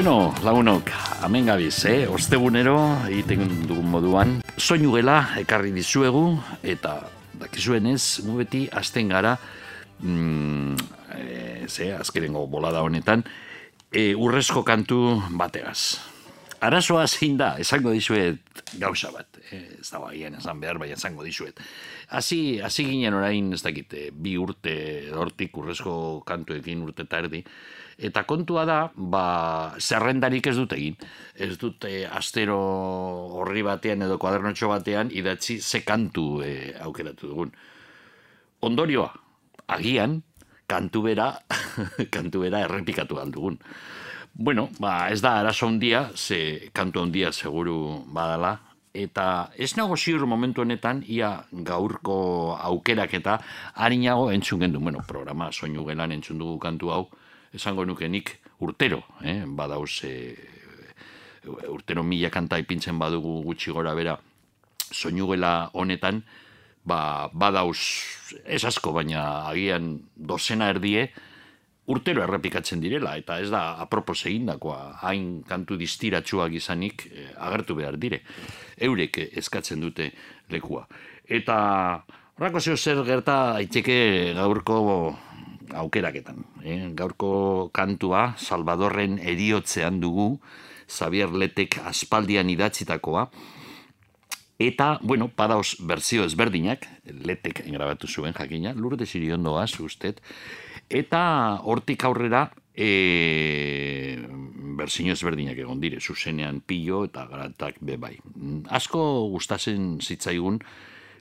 Bueno, 0.00 0.32
lagunok, 0.42 0.88
hemen 1.26 1.44
gabiz, 1.44 1.84
eh? 1.84 2.06
Ostegunero, 2.08 2.72
egiten 3.04 3.42
dugun 3.68 3.90
moduan, 3.92 4.30
soinu 4.56 4.94
gela 4.94 5.18
ekarri 5.36 5.74
dizuegu, 5.76 6.22
eta 6.64 6.94
dakizuenez, 7.36 8.22
gu 8.24 8.38
beti 8.38 8.62
hasten 8.72 9.10
gara, 9.12 9.34
mm, 10.00 10.86
e, 11.18 11.66
ze, 11.68 11.90
azkerengo 11.92 12.46
bolada 12.48 12.80
honetan, 12.80 13.26
e, 13.92 14.14
urrezko 14.16 14.62
kantu 14.64 15.18
bategaz. 15.36 15.98
Arazoa 16.64 17.04
zein 17.06 17.36
da, 17.36 17.58
esango 17.60 17.92
dizuet 17.92 18.64
gauza 18.80 19.12
bat, 19.12 19.36
eh, 19.50 19.76
ez 19.82 19.90
da 19.90 20.00
bagian 20.00 20.40
esan 20.40 20.64
behar, 20.64 20.80
bai 20.80 20.94
esango 20.96 21.28
dizuet. 21.28 21.60
Hasi, 22.08 22.58
hasi 22.64 22.88
ginen 22.88 23.20
orain, 23.20 23.52
ez 23.52 23.60
dakit, 23.60 23.92
bi 24.16 24.38
urte 24.40 25.12
hortik 25.12 25.60
urrezko 25.60 26.22
kantuekin 26.24 26.88
urte 26.88 27.04
eta 27.04 27.20
erdi, 27.20 27.44
Eta 28.00 28.24
kontua 28.24 28.64
da, 28.64 28.78
ba, 28.96 29.24
zerrendarik 29.76 30.46
ez 30.48 30.56
dut 30.56 30.72
egin. 30.72 30.96
Ez 31.36 31.52
dut 31.60 31.84
eh, 31.84 32.06
astero 32.08 32.56
horri 33.40 33.60
batean 33.66 34.06
edo 34.06 34.16
kuadernotxo 34.18 34.70
batean 34.72 35.12
idatzi 35.12 35.58
ze 35.60 35.82
kantu 35.84 36.40
eh, 36.46 36.72
aukeratu 36.80 37.28
dugun. 37.28 37.52
Ondorioa, 38.64 39.10
agian, 39.76 40.22
kantu 40.70 41.04
bera, 41.10 41.28
kantu 42.14 42.46
bera 42.46 42.64
errepikatu 42.64 43.20
aldugun. 43.20 43.60
Bueno, 44.32 44.70
ba, 44.80 45.10
ez 45.12 45.20
da 45.20 45.36
arazo 45.40 45.68
handia, 45.68 46.06
ze 46.14 46.70
kantu 46.72 47.02
handia 47.02 47.32
seguru 47.32 48.04
badala, 48.14 48.54
eta 48.94 49.50
ez 49.58 49.74
nago 49.76 49.96
ziur 49.96 50.24
momentu 50.26 50.62
honetan, 50.62 51.02
ia 51.06 51.34
gaurko 51.52 52.56
aukerak 52.56 53.14
eta 53.18 53.38
harinago 53.74 54.30
entzun 54.32 54.64
gendu, 54.64 54.80
bueno, 54.80 55.02
programa 55.06 55.50
soinu 55.52 55.84
gelan 55.84 56.12
entzun 56.16 56.38
dugu 56.38 56.58
kantu 56.62 56.94
hau, 56.94 57.04
esango 57.54 57.84
nuke 57.84 58.08
nik 58.08 58.36
urtero, 58.60 59.02
eh? 59.24 59.42
badauz, 59.46 60.04
e, 60.04 60.34
urtero 61.68 62.04
mila 62.04 62.30
kanta 62.30 62.58
ipintzen 62.60 62.98
badugu 62.98 63.40
gutxi 63.44 63.72
gora 63.72 63.94
bera, 63.94 64.18
soinugela 64.90 65.70
honetan, 65.72 66.22
ba, 66.84 67.30
badauz, 67.32 67.80
ez 68.44 68.62
asko, 68.64 68.92
baina 68.92 69.48
agian 69.48 69.96
dozena 70.14 70.70
erdie, 70.70 71.08
urtero 71.90 72.22
errepikatzen 72.22 72.82
direla, 72.82 73.16
eta 73.18 73.40
ez 73.42 73.48
da 73.50 73.80
apropos 73.82 74.20
egindakoa, 74.28 75.00
hain 75.02 75.40
kantu 75.48 75.78
distiratsuak 75.80 76.54
izanik 76.54 77.08
eh, 77.10 77.30
agertu 77.34 77.74
behar 77.78 77.98
dire. 77.98 78.22
Eurek 78.78 79.18
eskatzen 79.42 79.82
dute 79.82 80.10
lekua. 80.52 80.84
Eta 81.26 81.56
horrako 82.38 82.62
zeo 82.62 82.76
zer 82.76 83.02
gerta 83.06 83.56
aitzeke 83.58 83.98
gaurko 84.38 84.78
aukeraketan. 85.74 86.44
Eh? 86.64 86.90
Gaurko 86.96 87.70
kantua, 87.74 88.34
Salvadorren 88.38 89.18
eriotzean 89.18 90.00
dugu, 90.00 90.40
Xavier 90.90 91.30
Letek 91.30 91.78
aspaldian 91.86 92.50
idatzitakoa, 92.50 93.28
eta, 94.60 94.98
bueno, 95.02 95.30
padaos 95.32 95.76
berzio 95.80 96.26
ezberdinak, 96.28 96.86
Letek 97.24 97.62
engrabatu 97.66 98.08
zuen 98.08 98.34
jakina, 98.36 98.74
lurde 98.74 99.06
ziriondoa, 99.06 99.64
ustet, 99.80 100.20
eta 100.90 101.22
hortik 101.64 102.04
aurrera, 102.04 102.50
e, 102.74 104.18
berzio 104.80 105.12
ezberdinak 105.12 105.58
egon 105.58 105.80
dire, 105.80 106.00
zuzenean 106.00 106.60
pilo 106.60 107.04
eta 107.08 107.26
garatak 107.30 107.80
bebai. 107.80 108.16
Asko 108.68 109.28
gustatzen 109.32 109.98
zitzaigun, 110.00 110.60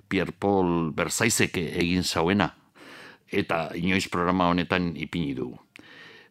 Pierre 0.09 0.33
Paul 0.33 0.91
Berzaizek 0.97 1.57
egin 1.61 2.03
zauena, 2.03 2.55
eta 3.31 3.69
inoiz 3.75 4.07
programa 4.09 4.49
honetan 4.49 4.93
ipini 4.97 5.33
dugu. 5.35 5.57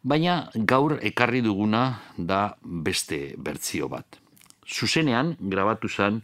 Baina 0.03 0.49
gaur 0.55 0.97
ekarri 1.03 1.41
duguna 1.43 1.99
da 2.17 2.55
beste 2.63 3.35
bertzio 3.37 3.89
bat. 3.91 4.19
Zuzenean 4.65 5.35
grabatu 5.39 5.89
zen 5.89 6.21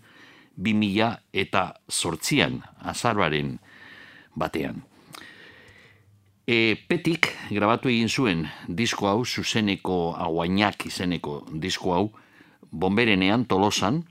2000 0.58 1.18
eta 1.34 1.74
sortzian 1.90 2.62
azarbaren 2.80 3.58
batean. 4.36 4.84
E, 6.46 6.78
petik 6.88 7.32
grabatu 7.50 7.90
egin 7.90 8.08
zuen 8.10 8.46
disko 8.68 9.10
hau, 9.10 9.26
zuzeneko 9.26 10.14
aguainak 10.14 10.86
izeneko 10.86 11.40
disko 11.52 11.94
hau, 11.96 12.06
bomberenean 12.72 13.46
tolosan, 13.50 14.04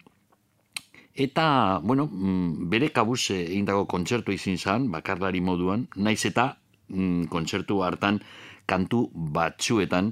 Eta, 1.14 1.78
bueno, 1.82 2.08
mm, 2.10 2.68
bere 2.70 2.90
kabuz 2.90 3.30
egin 3.30 3.64
dago 3.68 3.86
kontzertu 3.86 4.32
izin 4.34 4.58
zan, 4.58 4.88
bakarlari 4.90 5.40
moduan, 5.40 5.86
naiz 5.94 6.24
eta 6.26 6.56
mm, 6.88 7.28
kontzertu 7.30 7.84
hartan 7.86 8.18
kantu 8.66 9.06
batzuetan 9.14 10.10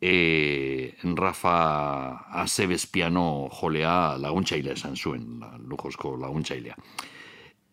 e, 0.00 0.94
Rafa 1.02 2.30
Azebez 2.42 2.86
piano 2.86 3.48
jolea 3.50 4.16
laguntzailea 4.22 4.78
esan 4.78 4.94
zuen, 4.96 5.42
lujozko 5.66 6.14
laguntzailea. 6.16 6.78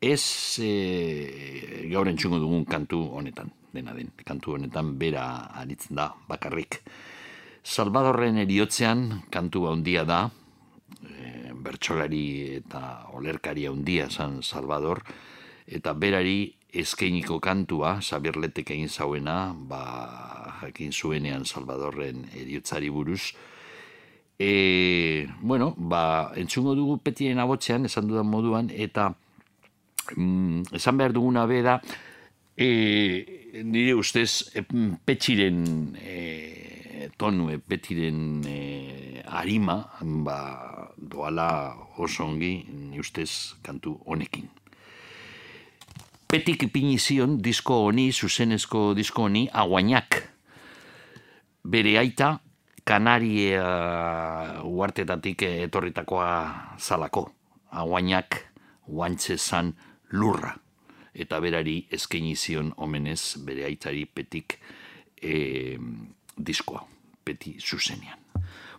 Ez 0.01 0.57
e, 0.62 1.85
gaur 1.91 2.09
entzungo 2.09 2.41
dugun 2.41 2.66
kantu 2.66 3.03
honetan, 3.19 3.53
dena 3.74 3.94
den, 3.94 4.09
kantu 4.25 4.57
honetan 4.57 4.95
bera 4.97 5.28
aritzen 5.62 6.01
da, 6.01 6.09
bakarrik. 6.28 6.81
Salvadorren 7.62 8.41
eriotzean 8.41 9.24
kantu 9.29 9.68
handia 9.69 10.06
da, 10.09 10.25
bertsolari 11.67 12.57
eta 12.61 13.11
olerkari 13.17 13.67
handia 13.67 14.07
san 14.09 14.39
Salvador, 14.41 15.03
eta 15.67 15.94
berari 15.94 16.47
eskeiniko 16.72 17.41
kantua, 17.44 18.00
sabirletek 18.01 18.72
egin 18.75 18.89
zauena, 18.89 19.53
ba, 19.53 19.83
jakin 20.61 20.91
zuenean 20.95 21.45
Salvadorren 21.45 22.25
eriotzari 22.35 22.89
buruz, 22.89 23.35
E, 24.39 25.27
bueno, 25.41 25.73
ba, 25.77 26.31
entzungo 26.38 26.75
dugu 26.77 27.00
petien 27.01 27.39
abotzean, 27.41 27.88
esan 27.89 28.06
dudan 28.06 28.27
moduan, 28.29 28.69
eta 28.69 29.07
mm, 30.13 30.75
esan 30.77 31.00
behar 31.00 31.16
duguna 31.16 31.47
beda, 31.50 31.79
e, 32.53 33.63
nire 33.66 33.95
ustez, 33.97 34.53
e, 34.53 34.61
petxiren 35.06 35.97
e, 35.97 37.09
tonue, 37.17 37.57
petiren 37.57 38.45
e, 38.45 39.23
harima, 39.25 39.79
ba, 40.01 40.76
doala 40.97 41.75
oso 41.97 42.25
ongi, 42.25 42.66
ustez, 43.00 43.56
kantu 43.62 44.00
honekin. 44.06 44.50
Petik 46.27 46.63
ipini 46.68 46.98
zion 47.00 47.38
disko 47.42 47.86
honi, 47.86 48.12
zuzenezko 48.12 48.94
disko 48.98 49.27
honi, 49.30 49.48
aguainak. 49.54 50.24
Bere 51.63 51.98
aita, 52.00 52.39
Kanaria 52.88 53.63
uartetatik 54.63 55.44
etorritakoa 55.44 56.30
zalako. 56.80 57.25
Aguainak, 57.71 58.38
guantze 58.88 59.38
zan 59.38 59.74
lurra. 60.12 60.54
Eta 61.13 61.39
berari 61.44 61.81
eskaini 61.92 62.36
zion 62.36 62.71
omenez 62.77 63.39
bere 63.44 63.66
aitari 63.68 64.06
petik 64.06 64.60
e, 65.19 65.75
diskoa, 66.38 66.86
peti 67.25 67.57
zuzenean. 67.60 68.26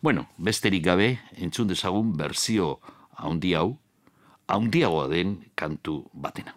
Bueno, 0.00 0.28
besterik 0.38 0.84
gabe, 0.86 1.18
entzun 1.42 1.66
dezagun 1.66 2.12
berzio 2.14 2.76
haundi 3.18 3.56
hau, 3.58 3.78
haundiagoa 4.46 5.08
den 5.10 5.32
kantu 5.58 6.04
batena. 6.14 6.54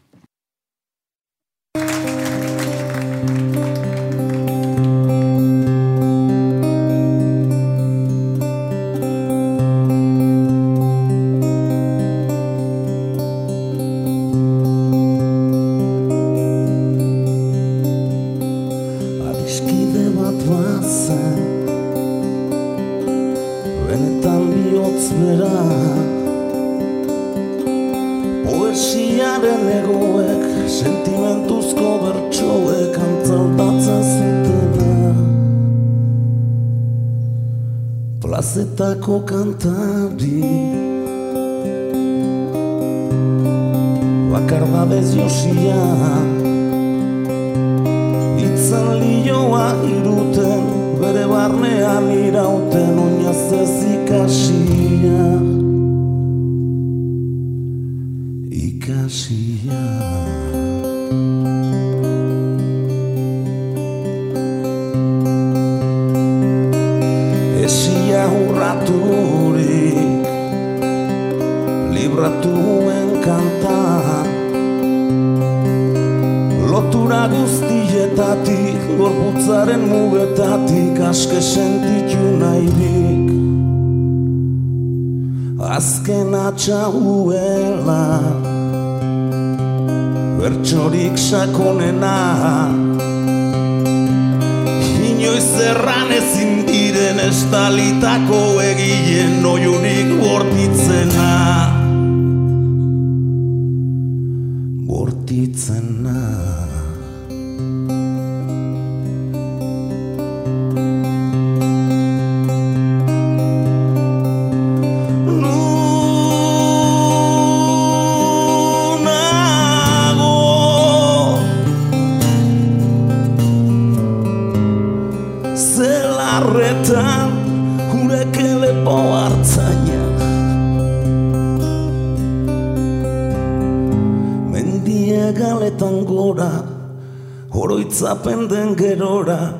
Den 139.25 139.31
gerora 139.35 139.53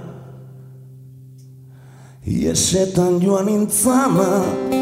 Iesetan 2.26 3.20
joan 3.20 3.50
intzana 3.50 4.81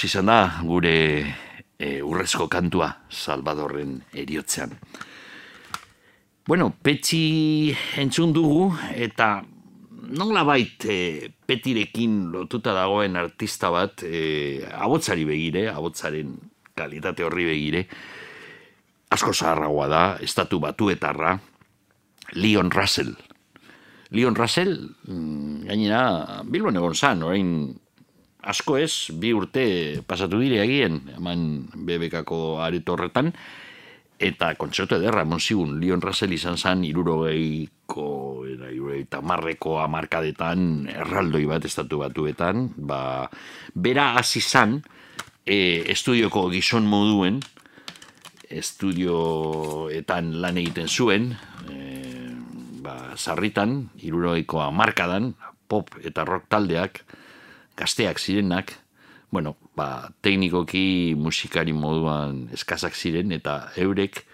haus 0.00 0.08
izan 0.08 0.30
da 0.30 0.62
gure 0.64 0.94
e, 1.76 2.00
urrezko 2.00 2.46
kantua 2.48 2.88
Salvadorren 3.12 3.98
eriotzean. 4.16 4.70
Bueno, 6.48 6.70
petxi 6.72 7.74
entzun 8.00 8.32
dugu 8.32 8.70
eta 8.96 9.42
nola 10.16 10.44
bait 10.48 10.86
e, 10.88 11.28
petirekin 11.44 12.30
lotuta 12.32 12.72
dagoen 12.72 13.18
artista 13.20 13.68
bat 13.68 14.00
e, 14.02 14.64
abotzari 14.72 15.26
begire, 15.28 15.66
abotzaren 15.68 16.32
kalitate 16.72 17.26
horri 17.26 17.44
begire, 17.50 17.84
asko 19.12 19.34
zaharragoa 19.36 19.90
da, 19.92 20.02
estatu 20.24 20.62
batuetarra, 20.64 21.36
Leon 22.40 22.72
Russell. 22.72 23.12
Leon 24.16 24.34
Russell, 24.34 24.78
mm, 25.04 25.68
gainera, 25.68 26.40
Bilbon 26.48 26.80
egon 26.80 26.96
zan, 26.96 27.28
orain 27.28 27.52
asko 28.42 28.76
ez, 28.80 29.10
bi 29.12 29.32
urte 29.36 30.02
pasatu 30.08 30.40
dire 30.40 30.62
egien, 30.64 31.00
eman 31.16 31.68
bebekako 31.86 32.60
areto 32.64 32.94
horretan, 32.96 33.32
eta 34.20 34.52
kontzertu 34.60 34.98
ederra, 34.98 35.24
emon 35.24 35.40
zigun, 35.40 35.78
Leon 35.80 36.02
Russell 36.04 36.34
izan 36.36 36.58
zen, 36.60 36.84
irurogeiko, 36.84 38.06
era, 38.48 38.68
irurogeita 38.72 39.22
marreko 39.24 39.78
amarkadetan, 39.80 40.90
erraldoi 40.92 41.46
bat 41.48 41.64
estatu 41.64 42.02
batuetan, 42.02 42.68
ba, 42.76 43.30
bera 43.72 44.12
hasi 44.20 44.44
zan, 44.44 44.82
e, 45.46 45.88
estudioko 45.88 46.48
gizon 46.52 46.88
moduen, 46.88 47.40
estudioetan 48.50 50.34
lan 50.42 50.60
egiten 50.60 50.90
zuen, 50.90 51.32
e, 51.70 51.78
ba, 52.84 53.16
sarritan, 53.16 53.86
irurogeiko 54.04 54.60
amarkadan, 54.66 55.32
pop 55.70 55.96
eta 56.04 56.26
rock 56.28 56.50
taldeak, 56.52 57.04
gazteak 57.80 58.20
zirenak, 58.20 58.74
bueno, 59.30 59.56
ba, 59.76 60.10
teknikoki 60.24 61.14
musikari 61.16 61.72
moduan 61.72 62.48
eskazak 62.54 62.96
ziren, 62.98 63.32
eta 63.32 63.70
eurek 63.80 64.24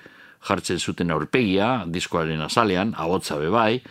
jartzen 0.47 0.81
zuten 0.81 1.13
aurpegia, 1.15 1.85
diskoaren 1.91 2.43
azalean, 2.43 2.95
ahotza 2.97 3.39
bebai, 3.41 3.83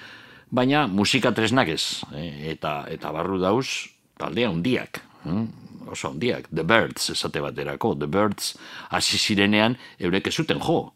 baina 0.52 0.86
musika 0.88 1.32
tresnak 1.36 1.72
ez, 1.74 2.04
eh, 2.16 2.52
eta, 2.56 2.84
eta 2.92 3.12
barru 3.16 3.40
dauz, 3.42 3.92
taldea 4.20 4.50
hundiak, 4.52 5.02
hm? 5.24 5.46
oso 5.92 6.10
hundiak, 6.10 6.50
The 6.50 6.64
Birds 6.66 7.12
esate 7.14 7.42
baterako, 7.44 7.94
The 8.00 8.10
Birds 8.10 8.56
hasi 8.90 9.20
zirenean 9.22 9.78
eurek 10.00 10.32
ez 10.32 10.36
zuten 10.36 10.60
jo, 10.64 10.92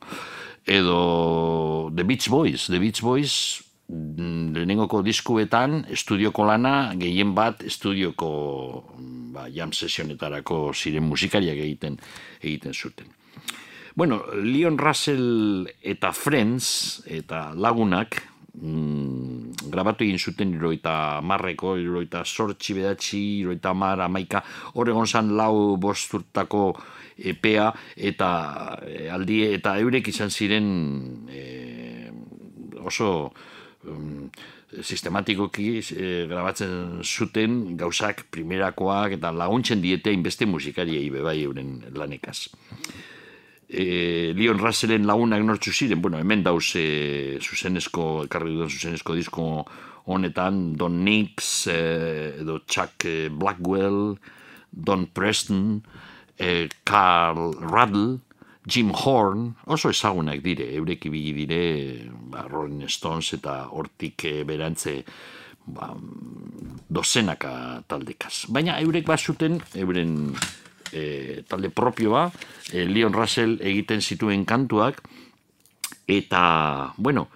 edo 0.66 1.92
The 1.94 2.04
Beach 2.04 2.30
Boys, 2.30 2.68
The 2.68 2.80
Beach 2.82 3.04
Boys 3.06 3.62
lehenengoko 3.90 5.02
diskuetan 5.02 5.84
estudioko 5.90 6.46
lana 6.46 6.94
gehien 7.00 7.34
bat 7.36 7.64
estudioko 7.66 8.30
mm, 8.98 9.32
ba, 9.34 9.48
jam 9.50 9.74
sesionetarako 9.74 10.70
ziren 10.74 11.08
musikariak 11.10 11.58
egiten 11.58 11.98
egiten 12.42 12.74
zuten. 12.74 13.08
Bueno, 13.96 14.22
Leon 14.34 14.78
Russell 14.78 15.68
eta 15.82 16.12
Friends 16.14 17.02
eta 17.10 17.50
lagunak 17.56 18.22
mm, 18.54 19.70
grabatu 19.74 20.06
egin 20.06 20.22
zuten 20.22 20.54
iroita 20.54 21.20
marreko, 21.26 21.76
iroita 21.82 22.24
sortxi 22.24 22.78
bedatxi, 22.78 23.24
iroita 23.42 23.74
mar, 23.74 24.06
amaika, 24.06 24.44
horregon 24.76 25.08
zan 25.08 25.34
lau 25.38 25.78
bosturtako 25.82 26.64
epea 27.18 27.72
eta 27.98 28.30
e, 28.86 29.10
aldi 29.12 29.42
eta 29.58 29.76
eurek 29.82 30.14
izan 30.14 30.30
ziren 30.30 30.68
e, 31.28 31.44
oso 32.80 33.32
um, 33.88 34.30
sistematikoki 34.82 35.70
e, 35.80 36.10
grabatzen 36.30 37.04
zuten 37.04 37.78
gauzak 37.78 38.26
primerakoak 38.32 39.18
eta 39.18 39.32
laguntzen 39.32 39.82
diete 39.82 40.14
inbeste 40.14 40.46
musikariei 40.46 41.10
bebai 41.14 41.40
euren 41.44 41.80
lanekaz. 41.96 42.50
e, 43.70 44.34
Leon 44.36 44.60
Russellen 44.60 45.06
lagunak 45.06 45.44
nortzu 45.46 45.72
ziren, 45.72 46.02
bueno, 46.02 46.18
hemen 46.18 46.44
dauz 46.44 46.74
e, 46.76 47.38
zuzenezko, 47.40 48.26
ekarri 48.26 48.56
duen 48.58 48.70
zuzenezko 48.70 49.16
disko 49.16 49.46
honetan, 50.10 50.74
Don 50.78 51.04
Nix, 51.06 51.68
e, 51.70 51.80
edo 52.42 52.60
Chuck 52.66 53.06
Blackwell, 53.38 54.18
Don 54.72 55.06
Preston, 55.14 55.84
e, 56.38 56.68
Carl 56.84 57.54
Ruddle, 57.62 58.20
Jim 58.70 58.92
Horn, 58.94 59.50
oso 59.66 59.90
ezagunak 59.90 60.44
dire, 60.46 60.68
eurek 60.78 61.08
ibili 61.10 61.34
dire, 61.34 61.62
ba, 62.30 62.46
Rolling 62.48 62.88
Stones 62.90 63.34
eta 63.40 63.64
hortik 63.74 64.26
e, 64.30 64.34
berantze, 64.46 65.00
ba, 65.66 65.90
dozenaka 66.90 67.82
taldekaz. 67.90 68.46
Baina 68.54 68.78
eurek 68.84 69.08
bazuten, 69.10 69.58
euren 69.82 70.14
e, 70.94 71.42
talde 71.50 71.74
propioa, 71.74 72.28
e, 72.72 72.86
Leon 72.86 73.16
Russell 73.18 73.58
egiten 73.60 74.06
zituen 74.06 74.46
kantuak, 74.46 75.02
eta, 76.10 76.94
bueno, 76.98 77.28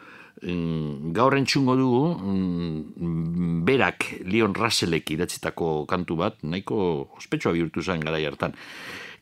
mm, 0.41 1.13
gaur 1.17 1.37
entzungo 1.37 1.75
dugu, 1.79 2.03
mm, 2.13 3.63
berak 3.65 4.09
Leon 4.25 4.53
Russellek 4.53 5.15
idatzitako 5.15 5.85
kantu 5.89 6.17
bat, 6.19 6.43
nahiko 6.43 7.09
ospetsua 7.17 7.53
bihurtu 7.53 7.81
zen 7.81 8.03
gara 8.03 8.21
hartan. 8.21 8.53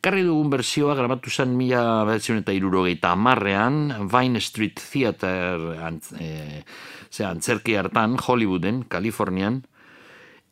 Karri 0.02 0.24
dugun 0.26 0.48
berzioa 0.50 0.96
grabatu 0.98 1.30
zen 1.30 1.52
mila 1.54 2.02
behatzen 2.08 2.40
eta 2.40 2.54
irurogeita 2.56 3.12
amarrean, 3.14 4.08
Vine 4.10 4.40
Street 4.42 4.80
Theater 4.82 5.76
antz, 5.78 6.10
e, 6.18 6.64
antzerki 7.22 7.76
hartan, 7.78 8.16
Hollywooden, 8.18 8.82
Kalifornian, 8.90 9.62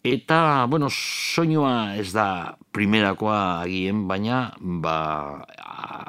Eta, 0.03 0.65
bueno, 0.65 0.89
soinua 0.89 1.95
ez 2.01 2.15
da 2.15 2.57
primerakoa 2.73 3.61
agien, 3.67 4.07
baina, 4.09 4.55
ba, 4.57 5.45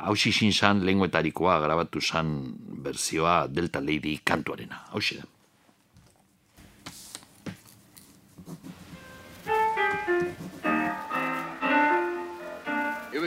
hausi 0.07 0.31
zan 0.53 0.85
lenguetarikoa 0.87 1.59
grabatu 1.59 1.99
zan 1.99 2.55
berzioa 2.85 3.47
Delta 3.47 3.81
Lady 3.81 4.21
kantuarena. 4.23 4.85
Hausi 4.93 5.17
da. 5.17 5.27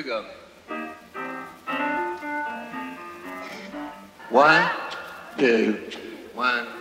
Go. 0.05 0.25
One, 4.29 4.71
two, 5.39 5.81
one. 6.35 6.74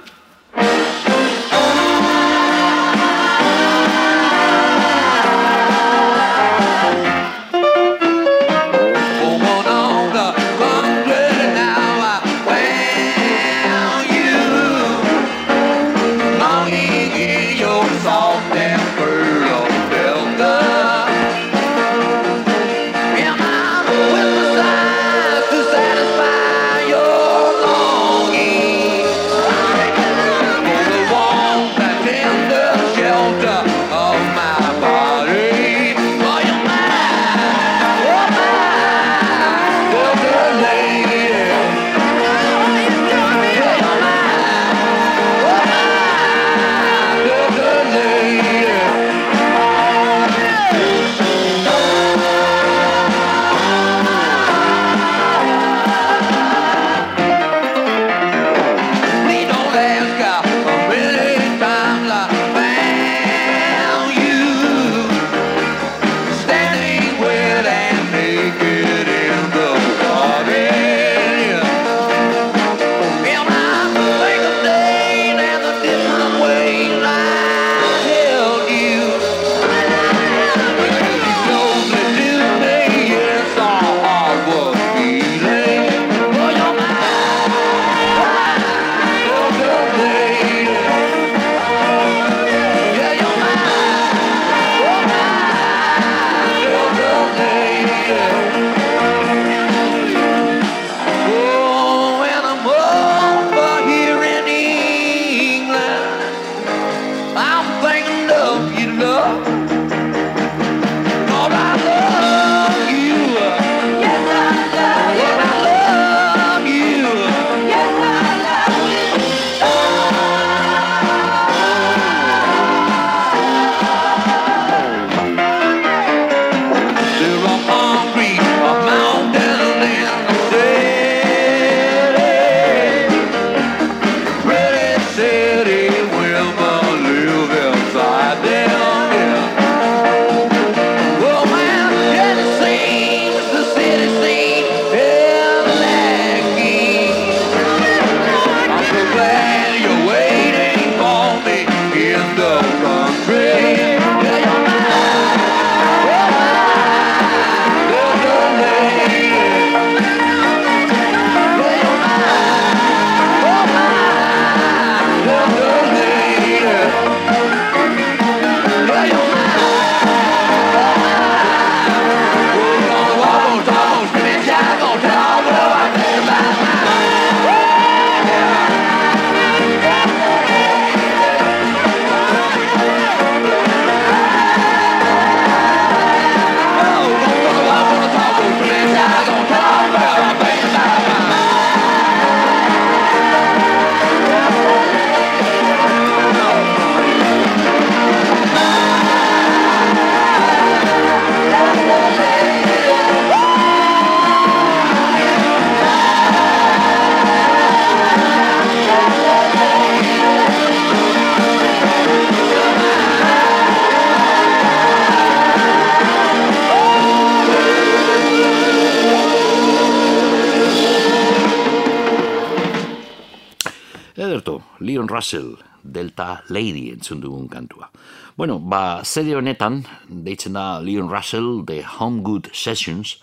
Russell, 225.13 225.53
Delta 225.83 226.43
Lady 226.49 226.89
entzun 226.89 227.21
dugun 227.21 227.47
kantua. 227.47 227.91
Bueno, 228.35 228.57
ba, 228.59 229.03
zede 229.05 229.35
honetan, 229.37 229.83
deitzen 230.09 230.57
da 230.57 230.79
Leon 230.81 231.09
Russell, 231.11 231.63
The 231.67 231.83
Home 231.99 232.23
Good 232.25 232.49
Sessions, 232.53 233.19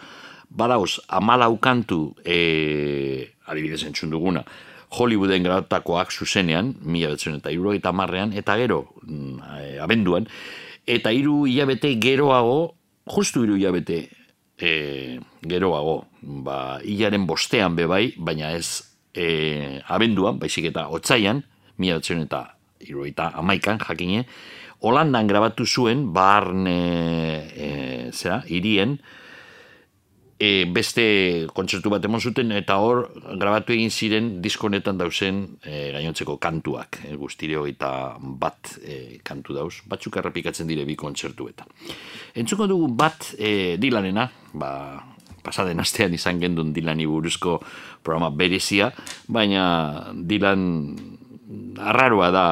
badauz, 0.51 1.01
amalau 1.09 1.57
kantu, 1.59 2.15
e, 2.25 3.33
adibidez 3.47 3.83
entzun 3.89 4.11
duguna, 4.15 4.45
Hollywooden 4.91 5.45
grabatakoak 5.47 6.11
zuzenean, 6.11 6.75
mila 6.83 7.13
betzen 7.13 7.39
eta 7.39 7.53
iru 7.55 7.75
eta 7.77 7.93
marrean, 7.95 8.33
eta 8.35 8.57
gero, 8.59 8.81
mm, 9.07 9.37
e, 9.59 9.67
abenduan, 9.83 10.27
eta 10.87 11.13
hiru 11.15 11.45
hilabete 11.47 11.95
geroago, 12.03 12.75
justu 13.11 13.45
hiru 13.45 13.59
hilabete 13.59 14.09
e, 14.59 15.21
geroago, 15.47 16.05
ba, 16.21 16.81
hilaren 16.83 17.27
bostean 17.27 17.79
bebai, 17.79 18.13
baina 18.19 18.51
ez 18.59 18.83
e, 19.15 19.79
abenduan, 19.87 20.39
baizik 20.43 20.71
eta 20.73 20.89
otzaian, 20.91 21.45
mila 21.81 21.99
betzen 22.01 22.25
eta 22.27 22.45
iru 22.87 23.07
eta 23.09 23.33
amaikan, 23.41 23.81
jakine, 23.85 24.25
Holandan 24.81 25.27
grabatu 25.29 25.67
zuen, 25.69 26.07
barne, 26.17 26.77
e, 27.53 27.67
zera, 28.17 28.39
irien, 28.49 28.95
e, 30.41 30.65
beste 30.73 31.05
kontzertu 31.53 31.93
bat 31.93 32.07
emon 32.09 32.23
zuten, 32.25 32.55
eta 32.57 32.79
hor 32.81 33.03
grabatu 33.37 33.75
egin 33.77 33.93
ziren 33.93 34.31
diskonetan 34.41 34.97
dauzen 34.97 35.43
e, 35.61 35.91
gainontzeko 35.99 36.39
kantuak, 36.41 37.03
e, 37.05 37.13
guztire 37.21 37.61
eta 37.69 37.93
bat 38.41 38.73
e, 38.81 39.21
kantu 39.23 39.59
dauz, 39.61 39.75
batzuk 39.85 40.17
errepikatzen 40.17 40.71
dire 40.71 40.89
bi 40.89 40.97
kontzertu 40.97 41.51
eta. 41.53 41.69
Entzuko 42.41 42.71
dugu 42.71 42.89
bat 42.97 43.35
e, 43.37 43.77
dilanena, 43.77 44.31
ba, 44.57 44.73
pasaden 45.45 45.81
astean 45.81 46.17
izan 46.17 46.41
gendun 46.41 46.73
Dilani 46.73 47.07
buruzko 47.09 47.59
programa 48.03 48.31
berezia, 48.33 48.91
baina 49.29 50.13
Dilan 50.15 50.65
arraroa 51.79 52.31
da 52.31 52.47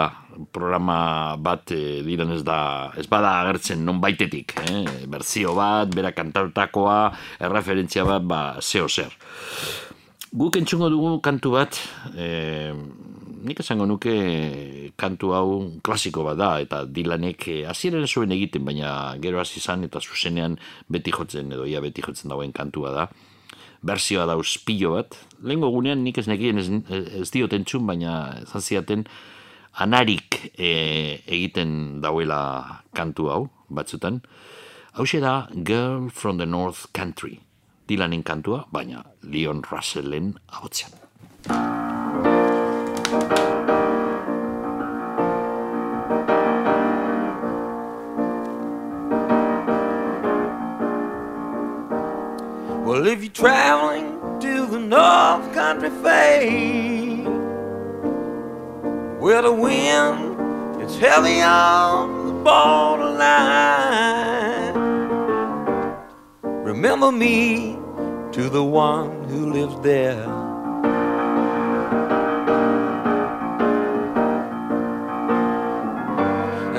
programa 0.52 1.36
bat 1.40 1.72
e, 1.74 2.00
diren 2.06 2.30
ez 2.36 2.42
da 2.46 2.92
ez 2.98 3.06
bada 3.10 3.40
agertzen 3.42 3.82
non 3.84 4.00
baitetik 4.02 4.54
eh? 4.62 4.84
berzio 5.10 5.54
bat, 5.58 5.90
bera 5.94 6.12
kantautakoa 6.14 6.98
erreferentzia 7.42 8.06
bat, 8.06 8.22
ba, 8.22 8.42
zeo 8.62 8.88
zer 8.88 9.14
guk 10.32 10.58
entzungo 10.60 10.90
dugu 10.92 11.18
kantu 11.24 11.56
bat 11.56 11.80
e, 12.14 12.70
nik 13.48 13.62
esango 13.62 13.86
nuke 13.86 14.14
kantu 14.98 15.32
hau 15.34 15.48
klasiko 15.82 16.24
bat 16.26 16.38
da 16.38 16.50
eta 16.62 16.84
dilanek 16.84 17.48
e, 17.48 17.56
aziren 17.70 18.06
zuen 18.06 18.34
egiten 18.34 18.66
baina 18.66 19.16
gero 19.22 19.40
hasi 19.40 19.58
izan 19.62 19.86
eta 19.88 20.02
zuzenean 20.02 20.58
beti 20.88 21.14
jotzen 21.14 21.52
edo 21.54 21.66
ia 21.66 21.82
beti 21.82 22.04
jotzen 22.04 22.30
dagoen 22.30 22.52
kantua 22.52 22.94
da 22.94 23.08
berzioa 23.82 24.26
da 24.26 24.36
pilo 24.66 24.94
bat. 24.94 25.16
Lehenko 25.42 25.70
gunean 25.70 26.02
nik 26.04 26.18
ez 26.18 26.26
nekien 26.28 26.58
ez, 26.58 26.68
ez 27.22 27.30
dioten 27.30 27.64
txun, 27.64 27.86
baina 27.86 28.42
zantziaten 28.46 29.06
anarik 29.78 30.52
e, 30.58 31.22
egiten 31.26 32.00
dauela 32.02 32.82
kantu 32.94 33.30
hau, 33.30 33.42
batzutan. 33.68 34.22
Hau 34.98 35.04
da 35.20 35.48
Girl 35.62 36.08
from 36.10 36.38
the 36.38 36.46
North 36.46 36.86
Country. 36.92 37.40
Dilanen 37.86 38.22
kantua, 38.22 38.66
baina 38.72 39.04
Leon 39.22 39.62
Russellen 39.70 40.34
ahotzean. 40.48 41.77
Well, 52.88 53.06
if 53.06 53.22
you're 53.22 53.30
traveling 53.30 54.40
to 54.40 54.64
the 54.64 54.78
North 54.78 55.52
Country 55.52 55.90
Fair, 56.02 57.20
where 59.20 59.42
the 59.42 59.52
wind 59.52 60.80
is 60.80 60.98
heavy 60.98 61.42
on 61.42 62.28
the 62.28 62.32
borderline, 62.42 63.14
remember 66.64 67.12
me 67.12 67.76
to 68.32 68.48
the 68.48 68.64
one 68.64 69.24
who 69.24 69.52
lives 69.52 69.78
there. 69.82 70.24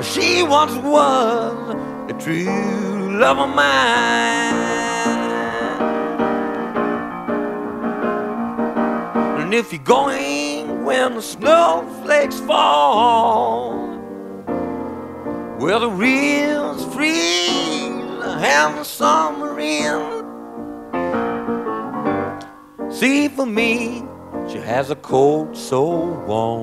She 0.02 0.42
once 0.42 0.74
was 0.74 1.76
a 2.10 2.14
true 2.18 3.16
love 3.16 3.38
of 3.38 3.54
mine. 3.54 4.69
And 9.50 9.58
if 9.58 9.72
you're 9.72 9.82
going 9.82 10.84
when 10.84 11.14
the 11.16 11.20
snowflakes 11.20 12.38
fall, 12.38 13.72
where 15.58 15.80
the 15.80 15.90
reels 15.90 16.84
freeze 16.94 17.90
and 17.90 18.78
the 18.78 18.84
summer 18.84 19.58
in, 19.58 20.22
see 22.92 23.26
for 23.26 23.44
me, 23.44 24.04
she 24.48 24.58
has 24.58 24.90
a 24.90 24.94
coat 24.94 25.56
so 25.56 26.14
warm. 26.28 26.62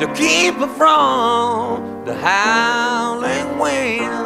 To 0.00 0.06
keep 0.16 0.56
her 0.56 0.66
from 0.66 2.04
the 2.04 2.16
howling 2.16 3.56
wind. 3.60 4.19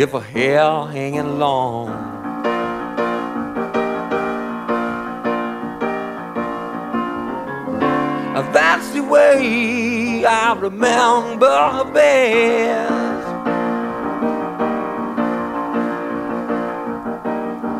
If 0.00 0.14
a 0.14 0.20
hair 0.20 0.86
hanging 0.86 1.38
long. 1.38 2.18
That's 8.52 8.90
the 8.90 9.02
way 9.02 10.24
I 10.24 10.54
remember 10.54 11.84
best. 11.92 13.24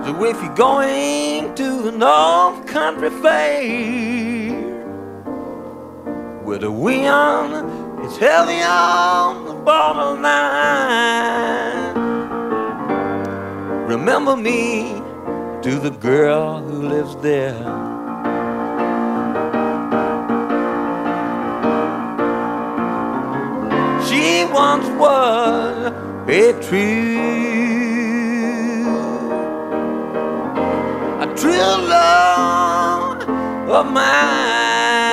So 0.07 0.25
if 0.25 0.43
you're 0.43 0.55
going 0.55 1.55
to 1.55 1.83
the 1.83 1.93
North 1.93 2.67
Country 2.67 3.11
Fair, 3.11 4.53
where 6.45 6.59
the 6.59 6.71
wind 6.71 8.05
is 8.05 8.17
heavy 8.19 8.63
on 8.63 9.47
the 9.47 9.55
borderline, 9.55 10.29
remember 13.89 14.37
me 14.37 14.93
to 15.63 15.79
the 15.81 15.89
girl 15.89 16.61
who 16.61 16.89
lives 16.89 17.17
there. 17.23 17.57
She 24.07 24.45
once 24.53 24.87
was 25.01 25.93
a 26.29 26.53
true, 26.67 27.19
a 31.25 31.27
true 31.35 31.77
love 31.89 33.23
of 33.71 33.91
mine. 33.91 35.08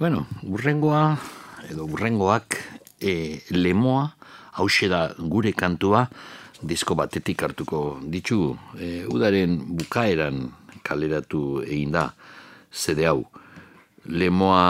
Bueno, 0.00 0.26
urrengoa, 0.48 1.18
edo 1.68 1.84
urrengoak, 1.84 2.54
e, 3.04 3.42
lemoa, 3.52 4.06
hause 4.56 4.88
da 4.88 5.00
gure 5.20 5.52
kantua, 5.52 6.06
disko 6.64 6.94
batetik 6.96 7.42
hartuko 7.44 7.98
ditugu. 8.08 8.54
E, 8.80 9.04
udaren 9.12 9.58
bukaeran 9.76 10.46
kaleratu 10.88 11.60
egin 11.66 11.92
da, 11.92 12.06
zede 12.72 13.04
hau. 13.10 13.26
Lemoa 14.08 14.64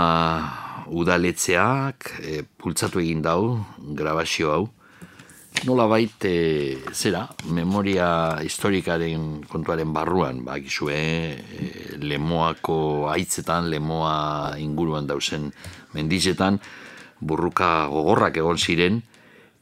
udaletzeak, 0.90 2.10
e, 2.26 2.42
pultzatu 2.42 2.98
egin 2.98 3.22
dau, 3.22 3.54
grabazio 3.78 4.50
hau. 4.50 4.64
Nola 5.60 5.84
bait, 5.84 6.24
e, 6.24 6.80
zera, 6.96 7.26
memoria 7.52 8.40
historikaren 8.40 9.42
kontuaren 9.44 9.90
barruan, 9.92 10.38
ba, 10.46 10.54
gizue, 10.56 10.96
e, 11.36 11.66
lemoako 12.00 13.10
aitzetan, 13.12 13.68
lemoa 13.68 14.56
inguruan 14.56 15.04
dauzen 15.10 15.50
mendizetan, 15.92 16.56
burruka 17.20 17.90
gogorrak 17.92 18.40
egon 18.40 18.56
ziren, 18.56 19.02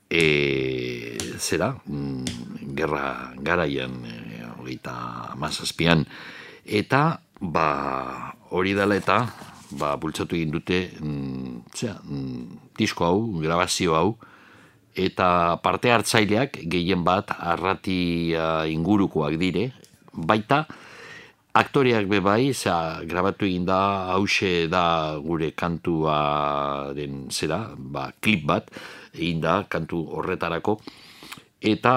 e, 0.06 1.18
zera, 1.34 1.72
mm, 1.74 2.70
gerra 2.78 3.34
garaian, 3.42 3.98
e, 4.06 4.46
hogeita 4.54 5.34
mazazpian, 5.34 6.06
eta, 6.62 7.02
ba, 7.42 7.68
hori 8.54 8.78
dela 8.78 8.94
eta, 9.02 9.24
ba, 9.74 9.96
bultzatu 9.98 10.38
egin 10.38 10.54
dute, 10.54 10.84
mm, 11.02 11.62
zera, 11.74 11.98
mm, 12.06 12.74
disko 12.78 13.10
hau, 13.10 13.22
grabazio 13.42 13.98
hau, 13.98 14.10
eta 14.98 15.58
parte 15.62 15.92
hartzaileak 15.94 16.58
gehien 16.66 17.04
bat 17.06 17.30
arrati 17.38 18.34
ingurukoak 18.74 19.38
dire, 19.38 19.70
baita 20.12 20.66
aktoreak 21.58 22.06
be 22.06 22.20
bai, 22.22 22.52
za, 22.54 23.02
grabatu 23.08 23.46
egin 23.48 23.66
da, 23.66 23.80
hause 24.14 24.68
da 24.70 25.18
gure 25.22 25.50
kantuaren 25.58 27.26
zera, 27.34 27.60
ba, 27.76 28.10
klip 28.20 28.44
bat, 28.46 28.70
egin 29.14 29.40
da 29.42 29.62
kantu 29.70 30.04
horretarako, 30.18 30.78
eta 31.58 31.94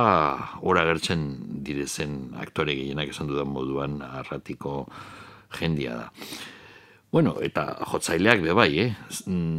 ora 0.66 0.86
gertzen 0.88 1.28
direzen 1.66 2.34
aktore 2.42 2.74
gehienak 2.78 3.12
esan 3.14 3.30
dudan 3.30 3.52
moduan 3.54 4.00
arratiko 4.02 4.88
jendia 5.60 6.00
da. 6.00 6.08
Bueno, 7.12 7.36
eta 7.44 7.76
jotzaileak 7.92 8.42
be 8.42 8.56
bai, 8.56 8.72
eh? 8.80 8.92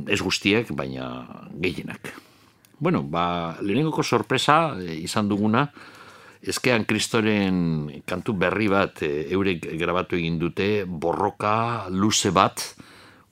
ez 0.08 0.20
guztiek, 0.24 0.72
baina 0.74 1.06
gehienak. 1.60 2.14
Bueno, 2.82 3.04
ba, 3.06 3.54
lehenengoko 3.62 4.02
sorpresa 4.02 4.74
e, 4.74 4.96
izan 5.06 5.28
duguna, 5.30 5.68
ezkean 6.42 6.82
kristoren 6.82 7.86
kantu 8.02 8.34
berri 8.34 8.66
bat 8.66 9.04
e, 9.06 9.10
eurek 9.30 9.68
grabatu 9.78 10.18
egin 10.18 10.40
dute, 10.40 10.82
borroka 10.82 11.86
luze 11.94 12.34
bat, 12.34 12.58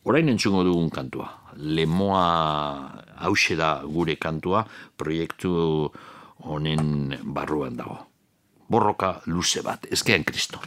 orain 0.07 0.31
entzungo 0.31 0.63
dugun 0.69 0.87
kantua. 0.95 1.27
Lemoa 1.59 2.23
hause 3.27 3.59
da 3.59 3.81
gure 3.83 4.15
kantua, 4.23 4.63
proiektu 4.95 5.91
honen 6.47 7.17
barruan 7.35 7.75
dago. 7.75 8.05
Borroka 8.71 9.17
luze 9.27 9.67
bat, 9.67 9.91
ezkean 9.91 10.23
kristo. 10.23 10.63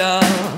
Yeah. 0.00 0.49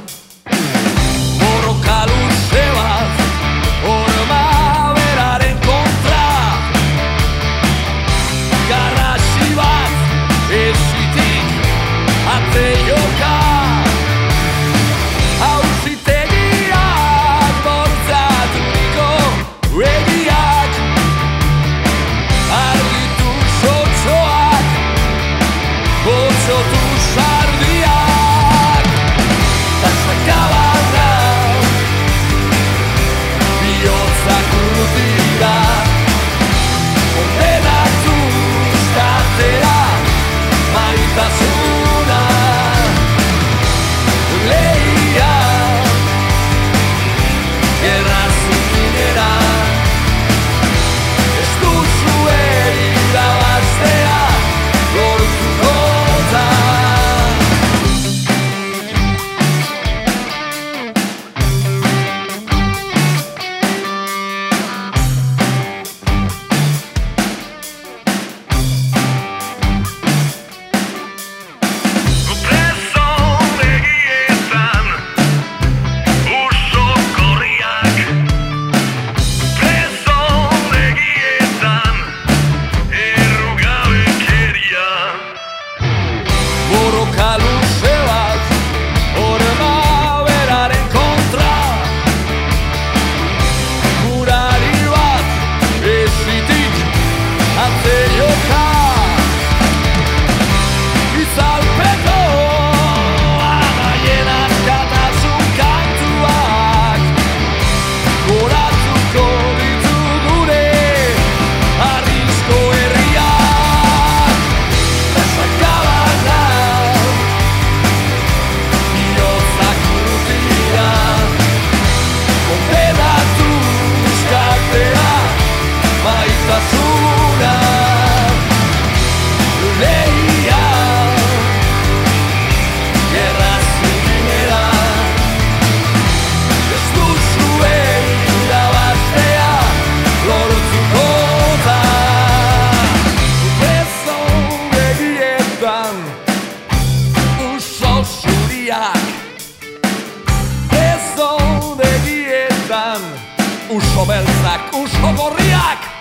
uso 153.73 154.05
beltzak, 154.05 154.75
uso 154.77 155.13
gorriak. 155.17 155.92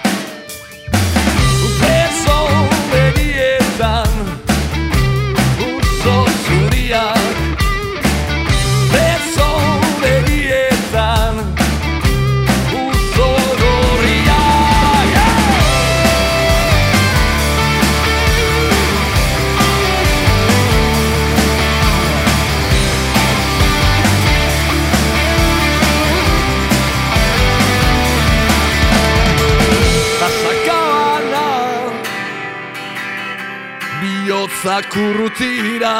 Zakurrutira 34.63 35.95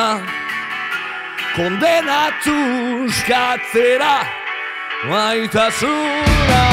kondenatu 1.56 2.56
uskatzera 3.06 4.14
maitasuna 5.10 6.71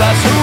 maitasuna 0.00 0.39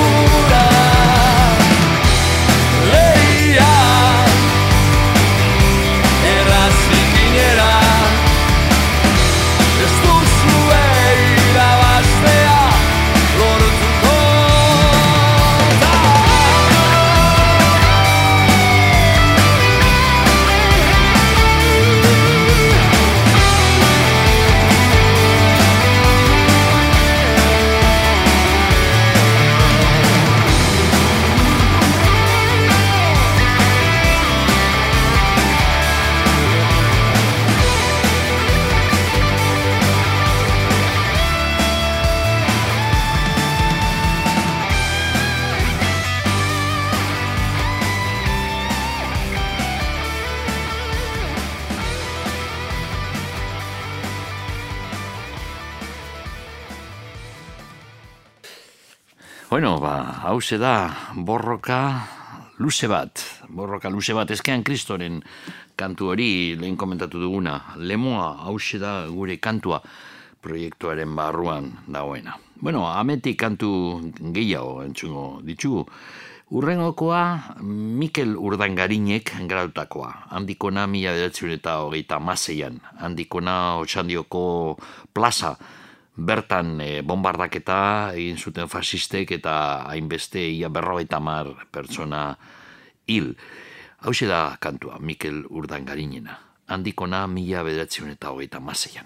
hause 60.37 60.59
da, 60.61 60.93
borroka 61.17 62.05
luze 62.61 62.85
bat, 62.85 63.17
borroka 63.49 63.89
luze 63.89 64.13
bat, 64.13 64.29
ezkean 64.29 64.61
kristoren 64.61 65.15
kantu 65.73 66.11
hori 66.11 66.53
lehen 66.53 66.75
komentatu 66.77 67.17
duguna, 67.17 67.55
lemoa 67.81 68.43
hause 68.45 68.77
da 68.77 69.07
gure 69.09 69.39
kantua 69.41 69.79
proiektuaren 70.45 71.15
barruan 71.17 71.71
dagoena. 71.89 72.35
Bueno, 72.61 72.85
ametik 72.85 73.39
kantu 73.41 73.71
gehiago 74.33 74.83
entzungo 74.85 75.41
ditugu. 75.41 75.87
Urrengokoa 76.53 77.57
Mikel 77.65 78.37
Urdangarinek 78.37 79.33
garautakoa. 79.49 80.11
Handikona 80.37 80.85
mila 80.87 81.17
eta 81.17 81.79
hogeita 81.81 82.19
maseian. 82.19 82.77
Handikona 83.01 83.77
otxandioko 83.81 84.77
plaza. 85.13 85.57
Bertan 86.17 86.79
e, 86.81 87.01
bombardaketa 87.05 88.11
egin 88.17 88.39
zuten 88.41 88.67
fasistek 88.67 89.35
eta 89.37 89.85
hainbeste 89.85 90.41
ia 90.41 90.69
berrogeita 90.73 91.19
mar 91.21 91.51
pertsona 91.71 92.31
hil. 93.05 93.35
Hau 94.01 94.13
da 94.25 94.57
kantua, 94.59 94.97
Mikel 94.99 95.45
Urdangarinena. 95.49 96.37
Handikona 96.67 97.27
mila 97.27 97.63
bederatziun 97.63 98.09
eta 98.11 98.31
hogeita 98.31 98.59
maseian. 98.59 99.05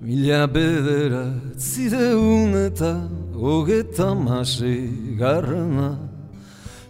Mila 0.00 0.46
bederatzi 0.46 1.88
deun 1.90 2.52
eta 2.54 2.92
hogeta 3.34 4.14
mase 4.14 4.86
garrana 5.18 6.15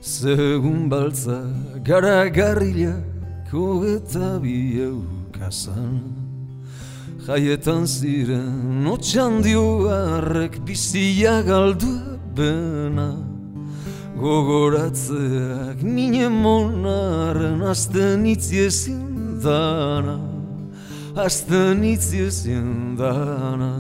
Zegun 0.07 0.89
baltza 0.89 1.43
gara 1.83 2.29
garrilak 2.29 3.51
hogeta 3.51 4.39
bi 4.43 4.79
eukazan 4.87 5.99
Jaietan 7.27 7.83
ziren 7.91 8.87
otxan 8.87 9.43
dioarrek 9.43 10.61
bizia 10.67 11.43
galdu 11.43 11.91
bena. 12.37 13.11
Gogoratzeak 14.23 15.83
nine 15.83 16.29
monaren 16.31 17.61
azten 17.73 18.25
itziezin 18.35 19.43
dana. 19.43 20.21
Azten 21.27 21.83
itziezin 21.83 22.95
dana 22.99 23.73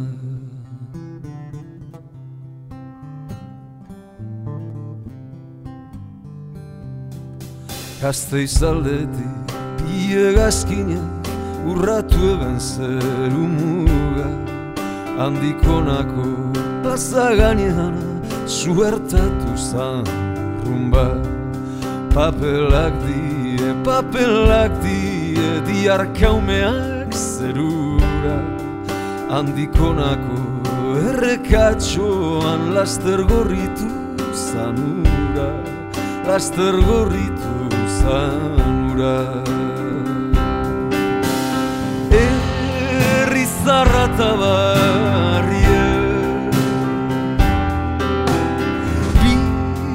Gazte 8.06 8.44
izaldetik 8.46 9.52
pie 9.78 10.30
urratu 11.66 12.18
eben 12.32 12.58
zeru 12.60 13.46
muga 13.54 14.28
Handikonako 15.18 16.26
plaza 16.82 17.34
gainean 17.34 17.96
suertatu 18.46 19.56
zan 19.56 20.06
rumba. 20.62 21.08
Papelak 22.14 22.94
die, 23.06 23.74
papelak 23.82 24.70
die, 24.84 25.50
diarkaumeak 25.66 27.10
zerura 27.10 28.38
Handikonako 29.34 30.38
errekatxoan 31.10 32.70
laster 32.78 33.26
gorritu 33.34 33.90
zanura 34.46 35.50
Laster 36.30 36.74
gorritu 36.86 37.55
zanura 38.06 39.16
Herri 42.12 43.44
zarra 43.64 44.04
eta 44.08 44.30
barrie. 44.40 45.86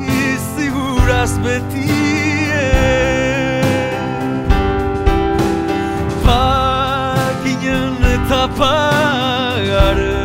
Biziguraz 0.08 1.34
betie 1.46 2.68
Pakinen 6.26 7.96
eta 8.16 8.44
pagare 8.60 10.21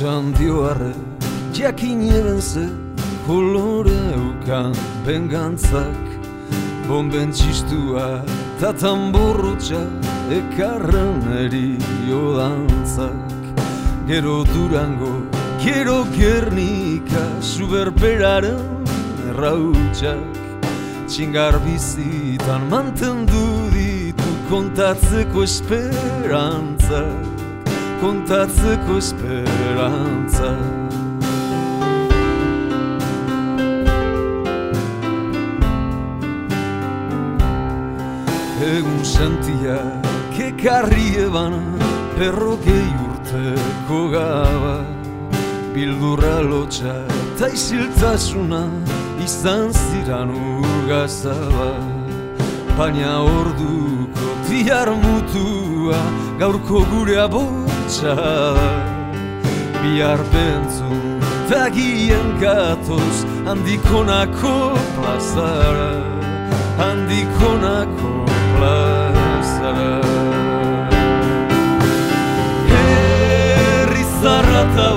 Otsan 0.00 0.32
dioarre, 0.32 0.94
jakin 1.52 2.00
eben 2.00 2.40
ze 2.40 2.68
kolore 3.26 4.00
eukan 4.16 4.72
bengantzak. 5.04 6.06
Bomben 6.88 7.32
txistua 7.32 8.24
eta 8.56 8.72
tamborrotxa 8.72 9.82
ekarren 10.32 11.20
erio 11.44 12.22
dantzak 12.38 13.60
Gero 14.08 14.44
durango, 14.54 15.12
gero 15.60 16.06
gernika, 16.16 17.24
suberperaren 17.42 18.56
errautxak. 19.28 20.40
Txingar 21.08 21.60
bizitan 21.66 22.70
mantendu 22.72 23.68
ditu 23.76 24.32
kontatzeko 24.48 25.44
esperantza 25.44 27.04
kontatzeko 28.00 28.96
esperantza 28.96 30.50
Egun 38.60 39.04
santia 39.04 39.76
kekarri 40.36 41.08
eban 41.26 41.58
perrokei 42.16 42.88
urteko 43.08 44.00
gaba 44.14 44.76
Bildurra 45.74 46.40
lotxa 46.50 46.94
eta 47.20 47.52
isiltasuna 47.56 48.62
izan 49.24 49.72
ziran 49.76 50.32
urgazaba 50.56 51.72
Baina 52.78 53.18
orduko 53.20 54.30
tiar 54.48 54.88
mutua 55.04 56.00
gaurko 56.40 56.86
gure 56.94 57.20
abotxa 57.90 58.14
Bihar 59.82 60.20
bentzun 60.32 61.20
tagien 61.50 62.28
gatoz 62.40 63.24
handikonako 63.46 64.56
plazara 64.94 65.92
Handikonako 66.78 68.12
plazara 68.54 70.00
Herri 72.70 74.04
zarra 74.22 74.62
eta 74.70 74.88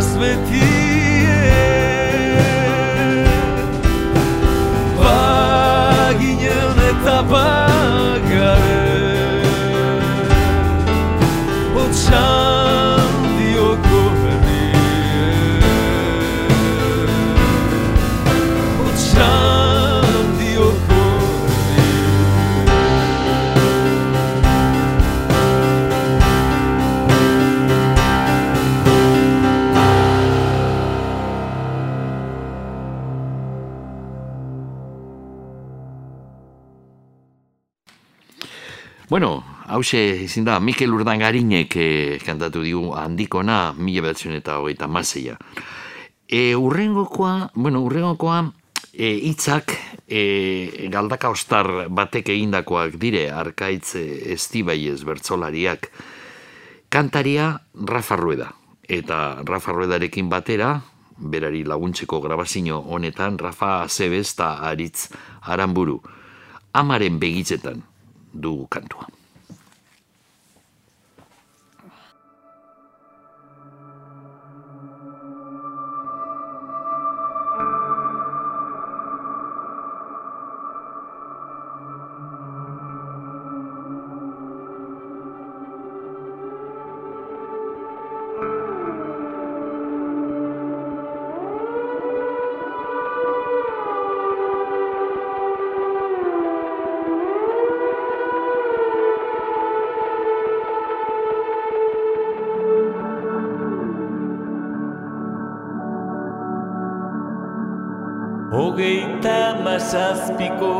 Biziguraz 0.00 0.69
hause 39.80 40.00
izin 40.26 40.44
da, 40.44 40.58
Mikel 40.60 40.92
Urdangarinek 40.92 41.76
eh, 41.80 42.18
kantatu 42.20 42.62
digu 42.64 42.92
handikona 42.98 43.72
mila 43.72 44.04
behatzen 44.04 44.36
eta 44.36 44.58
hogeita 44.60 44.88
mazeia. 44.88 45.38
E, 46.28 46.54
urrengokoa, 46.54 47.50
bueno, 47.54 47.80
urrengokoa 47.86 48.42
e, 48.92 49.08
hitzak 49.30 49.74
e, 50.06 50.88
galdaka 50.92 51.30
ostar 51.32 51.88
batek 51.88 52.28
egindakoak 52.36 52.98
dire, 53.00 53.24
arkaitz 53.32 53.96
estibaiez 54.36 55.00
bertzolariak, 55.08 55.90
kantaria 56.92 57.54
Rafa 57.74 58.18
Rueda. 58.20 58.50
Eta 58.90 59.40
Rafa 59.46 59.72
Ruedarekin 59.72 60.28
batera, 60.30 60.74
berari 61.16 61.64
laguntzeko 61.64 62.20
grabazio 62.20 62.80
honetan, 62.80 63.38
Rafa 63.38 63.80
Azebez 63.86 64.28
eta 64.34 64.58
Aritz 64.70 65.08
Aramburu. 65.42 66.00
Amaren 66.72 67.18
begitzetan 67.18 67.82
du 68.32 68.66
kantua. 68.70 69.19
Mazazpiko 109.90 110.74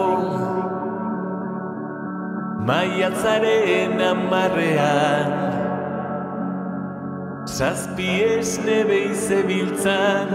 Maiatzaren 2.66 3.98
amarrean 4.08 5.30
Zazpi 7.56 8.10
esne 8.34 8.78
zebiltzan 9.26 10.30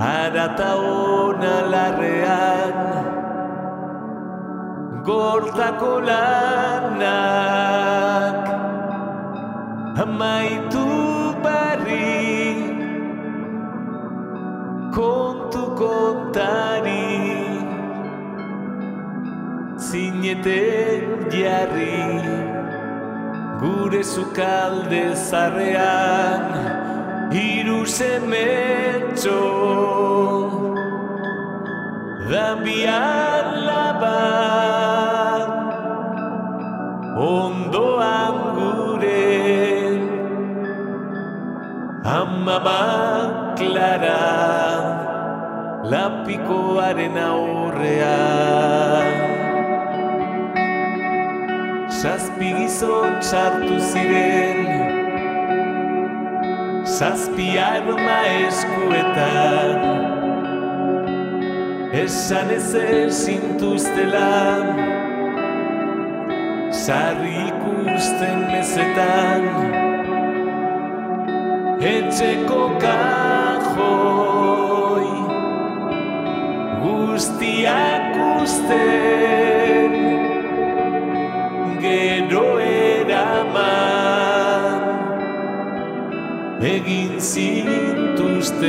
Arata 0.00 0.70
ona 0.92 1.56
larrean 1.74 2.78
Gortako 5.04 5.94
lanak. 6.08 7.24
Amaitu 10.04 10.86
barri 11.44 12.24
kontu 15.54 15.78
kontari 15.78 17.06
Zineten 19.78 21.30
jarri 21.30 22.18
gure 23.62 24.02
zukalde 24.02 25.14
zarrean 25.14 26.42
Hiru 27.30 27.86
semetxo 27.86 29.42
Dambian 32.30 33.46
laban 33.68 35.48
Ondoan 37.14 38.36
gure 38.58 39.30
Amama 42.18 43.54
Clara 43.56 45.13
Lapikoaren 45.84 47.16
aurrean. 47.20 49.08
Zazpi 52.00 52.52
gizon 52.56 53.20
sartu 53.20 53.76
ziren. 53.90 54.60
Zazpi 56.88 57.48
arma 57.60 58.16
eskuetan. 58.46 59.80
Esan 62.04 62.48
ez 62.56 62.72
zintuztela. 63.24 64.32
Sarri 66.72 67.36
ikusten 67.50 68.38
mezetan. 68.54 69.44
Etxeko 71.92 72.62
kajoi 72.80 73.24
guztiak 76.84 78.12
usten 78.42 79.92
gero 81.84 82.48
eraman 82.60 83.54
egin 86.74 87.14
zintuzten 87.32 88.64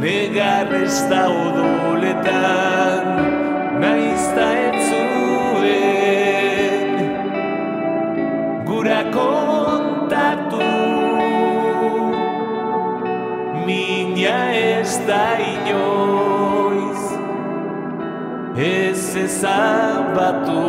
Negar 0.00 0.72
ez 0.78 0.96
da 1.10 1.22
odoletan 1.28 3.06
Naiz 3.82 4.24
da 4.38 4.48
entzuen 4.64 5.76
Gura 8.70 9.02
kontatu 9.18 10.72
Mina 13.66 14.40
ez 14.64 14.92
da 15.10 15.24
inoiz 15.52 16.37
Ez 18.58 19.14
ezabatu 19.14 20.62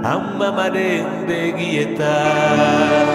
Amamaren 0.00 1.28
begietan 1.28 3.08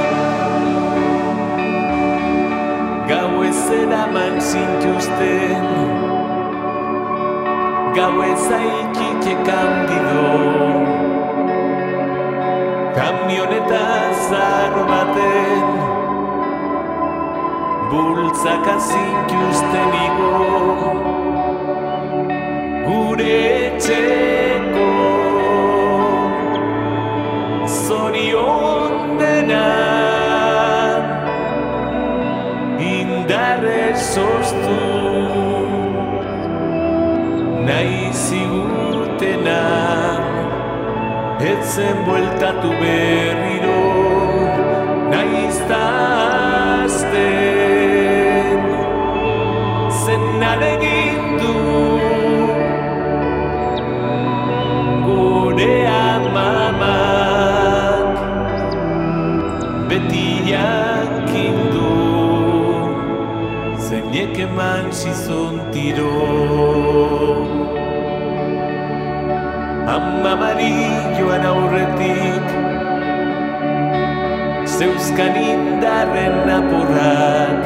Gau 3.10 3.42
ez 3.42 3.64
eraman 3.74 4.38
zintuzten 4.38 5.66
Gau 7.98 8.22
ez 8.22 8.46
aikike 8.60 9.34
kandido 9.50 10.30
Kamioneta 12.94 13.86
zaro 14.30 14.84
baten 14.94 15.68
Bultzaka 17.90 18.78
zintuzten 18.78 19.92
igo 20.06 21.27
Etxeko 23.20 24.90
Zorion 27.66 29.18
denan 29.20 31.02
indarrez 32.78 33.98
soztu 34.14 34.78
nahi 37.66 38.14
zigutena 38.14 39.64
etzen 41.54 41.98
bueltatu 42.06 42.70
berriro 42.84 43.67
eman 64.46 64.92
zizon 64.92 65.56
tiro. 65.72 66.14
Amamari 69.88 70.76
joan 71.18 71.46
aurretik 71.48 72.46
Zeuzkan 74.68 75.34
indarren 75.52 76.50
apurrak 76.58 77.64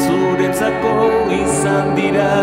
Zuretzako 0.00 0.94
izan 1.36 1.86
dira 2.00 2.38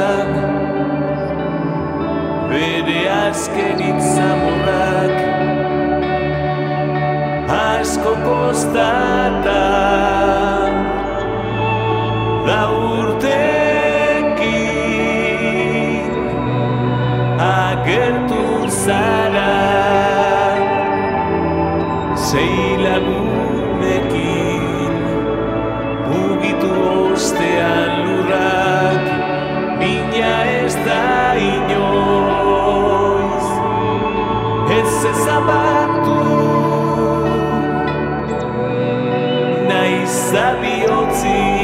Bere 2.54 3.02
azken 3.18 3.80
itzamorrak 3.90 5.18
asko 7.58 8.14
kostatan 8.30 9.64
da 12.48 12.62
urtekin 12.72 14.44
agertu 17.40 18.44
zara 18.68 19.56
sei 22.16 22.78
lagunekin. 22.84 24.24
Mugitu 26.10 26.72
ostean 27.12 27.92
lurrak 28.04 29.06
mina 29.80 30.36
ez 30.60 30.76
da 30.88 31.06
inoiz. 31.52 33.48
Ez 34.80 34.94
ezabatu 35.12 36.20
naiz 39.70 40.14
zabiotzik 40.32 41.63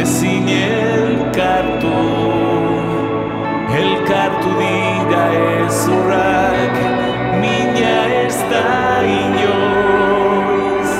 ezin 0.00 0.48
elkartu 0.48 1.96
elkartu 3.80 4.50
dira 4.60 5.24
ezurrak 5.64 6.76
mina 7.40 7.96
ez 8.24 8.38
da 8.50 8.64
inoiz 9.20 10.92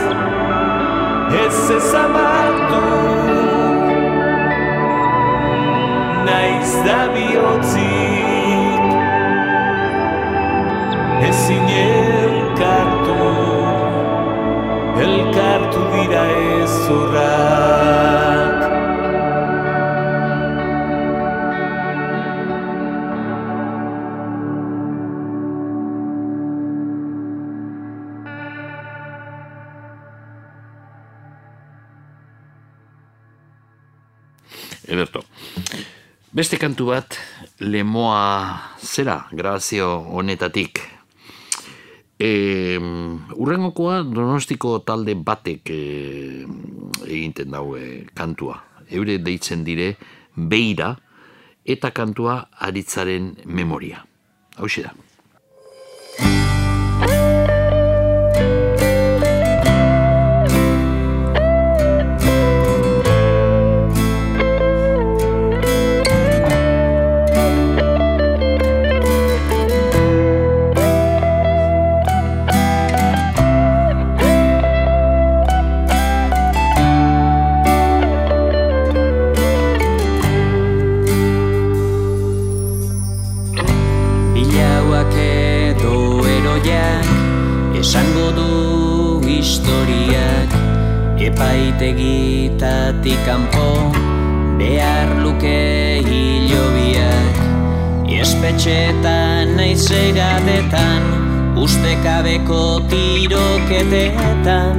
ez 1.45 1.61
ezabatu 1.77 2.85
naiz 6.27 6.71
zabiotzik 6.85 8.85
ezin 11.29 11.69
elkartu 11.89 13.21
elkartu 15.05 15.81
dira 15.93 16.25
ezurrak 16.63 17.80
Beste 36.41 36.57
kantu 36.57 36.87
bat, 36.89 37.19
lemoa 37.61 38.21
zera, 38.81 39.27
grabazio 39.29 39.91
honetatik. 40.17 40.81
E, 42.17 42.31
urrengokoa 43.37 43.99
donostiko 44.09 44.79
talde 44.89 45.19
batek 45.21 45.73
e, 45.75 45.81
egiten 47.11 47.53
daue 47.53 48.07
kantua. 48.17 48.57
Eure 48.89 49.19
deitzen 49.21 49.67
dire 49.69 49.91
beira 50.33 50.95
eta 51.77 51.93
kantua 51.93 52.39
aritzaren 52.71 53.35
memoria. 53.45 54.01
Hau 54.57 54.73
da. 54.81 54.97
Epaitegitatik 92.91 93.19
kanpo 93.25 93.93
behar 94.59 95.23
luke 95.23 96.03
hilobiak. 96.03 97.37
Espetxetan 98.21 99.57
naiz 99.57 99.91
egadetan 99.91 101.03
ustekabeko 101.57 102.81
tiroketetan 102.91 104.77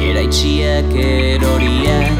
eraitxiak 0.00 0.90
eroriak. 0.96 2.16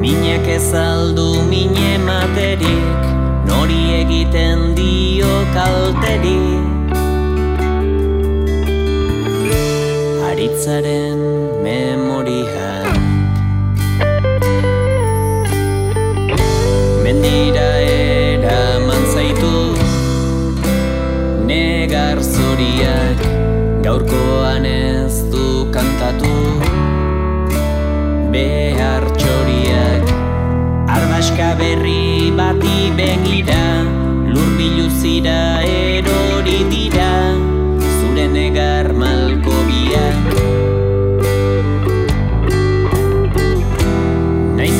Minak 0.00 0.48
ez 0.48 0.74
aldu 0.74 1.42
mine 1.48 1.98
materik 1.98 3.02
Nori 3.48 3.82
egiten 4.02 4.74
dio 4.76 5.32
kalterik 5.54 6.63
bizitzaren 10.64 11.18
memoria. 11.62 12.72
Mendira 17.02 17.68
eraman 17.84 19.04
zaitu 19.12 19.76
Negar 21.44 22.18
zuriak 22.22 23.20
gaurkoan 23.84 24.64
ez 24.64 25.28
du 25.30 25.68
kantatu. 25.70 26.32
Behar 28.32 29.04
txoriak 29.20 30.08
arbaska 30.88 31.54
berri 31.60 32.32
bati 32.32 32.90
begira 32.96 33.84
Lur 34.32 34.48
biluzira 34.56 35.60
erori 35.60 36.64
dira. 36.72 37.12
Zure 38.00 38.26
negar 38.32 38.92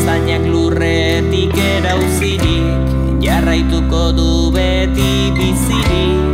Naizainak 0.04 0.42
lurretik 0.52 1.56
erauzirik 1.56 3.24
Jarraituko 3.24 4.02
du 4.12 4.28
beti 4.52 5.32
bizirik 5.32 6.33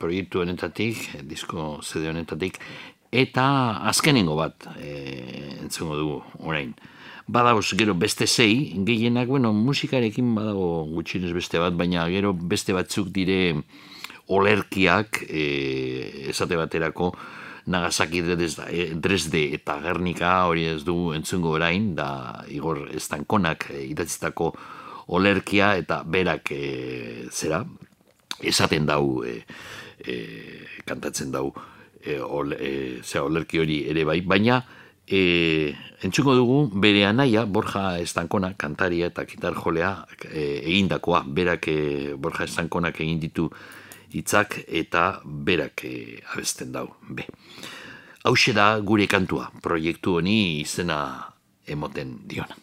proiektu 0.00 0.42
honetatik, 0.42 1.02
disko 1.28 1.80
zede 1.82 2.10
honetatik, 2.12 2.60
eta 3.10 3.44
azkenengo 3.90 4.36
bat 4.38 4.68
e, 4.78 5.58
entzungo 5.62 5.98
dugu 5.98 6.20
orain. 6.46 6.74
Badagoz 7.30 7.68
gero 7.78 7.94
beste 7.94 8.26
sei, 8.26 8.74
gehienak, 8.86 9.28
bueno, 9.30 9.52
musikarekin 9.54 10.34
badago 10.34 10.84
gutxinez 10.90 11.32
beste 11.34 11.60
bat, 11.62 11.76
baina 11.78 12.08
gero 12.10 12.32
beste 12.34 12.74
batzuk 12.74 13.12
dire 13.14 13.54
olerkiak, 14.30 15.24
e, 15.28 15.44
esate 16.30 16.58
baterako, 16.58 17.12
Nagasaki 17.66 18.20
eh, 18.20 18.94
Dresde 18.94 19.42
eta 19.54 19.78
Gernika 19.82 20.46
hori 20.46 20.66
ez 20.66 20.82
du 20.84 21.12
entzungo 21.14 21.54
orain, 21.54 21.94
da 21.94 22.44
Igor 22.48 22.88
Estankonak 22.94 23.70
idatzitako 23.70 24.52
olerkia 25.08 25.74
eta 25.78 26.02
berak 26.06 26.52
eh, 26.54 27.28
zera, 27.30 27.64
esaten 28.42 28.86
dau, 28.86 29.22
eh, 29.24 29.44
eh, 30.06 30.66
kantatzen 30.84 31.32
dau, 31.32 31.52
eh, 32.04 32.20
ol, 32.20 32.52
eh, 32.52 33.00
zera, 33.02 33.24
olerki 33.24 33.58
hori 33.60 33.82
ere 33.90 34.04
bai, 34.04 34.20
baina 34.20 34.62
eh, 35.10 35.74
entzungo 36.02 36.34
dugu 36.34 36.70
bere 36.80 37.04
anaia, 37.04 37.44
Borja 37.46 37.98
Estankona, 37.98 38.54
kantaria 38.56 39.10
eta 39.10 39.26
gitar 39.26 39.54
jolea 39.58 40.06
eh, 40.30 40.62
egindakoa, 40.62 41.24
berak 41.26 41.68
eh, 41.68 42.14
Borja 42.16 42.46
Estankonak 42.46 43.00
egin 43.02 43.20
ditu 43.20 43.50
hitzak 44.14 44.60
eta 44.66 45.20
berak 45.24 45.84
eh, 45.84 46.22
abesten 46.32 46.72
dau. 46.72 46.88
Be. 47.08 47.26
Hauxe 48.24 48.54
da 48.54 48.72
gure 48.84 49.06
kantua, 49.08 49.50
proiektu 49.62 50.18
honi 50.20 50.60
izena 50.60 51.00
emoten 51.66 52.18
diona. 52.28 52.56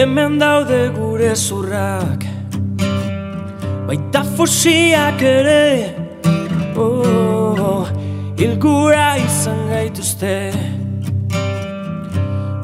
Hemen 0.00 0.38
daude 0.40 0.88
gure 0.96 1.34
zurrak 1.36 2.22
Baita 3.86 4.22
fosiak 4.24 5.20
ere. 5.20 5.92
Oh, 6.72 7.84
Ilgura 8.40 9.18
izan 9.20 9.60
gaituzte 9.68 10.32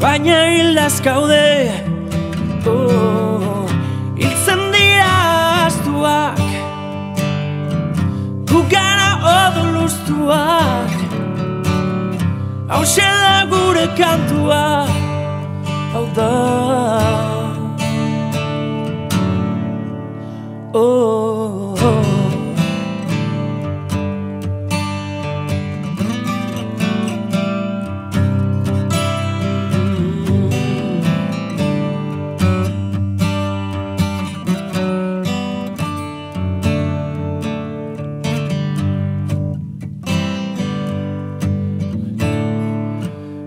baina 0.00 0.38
hildaz 0.48 0.96
gaude. 1.04 1.68
Oh, 2.72 3.68
Hiltzen 4.16 4.62
dira 4.72 5.12
astuak 5.66 6.40
Gu 8.48 8.62
gara 8.72 9.10
odoluztuak 9.36 10.96
Hau 12.72 12.84
gure 13.52 13.90
kantua 14.00 14.96
Hau 15.96 16.06
da 16.14 16.30
Oh, 20.74 21.74
oh. 21.80 22.02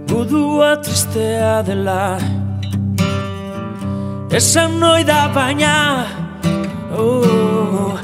Gudua 0.07 0.77
tristea 0.77 1.61
dela 1.61 2.38
Esan 4.31 4.79
noi 4.79 5.03
da 5.03 5.27
baina 5.33 6.05
oh, 6.93 7.97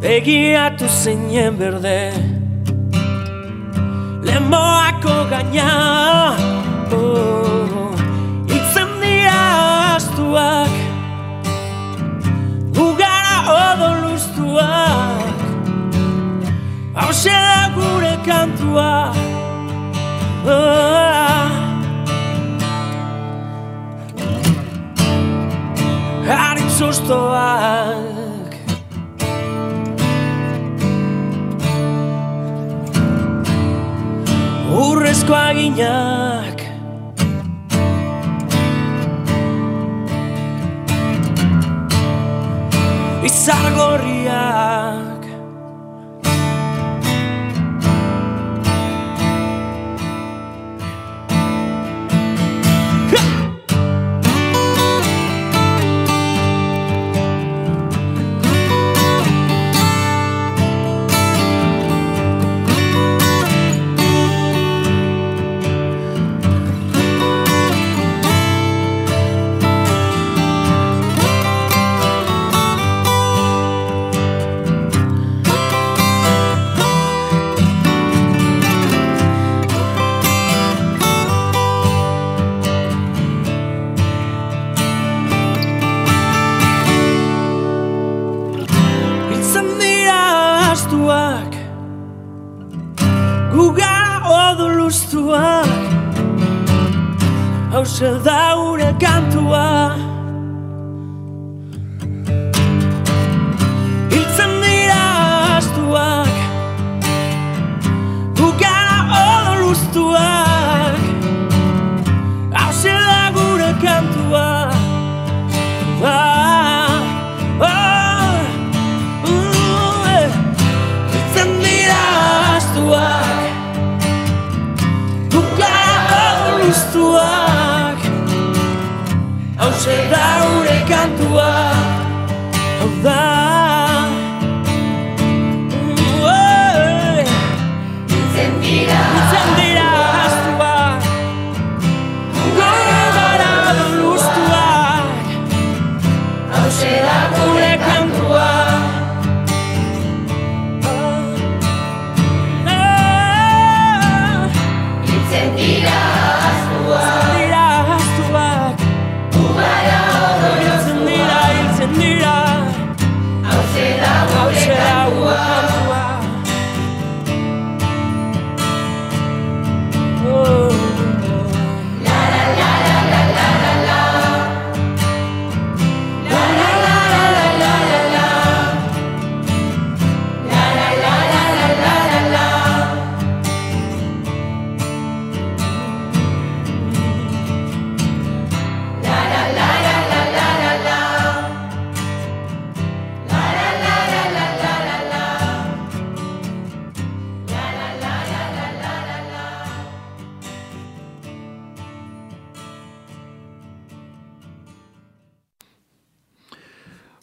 Begiatu 0.00 0.88
zeinen 0.88 1.58
berde. 1.58 2.12
Lemoako 4.24 5.16
gaina 5.30 5.68
oh, 6.96 7.92
Itzen 8.56 8.90
dira 9.02 9.42
astuak. 9.96 10.74
Gugara 12.76 13.36
odoluztuak 13.60 15.38
Hauxe 16.96 17.36
da 17.46 17.64
gure 17.76 18.14
kantua. 18.24 19.12
Ah. 20.48 21.35
Haritz 26.76 26.82
ustoak 26.82 28.52
Urrezko 34.76 35.34
aginak. 35.34 36.60
Izargorriak 43.24 44.85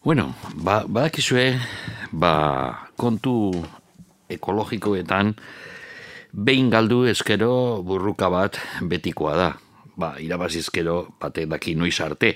Bueno, 0.04 0.36
ba, 0.60 0.84
badakizue, 0.84 1.56
ba, 2.12 2.89
kontu 2.99 3.56
ekologikoetan 4.28 5.30
behin 6.36 6.68
galdu 6.68 7.06
ezkero 7.08 7.80
burruka 7.88 8.28
bat 8.28 8.60
betikoa 8.84 9.36
da. 9.39 9.47
Ba, 9.95 10.18
irabazizkero 10.20 10.97
batek 11.24 11.47
daki 11.56 11.78
noiz 11.80 11.95
arte. 12.04 12.34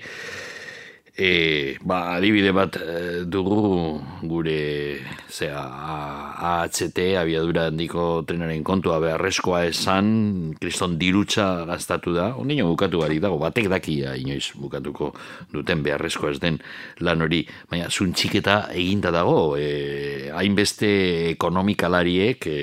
E, 1.17 1.81
ba, 1.81 2.13
adibide 2.13 2.51
bat 2.53 2.75
e, 2.77 3.25
dugu 3.25 3.97
gure 4.21 5.01
zea, 5.33 5.63
AHT, 6.37 6.99
abiadura 7.17 7.63
handiko 7.71 8.21
trenaren 8.21 8.61
kontua 8.61 8.99
beharrezkoa 9.01 9.63
esan, 9.65 10.53
kriston 10.61 10.99
dirutza 11.01 11.65
gaztatu 11.65 12.13
da, 12.13 12.27
ondino 12.37 12.67
bukatu 12.69 13.01
gari 13.01 13.17
dago, 13.17 13.39
batek 13.41 13.65
dakia 13.73 14.13
inoiz 14.13 14.51
bukatuko 14.61 15.09
duten 15.49 15.81
beharrezkoa 15.81 16.35
ez 16.35 16.39
den 16.43 16.59
lan 17.01 17.25
hori, 17.25 17.41
baina 17.71 17.89
zuntxiketa 17.89 18.59
eginda 18.77 19.09
dago, 19.09 19.57
e, 19.57 20.29
hainbeste 20.37 20.91
ekonomikalariek 21.31 22.45
e, 22.45 22.59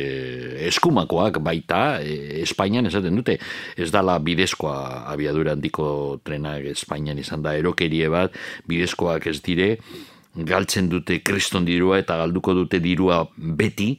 eskumakoak 0.70 1.42
baita, 1.42 1.82
e, 2.06 2.38
Espainian 2.46 2.86
esaten 2.86 3.18
dute, 3.18 3.40
ez 3.74 3.90
dala 3.90 4.20
bidezkoa 4.22 5.10
abiadura 5.10 5.58
handiko 5.58 6.22
trenak 6.22 6.70
Espainian 6.70 7.18
izan 7.18 7.42
da 7.42 7.58
erokerie 7.58 8.14
bat, 8.14 8.43
bidezkoak 8.68 9.26
ez 9.30 9.40
dire, 9.42 9.78
galtzen 10.34 10.88
dute 10.90 11.20
kriston 11.22 11.64
dirua 11.64 12.00
eta 12.02 12.16
galduko 12.18 12.54
dute 12.54 12.80
dirua 12.82 13.22
beti, 13.36 13.92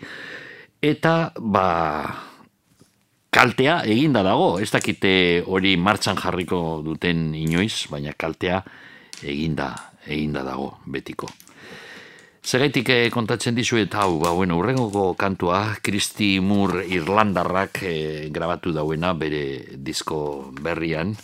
eta 0.84 1.32
ba 1.40 1.68
kaltea 3.36 3.82
eginda 3.92 4.24
dago, 4.24 4.60
ez 4.64 4.70
dakite 4.72 5.44
hori 5.48 5.76
martxan 5.78 6.20
jarriko 6.20 6.82
duten 6.86 7.34
inoiz, 7.36 7.88
baina 7.92 8.14
kaltea 8.16 8.62
eginda, 9.24 9.74
eginda 10.08 10.44
dago 10.44 10.78
betiko. 10.86 11.28
Zeraitik 12.46 12.92
eh, 12.94 13.10
kontatzen 13.10 13.56
dizu 13.58 13.80
eta 13.82 14.04
hau, 14.04 14.20
ba, 14.22 14.30
bueno, 14.38 14.60
urrengoko 14.62 15.16
kantua, 15.18 15.80
Kristi 15.82 16.36
Moore 16.40 16.84
Irlandarrak 16.94 17.80
eh, 17.82 18.28
grabatu 18.30 18.70
dauena 18.76 19.16
bere 19.18 19.42
disko 19.82 20.52
berrian, 20.62 21.16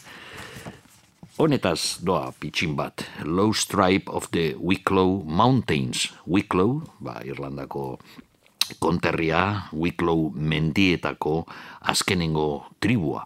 Honetaz 1.41 1.97
doa 2.05 2.29
pitxin 2.37 2.75
bat, 2.77 3.01
Low 3.25 3.49
Stripe 3.49 4.05
of 4.13 4.29
the 4.29 4.53
Wicklow 4.61 5.23
Mountains. 5.25 6.13
Wicklow, 6.29 6.85
ba, 7.01 7.17
Irlandako 7.25 7.97
konterria, 8.77 9.65
Wicklow 9.73 10.29
mendietako 10.37 11.47
azkenengo 11.81 12.69
tribua. 12.77 13.25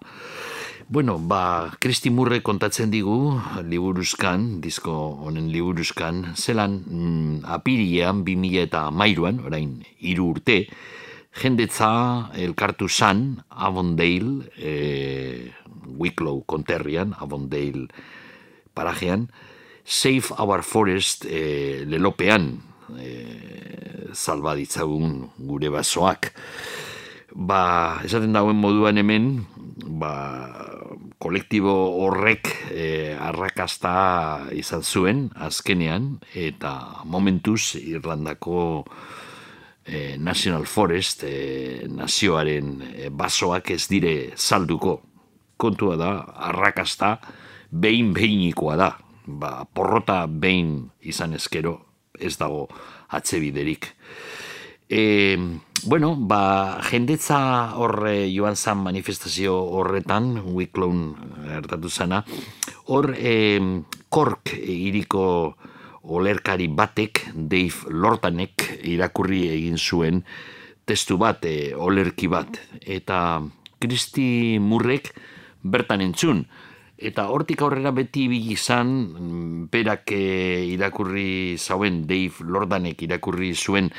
Bueno, 0.87 1.19
ba, 1.19 1.75
Kristi 1.75 2.07
Murre 2.07 2.39
kontatzen 2.39 2.87
digu, 2.87 3.35
liburuzkan, 3.67 4.61
disko 4.63 4.95
honen 5.27 5.51
liburuzkan, 5.51 6.37
zelan 6.39 6.85
mm, 6.87 7.43
apiriean, 7.51 8.23
2000 8.23 8.63
eta 8.63 8.85
mairuan, 8.95 9.43
orain, 9.43 9.81
iru 9.99 10.31
urte, 10.37 10.61
jendetza 11.35 12.31
elkartu 12.39 12.87
zan, 12.87 13.43
Avondale, 13.49 14.47
e, 14.55 15.51
Wicklow 15.85 16.43
konterrian, 16.45 17.15
Avondale 17.19 17.87
parajean, 18.75 19.29
Save 19.85 20.33
Our 20.37 20.63
Forest 20.63 21.25
e, 21.25 21.85
lelopean 21.85 22.57
e, 22.97 23.11
salba 24.13 24.55
ditzagun 24.57 25.29
gure 25.37 25.69
basoak. 25.69 26.31
Ba, 27.35 28.01
esaten 28.05 28.33
dauen 28.33 28.57
moduan 28.57 28.97
hemen, 28.97 29.45
ba, 29.99 30.13
kolektibo 31.21 31.73
horrek 32.01 32.49
e, 32.71 33.13
arrakasta 33.13 33.95
izan 34.57 34.83
zuen 34.83 35.25
azkenean, 35.35 36.15
eta 36.33 37.03
momentuz 37.05 37.75
Irlandako 37.77 38.85
e, 39.85 40.17
National 40.17 40.65
Forest 40.65 41.27
e, 41.27 41.35
nazioaren 41.91 42.79
basoak 43.13 43.75
ez 43.75 43.83
dire 43.91 44.15
salduko 44.35 45.01
kontua 45.57 45.97
da, 45.99 46.11
arrakasta, 46.49 47.17
behin 47.71 48.13
behinikoa 48.13 48.77
da. 48.79 48.91
Ba, 49.25 49.65
porrota 49.65 50.25
behin 50.29 50.91
izan 51.01 51.33
ezkero, 51.33 51.79
ez 52.19 52.35
dago 52.37 52.67
atzebiderik. 53.09 53.89
E, 54.85 55.37
bueno, 55.85 56.13
ba, 56.15 56.79
jendetza 56.85 57.73
horre 57.73 58.29
joan 58.29 58.55
zan 58.55 58.83
manifestazio 58.85 59.55
horretan, 59.79 60.35
Wicklown 60.45 61.15
hartatu 61.57 61.89
zana, 61.89 62.21
hor 62.93 63.15
e, 63.17 63.57
kork 64.09 64.53
iriko 64.61 65.55
olerkari 66.05 66.67
batek, 66.69 67.23
Dave 67.33 67.89
Lortanek 67.89 68.67
irakurri 68.85 69.47
egin 69.49 69.81
zuen 69.81 70.21
testu 70.85 71.17
bat, 71.17 71.41
e, 71.49 71.73
olerki 71.73 72.29
bat, 72.29 72.61
eta 72.85 73.41
Kristi 73.81 74.59
Murrek, 74.61 75.15
bertan 75.65 76.05
entzun. 76.05 76.45
Eta 76.95 77.25
hortik 77.27 77.59
aurrera 77.65 77.91
beti 77.91 78.29
ibili 78.29 78.53
izan, 78.55 78.93
mm, 79.11 79.65
berak 79.73 80.13
e, 80.15 80.63
irakurri 80.71 81.57
zauen, 81.57 82.05
Dave 82.07 82.45
Lordanek 82.47 83.03
irakurri 83.03 83.51
zuen 83.53 83.91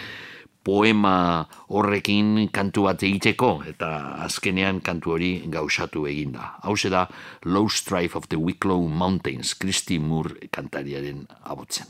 poema 0.66 1.46
horrekin 1.70 2.48
kantu 2.50 2.88
bat 2.88 3.02
egiteko, 3.06 3.50
eta 3.70 4.16
azkenean 4.24 4.80
kantu 4.80 5.14
hori 5.14 5.30
gausatu 5.52 6.06
eginda. 6.10 6.56
Hau 6.64 6.74
da 6.90 7.06
Low 7.44 7.68
Strife 7.68 8.16
of 8.16 8.28
the 8.28 8.36
Wicklow 8.36 8.88
Mountains, 8.88 9.54
Christy 9.54 9.98
Moore 9.98 10.48
kantariaren 10.50 11.26
abotzen. 11.44 11.86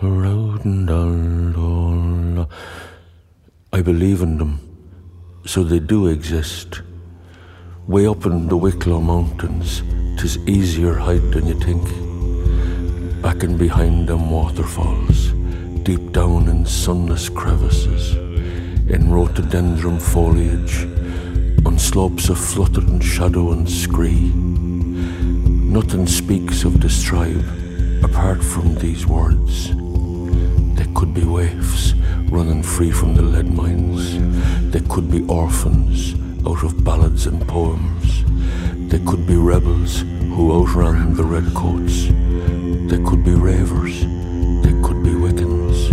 I 0.00 0.04
believe 3.82 4.22
in 4.22 4.38
them, 4.38 4.60
so 5.44 5.64
they 5.64 5.80
do 5.80 6.06
exist. 6.06 6.82
Way 7.88 8.06
up 8.06 8.24
in 8.24 8.46
the 8.46 8.56
Wicklow 8.56 9.00
Mountains, 9.00 9.82
tis 10.16 10.38
easier 10.46 10.94
hide 10.94 11.32
than 11.32 11.48
you 11.48 11.58
think. 11.58 11.82
Back 13.22 13.42
and 13.42 13.58
behind 13.58 14.08
them 14.08 14.30
waterfalls, 14.30 15.32
deep 15.82 16.12
down 16.12 16.46
in 16.46 16.64
sunless 16.64 17.28
crevices, 17.28 18.14
in 18.88 19.10
rhododendron 19.10 19.98
foliage, 19.98 20.84
on 21.66 21.76
slopes 21.76 22.28
of 22.28 22.38
fluttering 22.38 23.00
shadow 23.00 23.50
and 23.50 23.68
scree. 23.68 24.30
Nothing 24.32 26.06
speaks 26.06 26.62
of 26.62 26.80
this 26.80 27.02
tribe 27.02 27.44
apart 28.04 28.44
from 28.44 28.76
these 28.76 29.04
words 29.04 29.72
could 30.94 31.14
be 31.14 31.24
waifs 31.24 31.94
running 32.30 32.62
free 32.62 32.90
from 32.90 33.14
the 33.14 33.22
lead 33.22 33.52
mines. 33.52 34.18
There 34.72 34.82
could 34.88 35.10
be 35.10 35.24
orphans 35.26 36.14
out 36.46 36.62
of 36.62 36.84
ballads 36.84 37.26
and 37.26 37.46
poems. 37.48 38.24
There 38.90 39.00
could 39.06 39.26
be 39.26 39.36
rebels 39.36 40.00
who 40.34 40.52
outran 40.52 41.14
the 41.14 41.24
redcoats. 41.24 42.08
There 42.90 43.04
could 43.04 43.24
be 43.24 43.34
ravers. 43.34 44.00
There 44.62 44.82
could 44.82 45.02
be 45.02 45.10
Wiccans 45.10 45.88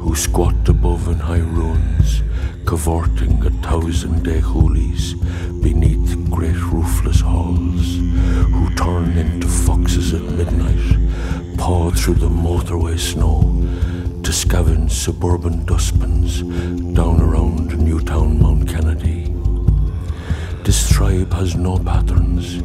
who 0.00 0.14
squat 0.14 0.68
above 0.68 1.08
in 1.08 1.18
high 1.18 1.38
ruins, 1.38 2.22
cavorting 2.66 3.44
a 3.46 3.50
thousand 3.66 4.24
day 4.24 4.40
hoolies 4.40 5.14
beneath 5.62 6.30
great 6.30 6.60
roofless 6.72 7.20
halls, 7.20 7.96
who 8.52 8.74
turn 8.74 9.16
into 9.16 9.48
foxes 9.48 10.14
at 10.14 10.22
midnight, 10.22 11.56
paw 11.56 11.90
through 11.90 12.14
the 12.14 12.28
motorway 12.28 12.98
snow 12.98 13.48
to 14.28 14.34
scavenge 14.34 14.90
suburban 14.90 15.64
dustbins 15.64 16.42
down 16.92 17.18
around 17.18 17.78
Newtown, 17.78 18.38
Mount 18.38 18.68
Kennedy. 18.68 19.32
This 20.64 20.86
tribe 20.90 21.32
has 21.32 21.56
no 21.56 21.78
patterns, 21.78 22.56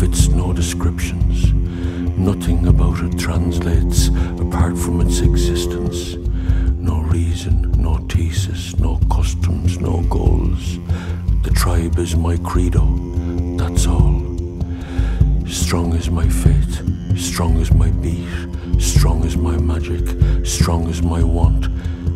fits 0.00 0.28
no 0.28 0.54
descriptions. 0.54 1.52
Nothing 2.16 2.66
about 2.68 3.00
it 3.00 3.18
translates 3.18 4.08
apart 4.40 4.78
from 4.78 5.02
its 5.02 5.20
existence. 5.20 6.14
No 6.78 7.02
reason, 7.02 7.72
no 7.72 7.98
thesis, 8.08 8.74
no 8.78 8.98
customs, 9.12 9.78
no 9.78 10.00
goals. 10.08 10.78
The 11.42 11.50
tribe 11.50 11.98
is 11.98 12.16
my 12.16 12.38
credo, 12.38 12.86
that's 13.58 13.86
all. 13.86 14.22
Strong 15.46 15.96
is 15.96 16.08
my 16.10 16.26
fate, 16.26 16.80
strong 17.14 17.58
is 17.58 17.74
my 17.74 17.90
beat, 17.90 18.53
strong 18.78 19.24
is 19.24 19.36
my 19.36 19.56
magic, 19.56 20.06
strong 20.44 20.88
is 20.88 21.02
my 21.02 21.22
want, 21.22 21.66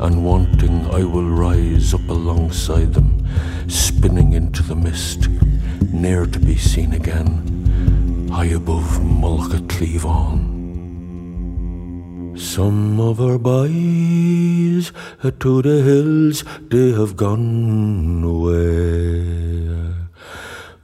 and 0.01 0.25
wanting 0.25 0.87
I 0.87 1.05
will 1.05 1.29
rise 1.29 1.95
up 1.95 2.09
alongside 2.09 2.95
them, 2.95 3.27
spinning 3.69 4.33
into 4.33 4.63
the 4.63 4.77
mist, 4.77 5.29
ne'er 5.93 6.27
to 6.27 6.39
be 6.39 6.57
seen 6.57 6.93
again, 6.93 8.29
high 8.33 8.53
above 8.55 9.01
Mulcatleavon. 9.01 10.57
Some 12.39 13.01
of 13.01 13.21
our 13.21 13.39
boys 13.39 14.93
to 15.41 15.63
the 15.63 15.83
hills 15.83 16.45
they 16.69 16.93
have 16.93 17.17
gone 17.17 18.23
away. 18.23 19.69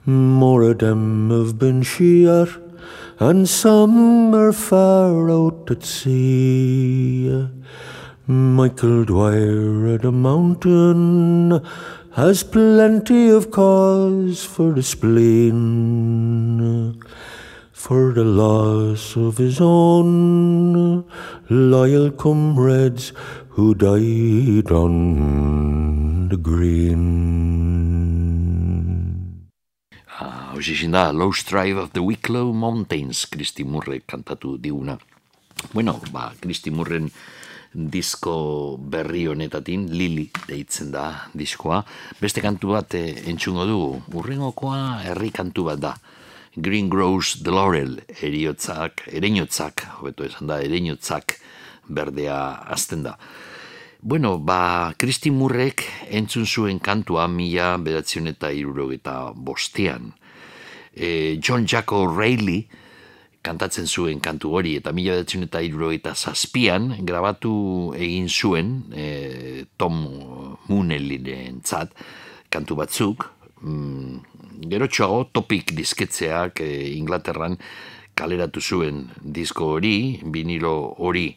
More 0.05 0.63
of 0.63 0.79
them 0.79 1.29
have 1.31 1.57
been 1.57 1.81
sheer, 1.81 2.47
and 3.19 3.47
some 3.47 4.35
are 4.35 4.51
far 4.51 5.29
out 5.31 5.71
at 5.71 5.83
sea. 5.83 7.47
Michael 8.27 9.05
Dwyer 9.05 9.87
at 9.95 10.03
a 10.03 10.11
mountain 10.11 11.61
has 12.13 12.43
plenty 12.43 13.29
of 13.29 13.51
cause 13.51 14.43
for 14.43 14.73
the 14.73 14.83
spleen, 14.83 16.01
for 17.71 18.11
the 18.13 18.25
loss 18.25 19.15
of 19.15 19.37
his 19.37 19.61
own 19.61 21.05
loyal 21.49 22.11
comrades 22.11 23.13
who 23.49 23.73
died 23.75 24.71
on 24.71 26.27
the 26.27 26.37
green. 26.37 27.64
Hau 30.55 30.61
da, 30.89 31.11
Low 31.11 31.33
Strive 31.33 31.77
of 31.77 31.91
the 31.91 31.99
Wicklow 31.99 32.53
Mountains, 32.53 33.25
Kristi 33.25 33.65
Murre 33.65 33.99
kantatu 34.07 34.57
diguna. 34.57 34.97
Bueno, 35.73 35.99
ba, 36.13 36.31
Kristi 36.39 36.71
Murren 36.71 37.09
disko 37.73 38.77
berri 38.79 39.27
honetatin, 39.27 39.89
Lili 39.91 40.29
deitzen 40.47 40.93
da 40.93 41.27
diskoa. 41.33 41.81
Beste 42.21 42.39
kantu 42.39 42.71
bat 42.71 42.95
eh, 42.95 43.27
entzungo 43.27 43.67
dugu, 43.67 43.99
urrengokoa 44.15 45.03
herri 45.03 45.33
kantu 45.35 45.67
bat 45.67 45.83
da. 45.83 45.93
Green 46.55 46.87
Grows 46.87 47.41
the 47.43 47.51
Laurel, 47.51 47.99
eriotzak, 48.23 49.09
ereinotzak, 49.11 49.83
hobeto 49.99 50.23
esan 50.23 50.47
da, 50.47 50.63
ereinotzak 50.63 51.35
berdea 51.89 52.61
azten 52.63 53.03
da. 53.03 53.17
Bueno, 53.99 54.37
ba, 54.39 54.93
Kristi 54.95 55.35
Murrek 55.35 55.83
entzun 56.07 56.47
zuen 56.47 56.79
kantua 56.79 57.27
mila 57.27 57.73
bedatzen 57.75 58.31
eta 58.31 58.55
irurogeta 58.55 59.33
bostean. 59.35 60.13
E, 60.95 61.37
John 61.43 61.67
Jaco 61.67 62.05
Reilly 62.07 62.63
kantatzen 63.45 63.85
zuen 63.85 64.21
kantu 64.23 64.55
hori 64.57 64.75
eta 64.79 64.93
mila 64.95 65.17
bedatzen 65.19 65.45
eta 65.45 65.61
irurogeta 65.61 66.15
zazpian 66.15 66.95
grabatu 67.05 67.93
egin 67.97 68.29
zuen 68.29 68.71
e, 68.95 69.65
Tom 69.77 69.99
Mooneliren 70.69 71.61
zat, 71.61 71.91
kantu 72.49 72.79
batzuk, 72.79 73.27
mm, 73.61 74.63
gero 74.71 74.87
txoago 74.87 75.27
topik 75.35 75.75
disketzeak 75.77 76.63
e, 76.65 76.71
Inglaterran 76.95 77.59
kaleratu 78.15 78.63
zuen 78.63 79.05
disko 79.19 79.75
hori, 79.75 80.21
vinilo 80.23 80.95
hori, 81.03 81.27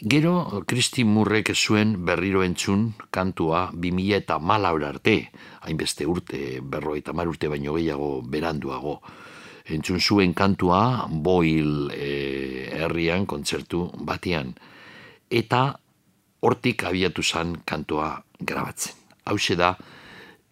Gero, 0.00 0.64
Kristi 0.64 1.04
Murrek 1.04 1.50
zuen 1.52 2.06
berriro 2.08 2.40
entzun 2.40 2.94
kantua 3.12 3.66
2000 3.74 4.16
eta 4.16 4.38
malaur 4.40 4.86
arte, 4.88 5.28
hainbeste 5.60 6.06
urte, 6.08 6.62
berro 6.64 6.94
eta 6.96 7.12
mar 7.12 7.28
urte 7.28 7.50
baino 7.52 7.74
gehiago 7.76 8.22
beranduago. 8.24 9.02
Entzun 9.68 10.00
zuen 10.00 10.32
kantua 10.32 11.04
Boil 11.10 11.92
e, 11.92 12.70
herrian 12.80 13.26
kontzertu 13.28 13.90
batean. 14.08 14.54
Eta 15.28 15.76
hortik 16.40 16.86
abiatu 16.88 17.22
zan 17.22 17.58
kantua 17.68 18.24
grabatzen. 18.40 18.96
Hau 19.28 19.36
da, 19.54 19.76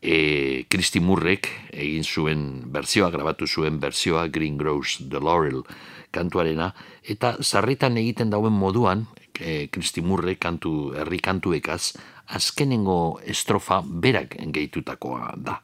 e, 0.03 0.66
Kristi 0.68 1.01
Murrek 1.01 1.49
egin 1.72 2.05
zuen 2.05 2.70
berzioa, 2.70 3.09
grabatu 3.09 3.46
zuen 3.46 3.80
berzioa 3.80 4.28
Green 4.28 4.59
Grows 4.59 4.99
the 5.09 5.18
Laurel 5.18 5.64
kantuarena, 6.11 6.74
eta 7.03 7.38
zarritan 7.40 7.96
egiten 7.96 8.28
dauen 8.28 8.53
moduan, 8.53 9.07
e, 9.41 9.68
Kristi 9.70 10.03
Murre 10.03 10.34
kantu, 10.36 10.93
herri 10.97 11.18
kantuekaz, 11.18 11.93
azkenengo 12.28 13.20
estrofa 13.24 13.82
berak 13.82 14.36
gehitutakoa 14.53 15.34
da. 15.36 15.61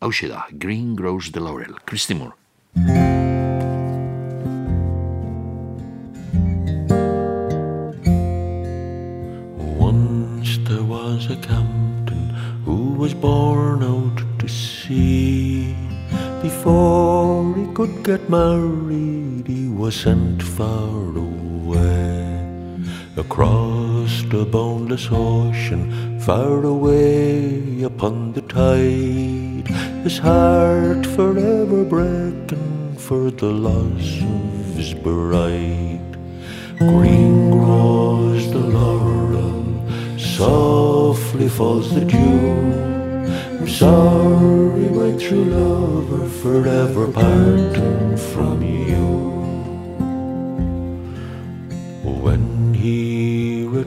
Hau 0.00 0.12
da, 0.28 0.46
Green 0.52 0.94
Grows 0.94 1.32
the 1.32 1.40
Laurel, 1.40 1.74
Kristi 1.84 2.14
Murre. 2.14 2.36
Once 9.78 10.58
there 10.68 10.84
was 10.84 11.26
a 11.30 11.36
captain 11.36 12.30
who 12.64 12.94
was 12.94 13.14
born 13.14 13.82
out 13.82 14.22
to 14.38 14.48
sea. 14.48 15.74
Before 16.42 17.56
he 17.56 17.66
could 17.74 18.04
get 18.04 18.30
married, 18.30 19.48
he 19.48 19.68
was 19.68 19.96
sent 19.96 20.40
far 20.42 21.16
away. 21.16 21.47
Across 23.18 24.22
the 24.30 24.44
boundless 24.44 25.08
ocean, 25.10 26.20
far 26.20 26.64
away 26.64 27.82
upon 27.82 28.32
the 28.32 28.42
tide, 28.42 29.66
his 30.04 30.18
heart 30.18 31.04
forever 31.04 31.82
breaking 31.82 32.94
for 32.96 33.32
the 33.32 33.46
loss 33.46 34.22
of 34.22 34.76
his 34.76 34.94
bride. 34.94 36.16
Green 36.78 37.50
grows 37.50 38.52
the 38.52 38.60
laurel, 38.60 39.64
softly 40.16 41.48
falls 41.48 41.92
the 41.92 42.04
dew. 42.04 42.52
I'm 43.58 43.68
sorry, 43.68 44.88
my 44.90 45.18
true 45.18 45.44
lover, 45.44 46.28
forever 46.28 47.10
parting 47.10 48.16
from 48.16 48.62
you. 48.62 49.37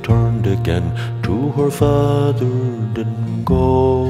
He 0.02 0.14
returned 0.14 0.48
again 0.48 1.22
to 1.24 1.52
her 1.52 1.70
father, 1.70 2.46
didn't 2.94 3.46
go. 3.46 4.06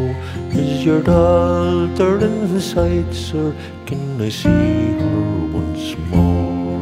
Is 0.51 0.85
your 0.85 1.01
daughter 1.01 2.19
in 2.19 2.53
the 2.53 2.61
sight, 2.61 3.13
sir? 3.13 3.53
Can 3.85 4.21
I 4.21 4.29
see 4.29 4.97
her 4.99 5.47
once 5.53 5.97
more? 6.09 6.79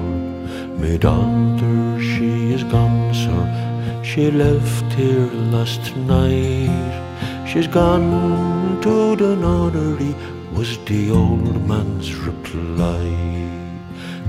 My 0.77 0.97
daughter, 0.97 1.99
she 1.99 2.53
is 2.53 2.63
gone, 2.63 3.13
sir. 3.13 4.01
She 4.03 4.31
left 4.31 4.93
here 4.93 5.31
last 5.51 5.95
night. 5.95 7.47
She's 7.47 7.67
gone 7.67 8.81
to 8.81 9.15
the 9.15 9.35
nunnery, 9.35 10.15
was 10.53 10.77
the 10.85 11.11
old 11.11 11.67
man's 11.67 12.13
reply. 12.15 13.03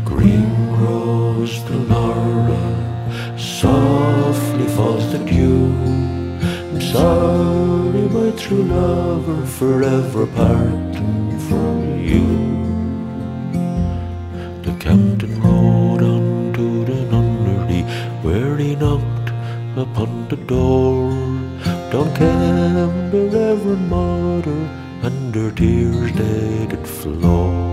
Green 0.04 0.74
grows 0.76 1.62
the 1.64 1.76
laurel, 1.76 2.89
softly 3.60 4.66
falls 4.68 5.12
the 5.12 5.18
dew. 5.18 5.66
I'm 6.70 6.80
sorry, 6.80 8.04
my 8.16 8.30
true 8.42 8.64
lover, 8.64 9.44
forever 9.58 10.26
parting 10.28 11.38
from 11.46 11.78
you. 12.10 12.26
The 14.62 14.72
captain 14.84 15.34
rode 15.42 16.02
on 16.14 16.54
to 16.54 16.84
the 16.86 17.00
nunnery, 17.12 17.82
where 18.24 18.56
he 18.56 18.76
knocked 18.76 19.30
upon 19.76 20.28
the 20.30 20.40
door. 20.54 21.10
Down 21.92 22.08
came 22.16 23.10
the 23.10 23.22
Reverend 23.36 23.90
Mother, 23.90 24.60
and 25.02 25.34
her 25.34 25.50
tears 25.50 26.12
they 26.14 26.66
did 26.66 26.86
flow. 26.88 27.69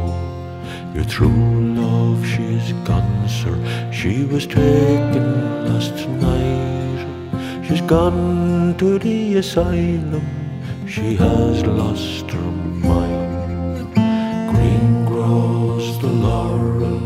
Your 0.98 1.06
true 1.06 1.76
love, 1.76 2.26
she's 2.26 2.74
gone, 2.84 3.30
sir. 3.30 3.56
She 3.92 4.26
was 4.26 4.48
taken 4.48 5.68
last 5.68 5.94
night. 6.10 7.64
She's 7.64 7.82
gone 7.82 8.76
to 8.80 8.98
the 8.98 9.36
asylum. 9.36 10.26
She 10.88 11.16
has 11.18 11.64
lost 11.68 12.32
her 12.32 12.52
mind. 12.82 13.94
Green 14.50 15.06
grows 15.06 16.02
the 16.02 16.08
laurel, 16.08 17.00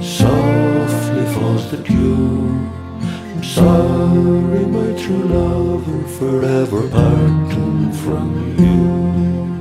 softly 0.00 1.26
falls 1.34 1.68
the 1.72 1.78
dew. 1.78 2.70
I'm 3.02 3.42
sorry, 3.42 4.66
my 4.66 5.02
true 5.02 5.24
lover, 5.34 6.02
forever 6.16 6.88
parting 6.90 7.90
from 7.90 8.30
you. 8.56 9.55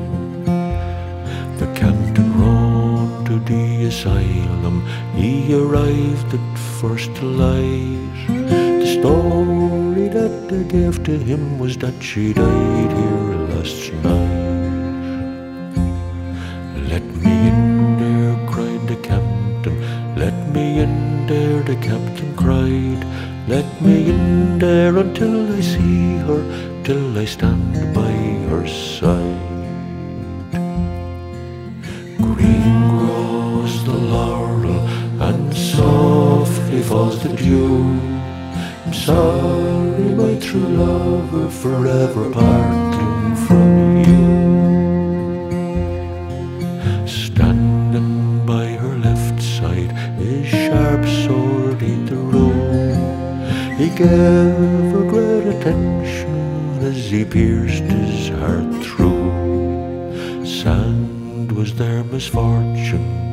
The 3.45 3.85
asylum. 3.85 4.85
He 5.15 5.53
arrived 5.53 6.33
at 6.33 6.57
first 6.81 7.11
light. 7.21 8.27
The 8.27 8.99
story 8.99 10.07
that 10.09 10.49
they 10.49 10.63
gave 10.63 11.03
to 11.03 11.17
him 11.17 11.59
was 11.59 11.77
that 11.77 12.01
she 12.01 12.33
died 12.33 12.91
here 12.91 13.35
last 13.53 13.93
night. 14.03 14.45
Let 16.89 17.05
me 17.23 17.33
in 17.51 17.97
there, 17.99 18.47
cried 18.47 18.87
the 18.87 18.97
captain. 18.97 19.77
Let 20.15 20.35
me 20.53 20.79
in 20.79 21.27
there, 21.27 21.61
the 21.63 21.75
captain 21.75 22.35
cried. 22.35 23.01
Let 23.47 23.67
me 23.81 24.09
in 24.09 24.57
there 24.57 24.97
until 24.97 25.53
I 25.53 25.61
see 25.61 26.17
her, 26.27 26.41
till 26.83 27.17
I 27.17 27.25
stand 27.25 27.93
by 27.93 28.13
her 28.49 28.65
side. 28.67 29.53
Green 32.17 32.84
the 33.85 33.93
laurel, 33.93 34.79
and 35.21 35.53
softly 35.55 36.81
falls 36.81 37.21
the 37.23 37.29
dew. 37.29 37.83
I'm 38.85 38.93
sorry, 38.93 40.09
my 40.21 40.33
true 40.39 40.69
lover, 40.83 41.49
forever 41.49 42.29
parting 42.31 43.35
from 43.45 43.97
you. 44.07 44.25
Standing 47.07 48.45
by 48.45 48.65
her 48.81 48.97
left 48.97 49.41
side, 49.41 49.91
his 50.17 50.47
sharp 50.47 51.05
sword 51.23 51.81
in 51.81 52.05
the 52.05 52.15
room. 52.15 52.97
He 53.77 53.87
gave 53.89 54.91
her 54.93 55.05
great 55.13 55.47
attention 55.55 56.33
as 56.81 57.11
he 57.11 57.23
pierced 57.25 57.83
his 57.83 58.29
heart 58.29 58.71
through. 58.83 59.25
Sand 60.45 61.51
was 61.51 61.73
their 61.75 62.03
misfortune, 62.03 63.24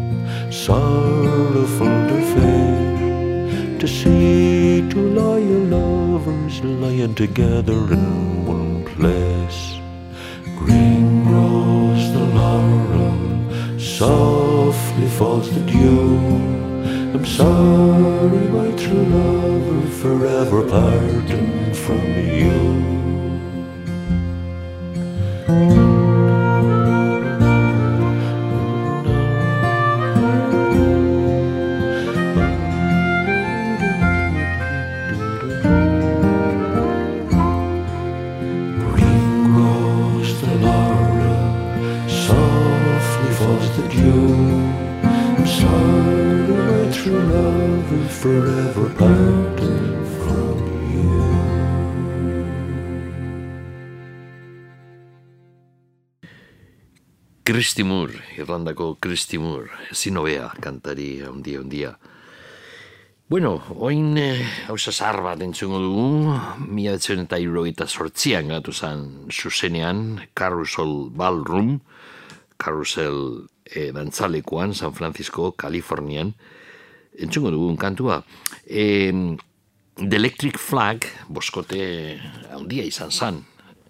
sorrowful 0.52 1.86
to 1.86 2.20
fail, 2.34 3.78
to 3.78 3.88
see 3.88 4.86
two 4.90 5.08
loyal 5.14 5.64
lovers 5.76 6.62
lying 6.62 7.14
together 7.14 7.72
in 7.72 8.44
one 8.44 8.84
place. 8.84 9.78
Green 10.58 11.24
grows 11.24 12.12
the 12.12 12.24
laurel, 12.36 13.80
softly 13.80 15.08
falls 15.08 15.50
the 15.54 15.60
dew. 15.60 16.18
I'm 17.14 17.24
sorry, 17.24 18.46
my 18.48 18.70
true 18.76 19.06
lover, 19.06 19.88
forever 20.02 20.68
parting 20.68 21.72
from 21.72 22.04
you. 22.28 22.72
Christy 57.62 57.84
Moore, 57.84 58.18
Irlandako 58.34 58.96
Christy 58.98 59.38
Moore, 59.38 59.70
ezin 59.94 60.16
hobea 60.18 60.48
kantari 60.58 61.20
handia 61.22 61.60
handia. 61.60 61.90
Bueno, 63.30 63.52
oin 63.78 64.16
eh, 64.18 64.42
hausa 64.66 64.90
zahar 64.90 65.20
bat 65.22 65.44
entzungo 65.46 65.78
dugu, 65.78 66.32
mila 66.66 66.96
betzen 66.96 67.22
eta 67.22 67.38
irrogeita 67.38 67.86
sortzian 67.86 68.50
gatu 68.50 68.74
zen 68.74 69.04
zuzenean, 69.30 70.24
Carousel 70.34 70.90
Ballroom, 71.14 71.76
Carousel 72.58 73.46
eh, 73.70 73.92
dantzalekuan, 73.94 74.74
San 74.74 74.98
Francisco, 74.98 75.52
Kalifornian, 75.52 76.34
entzungo 77.14 77.54
dugun 77.54 77.78
kantua. 77.78 78.24
E, 78.66 79.12
The 80.02 80.18
Electric 80.18 80.58
Flag, 80.58 81.06
boskote 81.30 81.86
handia 82.50 82.90
izan 82.90 83.14
zen, 83.14 83.40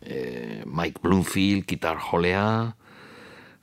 e, 0.05 0.61
Mike 0.69 1.01
Bloomfield, 1.01 1.65
gitar 1.73 2.05
jolea, 2.11 2.77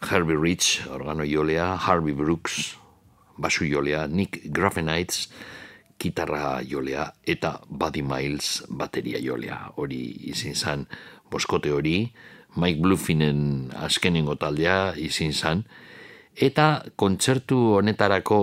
Herbie 0.02 0.38
Rich, 0.38 0.88
organo 0.90 1.26
jolea, 1.28 1.76
Harvey 1.76 2.14
Brooks, 2.14 2.78
basu 3.38 3.66
jolea, 3.66 4.08
Nick 4.08 4.42
Graffenites, 4.46 5.30
gitarra 6.00 6.62
jolea, 6.64 7.14
eta 7.28 7.60
Buddy 7.70 8.02
Miles, 8.02 8.64
bateria 8.70 9.20
jolea. 9.20 9.60
Hori 9.76 10.02
izin 10.32 10.56
zan, 10.56 10.88
boskote 11.32 11.72
hori, 11.76 12.12
Mike 12.56 12.82
Bluffinen 12.82 13.70
azkenengo 13.76 14.36
taldea 14.40 14.96
izin 14.98 15.34
zan, 15.34 15.66
eta 16.40 16.86
kontzertu 16.96 17.58
honetarako 17.78 18.40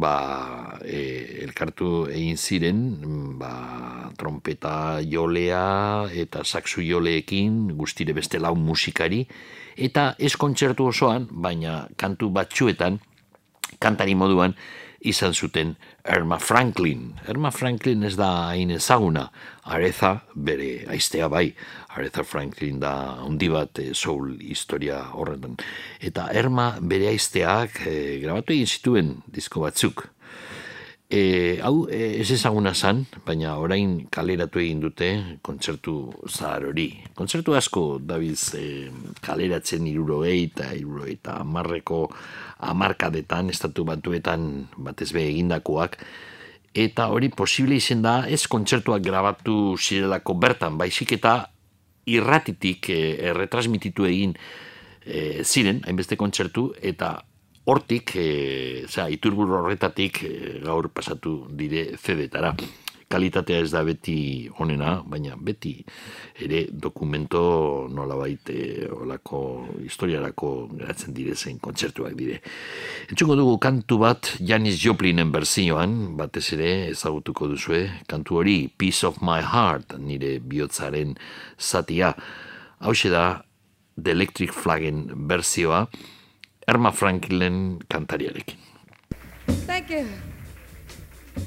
ba, 0.00 0.78
e, 0.84 1.00
elkartu 1.46 2.06
egin 2.12 2.36
ziren 2.36 2.82
ba, 3.40 3.52
trompeta 4.20 5.00
jolea 5.00 6.08
eta 6.12 6.44
saxu 6.44 6.84
joleekin 6.84 7.70
guztire 7.78 8.12
beste 8.12 8.40
lau 8.42 8.54
musikari 8.54 9.24
eta 9.78 10.14
ez 10.18 10.34
kontzertu 10.36 10.90
osoan, 10.90 11.28
baina 11.30 11.86
kantu 11.96 12.32
batzuetan 12.34 12.98
kantari 13.78 14.14
moduan 14.18 14.54
izan 15.00 15.34
zuten 15.34 15.76
Irma 16.10 16.38
Franklin. 16.42 17.12
Irma 17.30 17.50
Franklin 17.54 18.02
ez 18.02 18.16
da 18.18 18.48
hain 18.50 18.72
ezaguna, 18.74 19.28
Areza 19.70 20.16
bere 20.34 20.84
aiztea 20.90 21.28
bai, 21.30 21.52
Aretha 21.94 22.24
Franklin 22.24 22.80
da 22.82 22.92
handi 23.22 23.48
bat 23.52 23.78
e, 23.78 23.92
soul 23.94 24.36
historia 24.40 24.98
horretan. 25.14 25.56
Eta 26.00 26.28
Irma 26.34 26.72
bere 26.80 27.12
aizteak 27.12 27.82
e, 27.86 27.96
grabatu 28.24 28.56
egin 28.56 28.72
zituen 28.74 29.12
disko 29.26 29.62
batzuk. 29.62 30.08
E, 31.10 31.56
hau 31.64 31.86
e, 31.88 32.20
ez 32.20 32.28
ezaguna 32.34 32.74
zan, 32.76 33.06
baina 33.24 33.54
orain 33.56 34.02
kaleratu 34.12 34.60
egin 34.60 34.82
dute 34.82 35.06
kontzertu 35.40 35.94
zahar 36.28 36.66
hori. 36.68 36.90
Kontzertu 37.16 37.54
asko 37.56 37.84
dabiz 38.04 38.52
e, 38.52 38.90
kaleratzen 39.24 39.86
irurogei 39.88 40.42
eta 40.50 40.74
irurogei 40.76 41.14
eta 41.16 41.38
amarreko 41.40 42.02
amarkadetan, 42.60 43.48
estatu 43.48 43.86
batuetan 43.88 44.68
batez 44.76 45.08
be 45.16 45.24
egindakoak, 45.30 45.96
eta 46.76 47.08
hori 47.08 47.32
posible 47.32 47.80
izen 47.80 48.04
da 48.04 48.18
ez 48.28 48.42
kontzertuak 48.44 49.00
grabatu 49.00 49.78
zirelako 49.80 50.36
bertan, 50.36 50.76
baizik 50.76 51.16
eta 51.16 51.38
irratitik 52.04 52.92
e, 52.92 53.00
erretransmititu 53.32 54.04
egin 54.12 54.36
e, 55.06 55.40
ziren, 55.40 55.80
hainbeste 55.88 56.20
kontzertu, 56.20 56.68
eta 56.84 57.14
hortik, 57.68 58.16
e, 58.16 58.84
zera, 58.88 59.08
iturburu 59.12 59.58
horretatik 59.60 60.22
e, 60.24 60.34
gaur 60.64 60.88
pasatu 60.88 61.42
dire 61.52 61.90
zedetara. 61.98 62.54
Kalitatea 63.08 63.62
ez 63.64 63.70
da 63.72 63.80
beti 63.84 64.50
onena, 64.60 64.98
baina 65.08 65.36
beti 65.40 65.70
ere 66.44 66.66
dokumento 66.68 67.40
nolabait 67.92 68.50
e, 68.52 68.88
olako 68.92 69.40
historiarako 69.80 70.50
geratzen 70.74 71.16
direzen 71.16 71.60
kontzertuak 71.64 72.16
dire. 72.16 72.42
Entzungo 73.08 73.36
dugu 73.36 73.56
kantu 73.64 74.00
bat 74.04 74.34
Janis 74.40 74.76
Joplinen 74.82 75.32
berzioan, 75.32 75.96
batez 76.20 76.46
ere 76.56 76.70
ezagutuko 76.90 77.48
duzue, 77.52 77.86
kantu 78.08 78.42
hori 78.42 78.58
Peace 78.68 79.08
of 79.08 79.22
My 79.24 79.40
Heart, 79.40 79.96
nire 80.04 80.36
bihotzaren 80.44 81.16
zatia. 81.56 82.14
Hau 82.84 82.92
da 83.10 83.42
The 83.96 84.12
Electric 84.12 84.52
Flaggen 84.52 85.08
berzioa, 85.28 85.88
Erma 86.68 86.92
Franklin 86.92 87.80
kantariarekin. 87.88 88.56
Thank 89.66 89.90
you. 89.90 90.06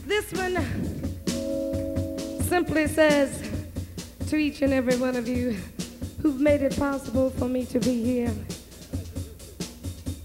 This 0.07 0.31
one 0.33 0.57
simply 2.41 2.87
says 2.87 3.49
to 4.29 4.35
each 4.37 4.63
and 4.63 4.73
every 4.73 4.97
one 4.97 5.15
of 5.15 5.27
you 5.27 5.55
who've 6.21 6.39
made 6.39 6.63
it 6.63 6.75
possible 6.77 7.29
for 7.29 7.47
me 7.47 7.65
to 7.65 7.79
be 7.79 8.03
here, 8.03 8.33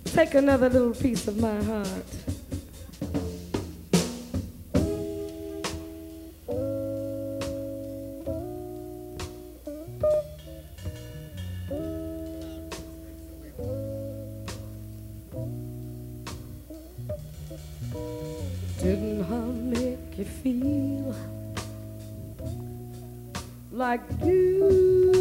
take 0.04 0.34
another 0.34 0.70
little 0.70 0.94
piece 0.94 1.28
of 1.28 1.38
my 1.38 1.62
heart. 1.64 2.25
Feel 20.46 21.12
like 23.72 24.00
you 24.24 25.20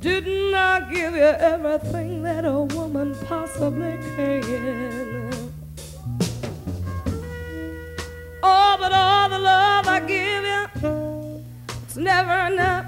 Didn't 0.00 0.54
I 0.54 0.90
give 0.92 1.14
you 1.14 1.32
everything 1.52 2.22
that 2.24 2.44
a 2.44 2.62
woman 2.62 3.14
possibly 3.26 3.96
can? 4.16 5.52
Oh, 8.42 8.76
but 8.80 8.92
all 8.92 9.28
the 9.28 9.38
love 9.38 9.86
I 9.86 10.00
give 10.00 10.44
you, 10.52 11.44
it's 11.84 11.96
never 11.96 12.52
enough. 12.52 12.87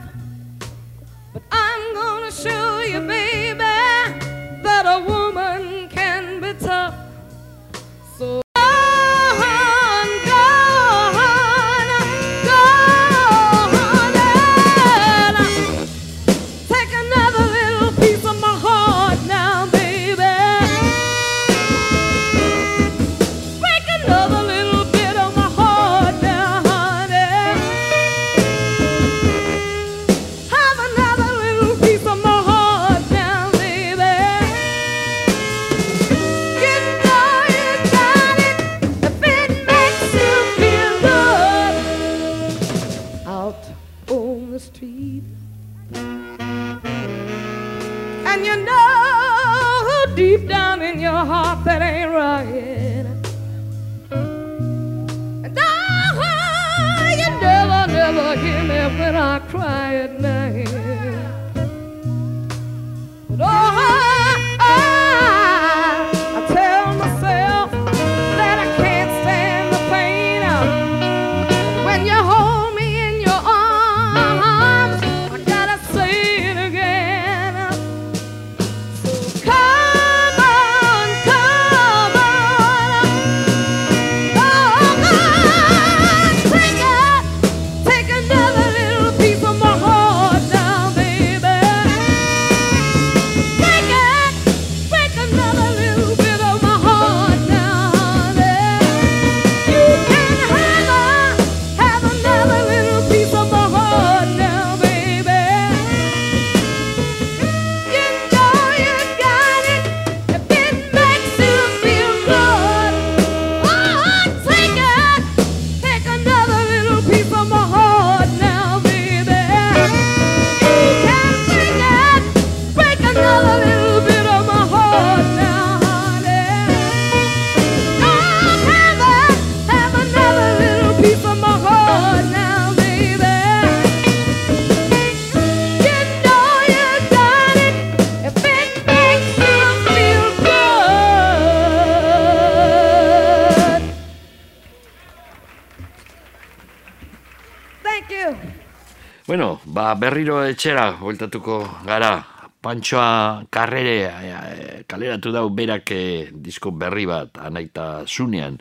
Berriro 150.11 150.41
etxera, 150.43 150.97
bueltatuko 150.99 151.63
gara. 151.87 152.19
Pantsoa 152.61 153.47
karrere 153.49 153.95
eh, 154.11 154.81
kaleratu 154.91 155.31
dau 155.33 155.47
berak 155.55 155.93
eh, 155.95 156.29
disko 156.35 156.73
berri 156.75 157.07
bat 157.07 157.39
anaita 157.39 158.03
zunean 158.11 158.59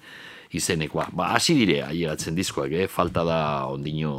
izenekoa. 0.53 1.09
Ba, 1.11 1.33
hasi 1.33 1.57
dire 1.57 1.81
aieratzen 1.87 2.37
diskoak, 2.37 2.71
eh? 2.71 2.85
falta 2.87 3.25
da 3.25 3.39
ondino 3.65 4.13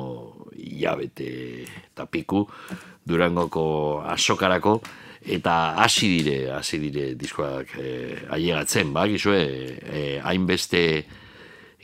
hilabete 0.58 1.30
eta 1.70 2.08
piku 2.10 2.42
durangoko 3.06 4.02
asokarako 4.10 4.80
eta 5.22 5.78
hasi 5.78 6.10
dire, 6.18 6.50
hasi 6.58 6.82
dire 6.82 7.14
diskoak 7.14 7.78
eh, 7.78 8.26
aieratzen, 8.26 8.90
ba, 8.92 9.06
gizue, 9.06 9.40
eh, 9.86 10.18
hainbeste 10.18 10.84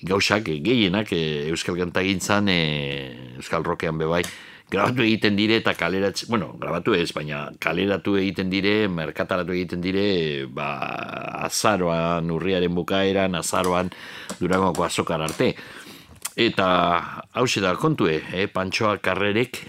gauzak 0.02 0.50
eh, 0.50 0.58
gehienak 0.60 1.14
eh, 1.14 1.46
Euskal 1.54 1.78
Kantagintzan, 1.78 2.50
eh, 2.50 3.38
Euskal 3.38 3.64
Rokean 3.64 3.96
bebai, 3.96 4.24
grabatu 4.70 5.04
egiten 5.04 5.36
dire 5.38 5.60
eta 5.60 5.74
kaleratzen, 5.78 6.28
bueno, 6.28 6.52
grabatu 6.60 6.94
ez, 6.98 7.10
baina 7.14 7.46
kaleratu 7.62 8.16
egiten 8.18 8.50
dire, 8.50 8.88
merkataratu 8.88 9.54
egiten 9.54 9.82
dire, 9.84 10.46
ba, 10.50 10.70
azaroan, 11.46 12.30
urriaren 12.34 12.74
bukaeran, 12.74 13.38
azaroan, 13.38 13.92
durangoko 14.40 14.86
azokar 14.86 15.22
arte. 15.22 15.52
Eta 16.36 16.68
hause 17.38 17.62
da 17.64 17.76
kontue, 17.80 18.18
eh, 18.34 18.48
pantsoa 18.52 18.98
karrerek, 18.98 19.62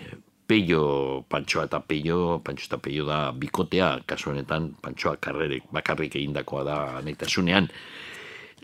peio, 0.47 1.23
pantsoa 1.29 1.67
eta 1.67 1.79
peio, 1.83 2.39
pantsoa 2.43 2.71
eta 2.71 2.81
peio 2.81 3.05
da 3.05 3.19
bikotea, 3.31 3.91
kasu 4.07 4.31
honetan, 4.31 4.71
pantsoa 4.81 5.17
karrerek 5.21 5.69
bakarrik 5.75 6.15
egindakoa 6.15 6.63
da 6.67 6.77
naitasunean. 7.05 7.69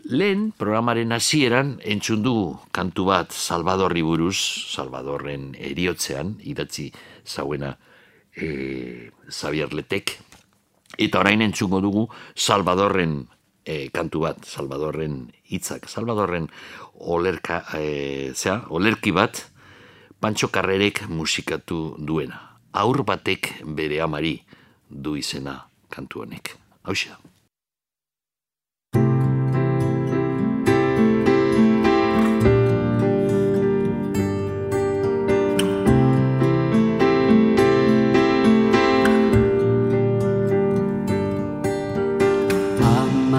Lehen 0.04 0.50
programaren 0.52 1.14
hasieran 1.16 1.78
entzun 1.80 2.20
dugu 2.20 2.58
kantu 2.76 3.06
bat 3.08 3.32
Salvadorri 3.32 4.02
buruz, 4.04 4.36
Salvadorren 4.68 5.54
eriotzean, 5.56 6.34
idatzi 6.44 6.90
zauena 7.24 7.70
e, 8.36 9.08
Xavier 9.32 9.72
Letek, 9.72 10.12
eta 11.00 11.24
orain 11.24 11.40
entzungo 11.40 11.80
dugu 11.80 12.04
Salvadorren 12.36 13.22
e, 13.64 13.88
kantu 13.96 14.26
bat, 14.28 14.44
Salvadorren 14.44 15.32
hitzak, 15.48 15.88
Salvadorren 15.88 16.50
olerka, 17.00 17.64
e, 17.80 18.32
zea, 18.36 18.60
olerki 18.68 19.12
bat, 19.16 19.46
Pantxo 20.20 20.52
Karrerek 20.52 21.06
musikatu 21.08 21.96
duena. 21.98 22.58
Aur 22.76 23.04
batek 23.08 23.54
bere 23.76 24.04
amari 24.04 24.38
du 24.88 25.16
izena 25.16 25.62
kantu 25.88 26.24
honek. 26.24 26.58
Hau 26.84 26.92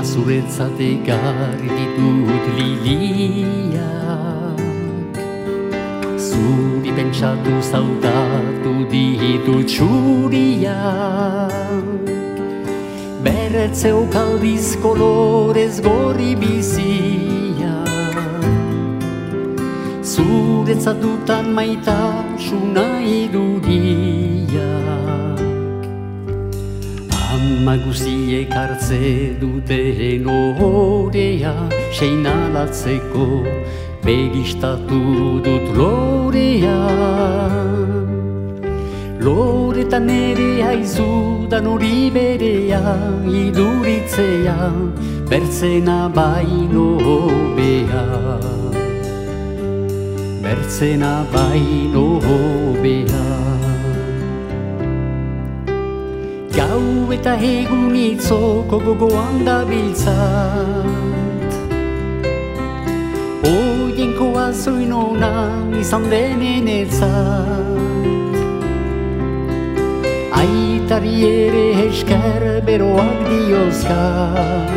zuretzat 0.05 0.79
egarri 0.79 1.69
ditut 1.77 2.45
liliak. 2.57 3.85
Zuri 6.27 6.91
pentsatu 6.97 7.53
zautatu 7.71 8.73
ditut 8.91 9.65
txuriak 9.71 11.05
Berretzeu 13.25 14.01
kaldiz 14.13 14.67
kolorez 14.83 15.75
gorri 15.87 16.31
biziak. 16.41 18.13
Zuretzat 20.13 20.97
dutan 21.01 21.45
maitasuna 21.57 22.87
iduriak 23.01 24.14
Ama 27.55 27.77
guziek 27.77 28.51
hartze 28.51 29.39
duten 29.39 30.25
orea 30.27 31.53
Seinalatzeko 31.97 33.27
begistatu 34.03 35.39
dut 35.45 35.67
lorea. 35.77 36.79
Loretan 39.23 40.09
ere 40.09 40.49
haizudan 40.67 41.71
hori 41.71 42.11
berea 42.17 42.83
Iduritzea 43.43 44.57
bertzena 45.31 45.97
baino 46.19 46.87
hobea. 47.07 48.05
Bertzena 50.43 51.15
baino 51.31 52.07
hobea 52.27 53.44
Gau 56.55 57.11
eta 57.11 57.35
egun 57.35 57.95
itzoko 57.99 58.79
gogoan 58.79 59.43
da 59.43 59.57
biltzat 59.67 61.05
Oienkoa 63.45 64.51
zoin 64.53 64.91
ona 64.93 65.31
izan 65.79 66.09
denen 66.09 66.67
etzat. 66.67 67.67
Aitari 70.39 71.13
ere 71.27 71.65
esker 71.85 72.43
beroak 72.65 73.19
diozkat. 73.29 74.73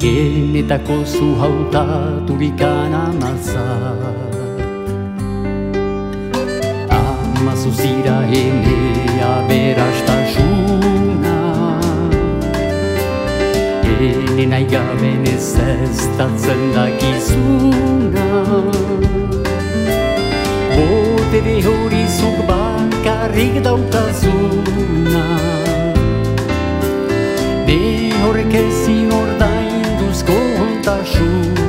Genetako 0.00 0.98
zu 1.04 1.28
hautaturik 1.42 2.60
anamazat 2.70 3.95
Zuzira 7.76 8.24
enea 8.32 9.32
berastasuna 9.48 11.36
Ene 13.84 14.46
nahi 14.46 14.64
gaben 14.64 15.26
ez 15.26 15.50
eztatzen 15.60 16.62
dakizuna. 16.74 18.28
Botere 20.76 21.56
hori 21.68 22.04
zuk 22.16 22.38
bakarrik 22.48 23.60
daukazuna. 23.68 25.26
Ne 27.68 27.80
horrek 28.22 28.54
ezin 28.64 29.12
ordainduzko 29.20 30.40
ontasuna 30.64 31.65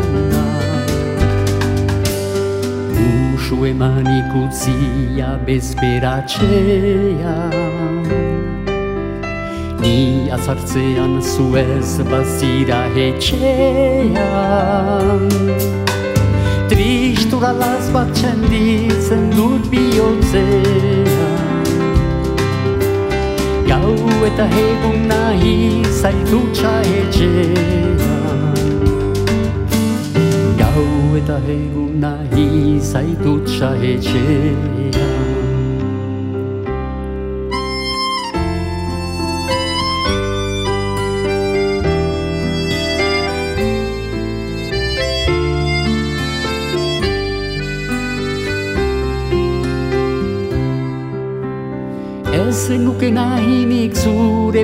pausu 3.48 3.66
eman 3.66 4.06
ikutzia 4.06 5.40
bezperatxea 5.46 7.36
Ni 9.82 10.30
azartzean 10.32 11.22
zuez 11.22 12.00
bazira 12.10 12.82
etxean 12.96 14.10
Tristura 16.70 17.52
las 17.54 17.92
bat 17.94 18.12
txenditzen 18.14 19.30
dut 19.36 19.70
bihotzea 19.72 21.30
Gau 23.70 23.96
eta 24.28 24.46
egun 24.66 25.08
nahi 25.08 25.84
zaitutxa 26.02 26.74
etxean 27.04 27.97
eta 31.18 31.38
egun 31.50 31.94
nahi 32.02 32.78
zaitutxa 32.92 33.70
etxean 33.92 34.60
Ez 52.38 52.62
nuke 52.86 53.10
nahinik 53.20 53.94
zure 54.04 54.64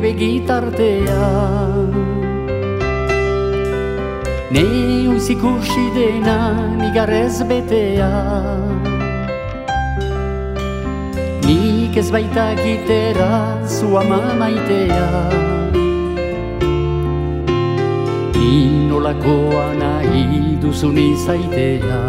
begitartea 4.53 5.03
Neoiz 5.03 5.29
ikusi 5.29 5.85
dena 5.95 6.53
nigarrez 6.77 7.41
betea. 7.49 8.11
Nik 11.45 11.97
ez 11.97 12.11
baita 12.11 12.53
gitera 12.55 13.57
zu 13.67 13.97
ama 13.97 14.33
maitea. 14.37 15.09
Ni 18.35 18.87
nolakoa 18.89 19.73
nahi 19.73 20.57
duzun 20.61 20.97
izaitea 20.97 22.01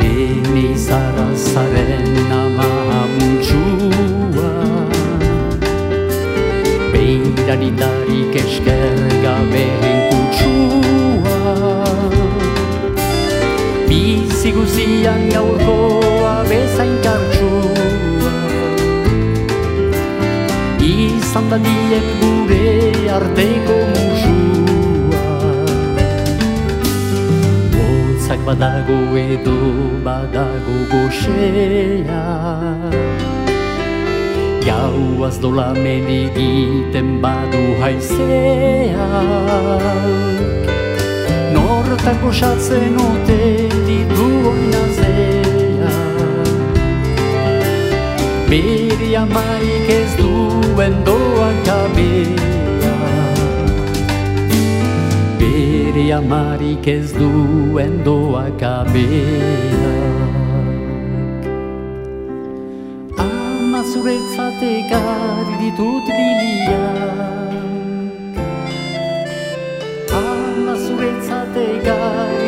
Ene 0.00 0.76
zara 0.76 1.28
zaren 1.34 2.32
ama 2.32 2.87
Beiraritarik 7.48 8.34
esker 8.36 8.98
gabeen 9.24 10.00
kutsua 10.12 11.54
Bizi 13.88 14.52
guzian 14.52 15.22
gaurkoa 15.32 16.34
bezain 16.44 16.92
kartsua 17.00 18.34
Izan 20.90 21.48
dadien 21.48 22.12
gure 22.20 22.68
arteko 23.16 23.78
musua 23.96 25.24
Hotzak 27.80 28.44
badago 28.44 29.00
edo 29.24 29.58
badago 30.04 30.78
goxea 30.92 32.24
Gauaz 34.66 35.36
dolamen 35.42 36.06
egiten 36.12 37.20
badu 37.22 37.62
haizeak 37.82 38.98
Nortak 41.54 42.18
goxatzen 42.22 42.96
ote 43.04 43.40
ditu 43.86 44.28
oinazea. 44.52 45.94
Bere 48.48 49.10
amaik 49.22 49.88
ez 49.92 50.10
duen 50.16 50.94
doan 51.04 51.56
gabea 51.68 52.96
Bere 55.40 56.06
amarik 56.16 56.86
ez 56.88 57.12
duen 57.12 58.00
doak 58.04 58.62
abeak 58.62 60.07
zuretzat 64.58 64.62
ekarri 64.62 65.56
ditut 65.60 66.06
liliak 66.18 67.52
Ama 70.18 70.74
zuretzat 70.74 71.56
ekarri 71.56 72.47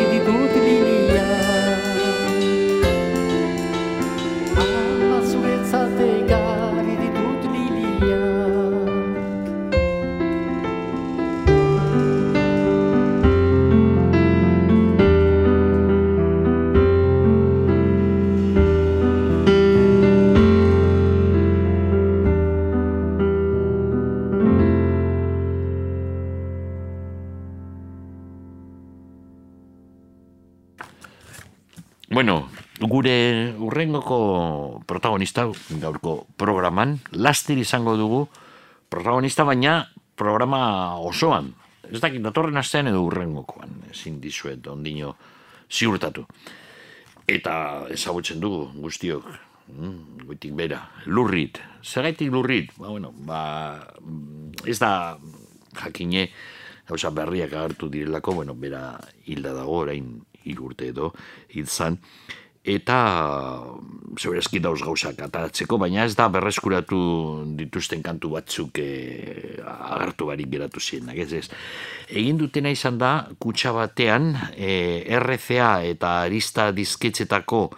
protagonista 35.31 35.79
gaurko 35.79 36.27
programan, 36.37 36.99
lastir 37.11 37.57
izango 37.57 37.95
dugu 37.95 38.27
protagonista 38.89 39.43
baina 39.43 39.87
programa 40.15 40.97
osoan. 40.99 41.53
Ez 41.91 41.99
dakit, 41.99 42.21
datorren 42.21 42.57
astean 42.57 42.87
edo 42.87 43.01
urrengokoan, 43.03 43.83
ezin 43.91 44.19
dizuet 44.21 44.67
ondino 44.67 45.15
ziurtatu. 45.71 46.25
Eta 47.27 47.87
ezagutzen 47.91 48.39
dugu 48.39 48.71
guztiok, 48.81 49.25
mm, 49.67 50.25
goitik 50.27 50.53
bera, 50.53 50.81
lurrit. 51.05 51.59
Zergaitik 51.83 52.31
lurrit? 52.31 52.71
Ba, 52.77 52.89
bueno, 52.89 53.11
ba, 53.11 53.87
ez 54.65 54.79
da 54.79 55.17
jakine 55.75 56.29
gauza 56.87 57.09
berriak 57.09 57.53
agertu 57.53 57.89
direlako, 57.89 58.33
bueno, 58.33 58.53
bera 58.55 58.99
hilda 59.25 59.53
dago 59.53 59.83
orain 59.85 60.21
hiru 60.43 60.71
urte 60.71 60.87
edo 60.91 61.13
hil 61.53 61.67
zan, 61.67 61.99
eta 62.63 62.97
zeberezki 64.19 64.59
dauz 64.61 64.81
gauzak 64.83 65.21
ataratzeko, 65.23 65.77
baina 65.81 66.03
ez 66.05 66.15
da 66.19 66.27
berreskuratu 66.29 66.99
dituzten 67.57 68.03
kantu 68.03 68.33
batzuk 68.35 68.81
e, 68.81 69.57
agertu 69.63 70.27
barik 70.29 70.51
geratu 70.51 70.83
zirenak, 70.83 71.17
ez 71.17 71.31
ez. 71.33 71.47
Egin 72.09 72.37
dutena 72.37 72.69
izan 72.69 72.99
da, 73.01 73.29
kutsa 73.39 73.71
batean, 73.73 74.35
e, 74.55 75.05
RCA 75.19 75.71
eta 75.93 76.19
Arista 76.27 76.71
dizketzetako 76.75 77.69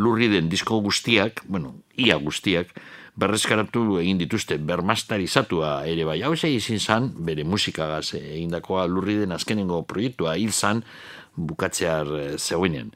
lurri 0.00 0.30
den 0.32 0.48
disko 0.48 0.80
guztiak, 0.80 1.44
bueno, 1.46 1.76
ia 2.00 2.16
guztiak, 2.16 2.72
berrezkaratu 3.20 3.98
egin 4.00 4.20
dituzte 4.20 4.56
bermastarizatua 4.56 5.82
ere 5.88 6.06
bai. 6.08 6.22
Hau 6.24 6.32
izin 6.32 6.80
zan, 6.80 7.10
bere 7.26 7.44
musikagaz 7.44 8.14
egindakoa 8.16 8.86
lurri 8.86 9.18
den 9.20 9.32
azkenengo 9.32 9.82
proiektua 9.84 10.36
hil 10.36 10.52
zan 10.52 10.82
bukatzear 11.36 12.08
eh, 12.18 12.38
zegoenean. 12.38 12.92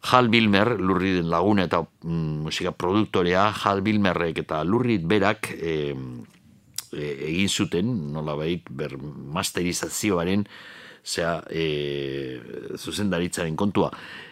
Hal 0.00 0.30
Bilmer, 0.32 0.78
lurri 0.80 1.12
den 1.18 1.28
laguna 1.28 1.66
eta 1.68 1.82
mm, 1.84 2.40
musika 2.46 2.72
produktorea, 2.72 3.50
Hal 3.52 3.82
Bilmerrek 3.84 4.40
eta 4.46 4.62
lurrit 4.64 5.04
berak 5.04 5.52
e, 5.52 5.92
egin 6.96 7.48
zuten, 7.48 7.92
nolabait, 8.14 8.64
bermasterizazioaren 8.70 10.46
zea, 11.04 11.42
e, 11.50 12.40
zuzendaritzaren 12.76 13.56
kontua 13.56 13.90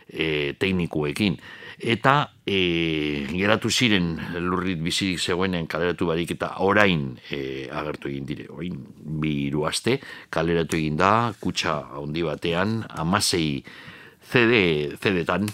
e, 0.08 0.54
teknikuekin. 0.58 1.38
Eta 1.78 2.32
e, 2.42 3.28
geratu 3.30 3.70
ziren 3.70 4.16
lurrit 4.42 4.80
bizirik 4.82 5.20
zegoenen 5.20 5.68
kaleratu 5.70 6.08
barik 6.08 6.32
eta 6.34 6.56
orain 6.64 7.12
e, 7.30 7.68
agertu 7.70 8.10
egin 8.10 8.26
dire. 8.26 8.48
Orain 8.50 8.80
bi 9.20 9.52
aste 9.68 10.00
kaleratu 10.30 10.76
egin 10.76 10.96
da, 10.96 11.32
kutsa 11.38 11.84
handi 11.94 12.24
batean, 12.26 12.82
amasei 12.88 13.62
CD, 14.28 14.92
CD-tan, 15.00 15.48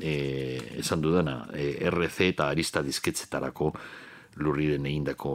e, 0.00 0.78
esan 0.82 1.02
dudana, 1.02 1.46
e, 1.54 1.88
RC 1.90 2.32
eta 2.32 2.50
Arista 2.50 2.82
dizketzetarako 2.82 3.72
lurri 4.38 4.68
den 4.72 4.86
egindako 4.86 5.32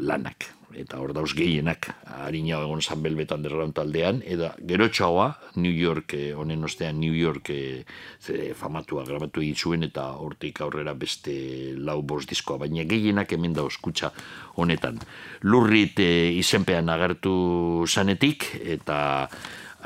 lanak. 0.00 0.50
Eta 0.72 0.96
hor 1.02 1.12
dauz 1.12 1.34
gehienak, 1.36 1.90
harina 2.24 2.56
egon 2.64 2.80
San 2.80 3.02
Belbetan 3.04 3.42
derraun 3.44 3.74
taldean, 3.76 4.22
eta 4.24 4.54
gero 4.68 4.86
txaua, 4.88 5.26
New 5.60 5.72
York, 5.72 6.14
eh, 6.16 6.30
honen 6.32 6.64
ostean 6.64 6.96
New 7.00 7.12
York 7.12 7.50
eh, 7.52 7.84
ze 8.20 8.54
famatua 8.56 9.04
grabatu 9.04 9.42
egin 9.44 9.56
zuen, 9.56 9.84
eta 9.84 10.06
hortik 10.16 10.62
aurrera 10.64 10.94
beste 10.96 11.34
lau 11.76 12.00
bost 12.00 12.32
diskoa, 12.32 12.62
baina 12.64 12.86
gehienak 12.88 13.32
hemen 13.36 13.52
dauz 13.52 13.76
kutsa 13.84 14.14
honetan. 14.56 14.96
Lurrit 15.44 16.00
eh, 16.00 16.32
izenpean 16.40 16.88
agertu 16.88 17.84
zanetik, 17.86 18.48
eta 18.64 19.28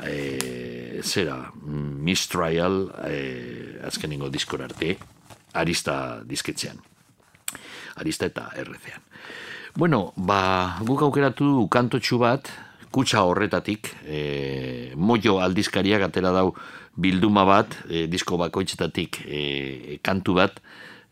e, 0.03 1.01
zera, 1.03 1.51
mm, 1.53 2.03
Mistrial, 2.03 2.91
e, 3.07 3.79
azkenengo 3.85 4.29
diskor 4.29 4.63
arte, 4.63 4.97
arista 5.53 6.21
disketzean. 6.25 6.77
Arista 7.97 8.25
eta 8.25 8.51
errezean. 8.55 9.01
Bueno, 9.77 10.13
ba, 10.15 10.77
guk 10.81 11.01
aukeratu 11.05 11.67
kantotxu 11.69 12.17
bat, 12.21 12.49
kutsa 12.91 13.23
horretatik, 13.27 13.91
e, 14.05 14.93
mojo 14.95 15.39
aldizkariak 15.43 16.07
atera 16.07 16.31
dau 16.33 16.53
bilduma 16.97 17.43
bat, 17.45 17.75
e, 17.89 18.07
disko 18.09 18.39
bakoitzetatik 18.41 19.21
e, 19.25 19.99
kantu 20.01 20.37
bat, 20.39 20.61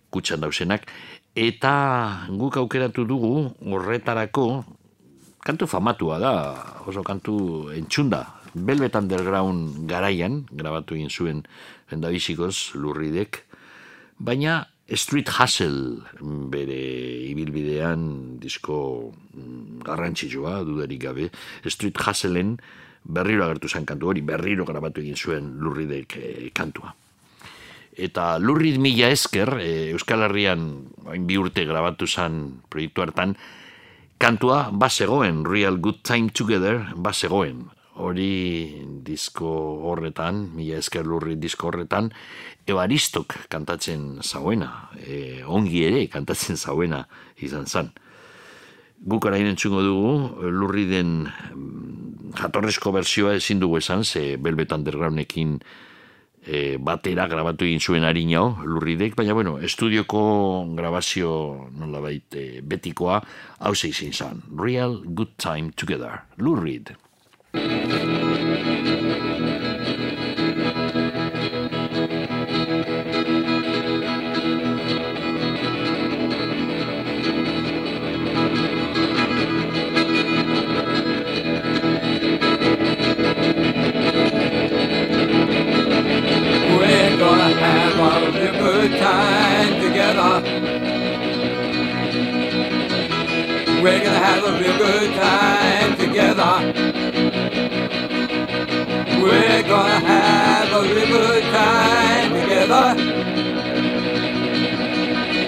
kutsan 0.09 0.41
dausenak, 0.41 0.87
eta 1.35 2.25
guk 2.31 2.57
aukeratu 2.57 3.05
dugu 3.05 3.51
horretarako 3.59 4.63
kantu 5.45 5.67
famatua 5.69 6.17
da, 6.17 6.33
oso 6.87 7.03
kantu 7.05 7.69
entxunda, 7.75 8.23
Velvet 8.55 8.95
Underground 8.95 9.83
garaian, 9.89 10.45
grabatu 10.51 10.95
egin 10.95 11.11
zuen 11.11 11.43
bendabizikoz, 11.91 12.75
lurridek, 12.79 13.43
baina 14.17 14.63
Street 14.85 15.29
Hustle 15.33 16.05
bere 16.53 16.77
ibilbidean 17.31 18.37
disko 18.37 19.11
mm, 19.33 19.81
garrantzitsua 19.85 20.59
dudarik 20.63 21.01
gabe 21.01 21.29
Street 21.65 21.97
Hustleen 21.97 22.55
berriro 23.03 23.45
agertu 23.45 23.69
zen 23.69 23.85
kantu 23.85 24.11
hori 24.13 24.21
berriro 24.21 24.65
grabatu 24.65 25.01
egin 25.01 25.17
zuen 25.17 25.49
lurridek 25.59 26.17
eh, 26.21 26.51
kantua. 26.53 26.93
Eta 27.95 28.35
lurrid 28.37 28.77
mila 28.81 29.09
esker 29.09 29.55
eh, 29.57 29.91
Euskal 29.95 30.27
Herrian 30.27 30.85
hain 31.09 31.25
bi 31.25 31.37
urte 31.41 31.65
grabatu 31.65 32.05
zen 32.05 32.61
proiektu 32.69 33.01
hartan 33.01 33.35
kantua 34.21 34.69
basegoen 34.71 35.43
Real 35.49 35.81
Good 35.81 36.03
Time 36.05 36.29
Together 36.29 36.93
basegoen 36.95 37.65
hori 37.95 38.83
disko 39.05 39.49
horretan, 39.89 40.49
mila 40.55 40.79
esker 40.81 41.05
lurri 41.07 41.37
disko 41.39 41.69
horretan, 41.69 42.11
ebaristok 42.67 43.37
kantatzen 43.51 44.21
zauena, 44.23 44.89
e, 44.99 45.43
ongi 45.45 45.85
ere 45.87 46.05
kantatzen 46.11 46.57
zauena 46.57 47.05
izan 47.37 47.65
zan. 47.65 47.91
Guk 49.05 49.27
arain 49.29 49.47
entzungo 49.47 49.83
dugu, 49.85 50.13
lurri 50.49 50.85
den 50.89 51.27
mm, 51.27 52.35
jatorrezko 52.39 52.91
bersioa 52.95 53.35
ezin 53.39 53.59
dugu 53.63 53.79
esan, 53.79 54.03
ze 54.03 54.35
Velvet 54.41 54.71
Undergroundekin 54.75 55.59
e, 56.45 56.77
batera 56.77 57.27
grabatu 57.31 57.67
egin 57.67 57.79
zuen 57.81 58.05
harinao, 58.07 58.57
lurridek, 58.65 59.15
baina 59.15 59.33
bueno, 59.37 59.57
estudioko 59.59 60.21
grabazio 60.77 61.31
nola 61.77 62.03
baita 62.03 62.45
betikoa, 62.63 63.21
hau 63.59 63.75
zeizin 63.75 64.13
zan. 64.13 64.43
Real 64.57 65.01
Good 65.05 65.35
Time 65.37 65.71
Together, 65.75 66.23
lurrid. 66.37 66.95
We're 93.85 94.03
gonna 94.03 94.17
have 94.17 94.43
a 94.43 94.51
real 94.59 94.77
good 94.79 95.13
time 95.13 95.95
together. 95.95 96.84
Gonna 99.75 99.99
have 100.07 100.71
a 100.71 100.81
real 100.83 101.07
good 101.07 101.43
time 101.51 102.29
together. 102.39 102.87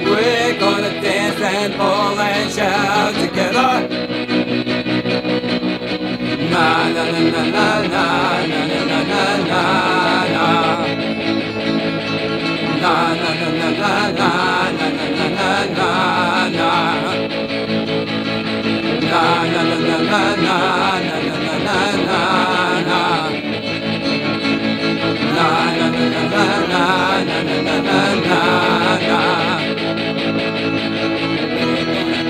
We're 0.04 0.60
gonna 0.60 0.92
dance 1.02 1.40
and 1.40 1.74
pull 1.76 2.20
and 2.20 2.52
shout 2.52 3.14
together. 3.24 3.72
Na 6.52 6.68
na 6.96 7.04
na 7.12 7.20
na 7.32 7.44
na 7.56 7.68
na 7.94 8.06
na 8.48 8.90
na 8.90 9.00
na 9.12 9.64
na. 10.34 10.46
Na 12.82 12.96
na 13.22 13.32
na 13.32 13.50
na 13.50 13.70
na 13.70 13.92
na 14.20 14.32
na 14.78 14.88
na 15.08 15.28
na 15.38 15.52
na 15.78 15.92
na. 16.58 16.72
Na 19.10 19.24
na 19.54 19.62
na 19.64 19.78
na 19.88 19.98
na 20.12 20.22
na 20.46 20.58
na 21.06 21.18
na 21.24 21.38
na 21.46 21.56
na 21.66 21.78
na. 22.08 22.67
Na 27.24 27.44
na 27.44 27.62
na 27.62 27.76
na 27.82 28.00
na 28.28 28.40
na. 29.08 29.20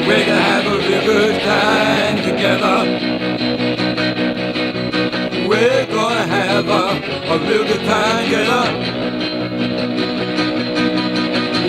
We're 0.07 0.25
gonna 0.25 0.41
have 0.51 0.65
a 0.67 0.77
real 0.77 1.03
good 1.05 1.41
time 1.41 2.17
together. 2.29 2.77
We're 5.49 5.85
gonna 5.87 6.25
have 6.37 6.67
a, 6.67 6.85
a 7.33 7.37
real 7.47 7.63
good 7.65 7.83
time 7.85 8.23
together. 8.25 8.63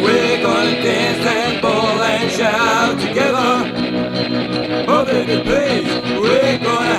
We're 0.03 0.43
gonna 0.43 0.83
dance 0.83 1.27
and 1.27 1.63
ball 1.63 2.01
and 2.03 2.31
shout 2.31 3.01
together. 3.01 3.53
Oh 4.91 5.05
baby 5.05 5.43
please, 5.43 5.89
we're 6.21 6.59
gonna 6.59 6.99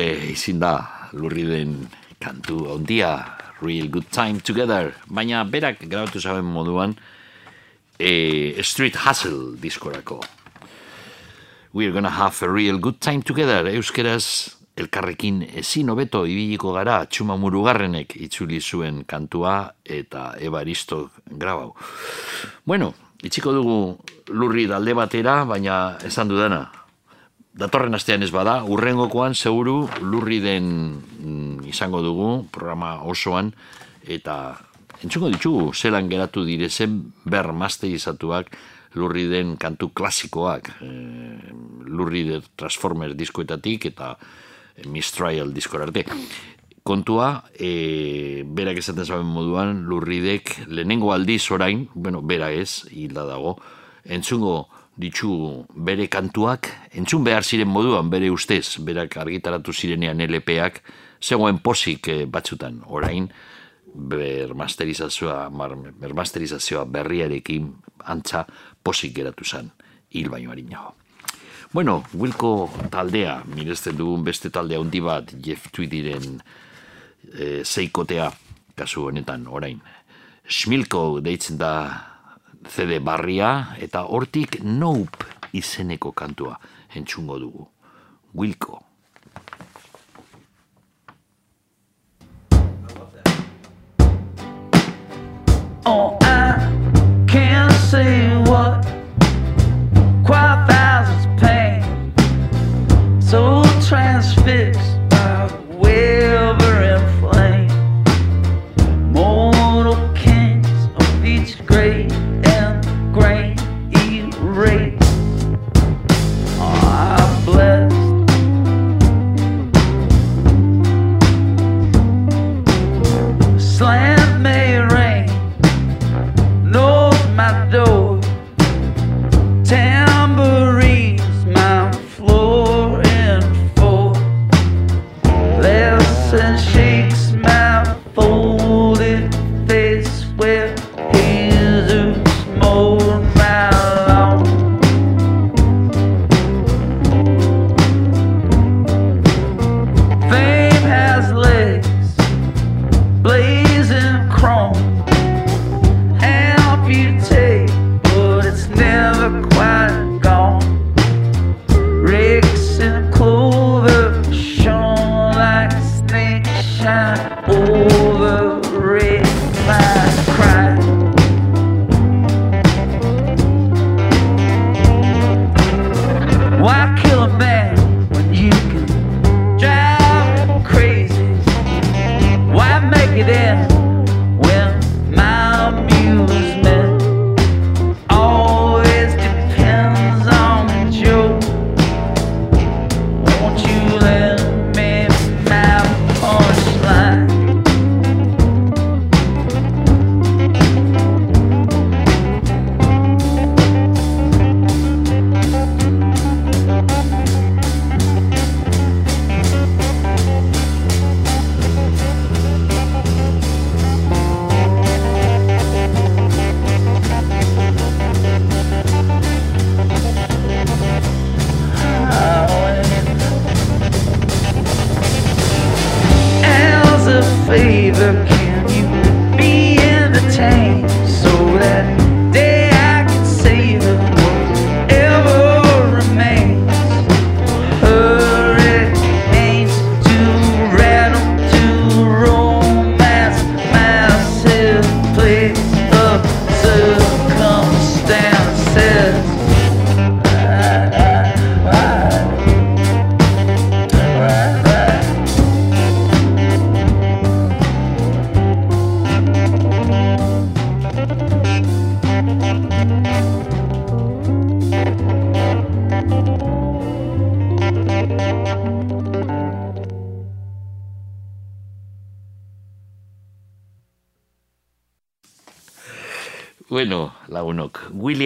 Hause 0.00 0.32
izin 0.32 0.60
da 0.60 1.08
lurriden 1.12 1.86
kantu 2.20 2.66
ondia, 2.74 3.24
Real 3.62 3.88
Good 3.88 4.08
Time 4.10 4.40
Together, 4.40 4.94
baina 5.06 5.44
berak 5.44 5.82
grabatu 5.88 6.20
zaben 6.20 6.44
moduan, 6.44 6.94
e, 7.98 8.62
Street 8.62 8.96
Hustle 8.96 9.56
diskorako. 9.60 10.20
We're 11.72 11.92
gonna 11.92 12.10
have 12.10 12.42
a 12.42 12.48
real 12.48 12.78
good 12.78 13.00
time 13.00 13.22
together, 13.22 13.66
euskeraz 13.66 14.56
elkarrekin 14.76 15.44
ezin 15.60 15.90
hobeto 15.90 16.24
ibiliko 16.26 16.72
gara 16.72 17.04
txuma 17.06 17.36
murugarrenek 17.36 18.16
itzuli 18.16 18.60
zuen 18.60 19.04
kantua 19.04 19.70
eta 19.84 20.34
ebaristo 20.40 21.10
grabau. 21.26 21.74
Bueno, 22.64 22.94
itxiko 23.22 23.52
dugu 23.52 23.78
lurri 24.32 24.66
dalde 24.66 24.94
batera, 24.94 25.44
baina 25.44 25.98
esan 26.02 26.28
dudana, 26.32 26.64
datorren 27.52 27.94
astean 27.94 28.22
ez 28.22 28.30
bada, 28.30 28.62
urrengokoan 28.64 29.34
seguru 29.34 29.88
lurri 30.00 30.40
den 30.42 30.66
mm, 31.00 31.68
izango 31.70 32.02
dugu 32.02 32.30
programa 32.52 33.00
osoan 33.02 33.52
eta 34.06 34.56
entzungo 35.02 35.30
ditugu 35.32 35.72
zelan 35.74 36.08
geratu 36.10 36.44
direzen 36.44 37.00
ber 37.24 37.52
masterizatuak 37.52 38.52
lurri 38.94 39.26
den 39.30 39.56
kantu 39.56 39.90
klasikoak 39.94 40.72
e, 40.82 40.90
lurri 41.86 42.24
de 42.28 42.40
Transformers 42.56 43.16
diskoetatik 43.18 43.90
eta 43.92 44.16
Mistrial 44.88 45.52
diskorarte. 45.52 46.06
Kontua, 46.82 47.44
e, 47.52 48.40
berak 48.48 48.78
esaten 48.80 49.04
zaben 49.04 49.28
moduan, 49.28 49.82
lurridek 49.84 50.54
lehenengo 50.70 51.12
aldiz 51.12 51.50
orain, 51.52 51.84
bueno, 51.92 52.22
bera 52.24 52.48
ez, 52.56 52.86
hilda 52.88 53.26
dago, 53.28 53.58
entzungo 54.08 54.70
ditu 55.00 55.64
bere 55.74 56.06
kantuak, 56.12 56.68
entzun 56.96 57.24
behar 57.24 57.44
ziren 57.44 57.70
moduan, 57.70 58.10
bere 58.12 58.30
ustez, 58.30 58.78
berak 58.84 59.16
argitaratu 59.20 59.72
zirenean 59.72 60.20
LPak, 60.26 60.82
zegoen 61.20 61.60
posik 61.64 62.08
e, 62.08 62.24
batzutan, 62.26 62.82
orain, 62.86 63.28
bermasterizazioa, 63.90 65.48
bermasterizazioa 66.00 66.84
berriarekin 66.86 67.70
antza 68.12 68.44
posik 68.82 69.16
geratu 69.16 69.44
zen, 69.44 69.70
hil 70.14 70.30
baino 70.30 70.52
harinago. 70.52 70.94
Bueno, 71.72 72.00
Wilko 72.18 72.70
taldea, 72.90 73.40
miresten 73.54 73.96
dugun 73.96 74.24
beste 74.26 74.50
taldea 74.50 74.80
handi 74.82 75.00
bat, 75.00 75.34
Jeff 75.42 75.70
Tweediren 75.70 76.40
e, 77.30 77.62
zeikotea, 77.64 78.30
kasu 78.74 79.06
honetan, 79.06 79.46
orain. 79.46 79.78
Schmilko 80.50 81.20
deitzen 81.22 81.60
da 81.60 81.72
CD 82.68 82.98
barria, 83.00 83.76
eta 83.80 84.04
hortik 84.04 84.60
Nope 84.62 85.26
izeneko 85.52 86.12
kantua 86.12 86.58
entzungo 86.94 87.38
dugu. 87.38 87.66
Wilko. 88.34 88.82
Oh, 95.86 96.16
I 96.20 96.54
can't 97.26 97.72
say 97.90 98.36
what 98.44 98.84
quite 100.24 100.66
thousands 100.68 101.26
pain. 101.40 101.82
So 103.20 103.62
transfixed 103.88 104.89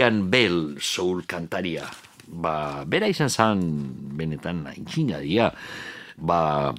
Christian 0.04 0.28
Bell 0.28 0.76
soul 0.84 1.24
kantaria. 1.24 1.88
Ba, 2.28 2.84
bera 2.84 3.08
izan 3.08 3.30
zan, 3.32 3.60
benetan 4.12 4.66
aintzinaria, 4.68 5.48
ba, 6.20 6.74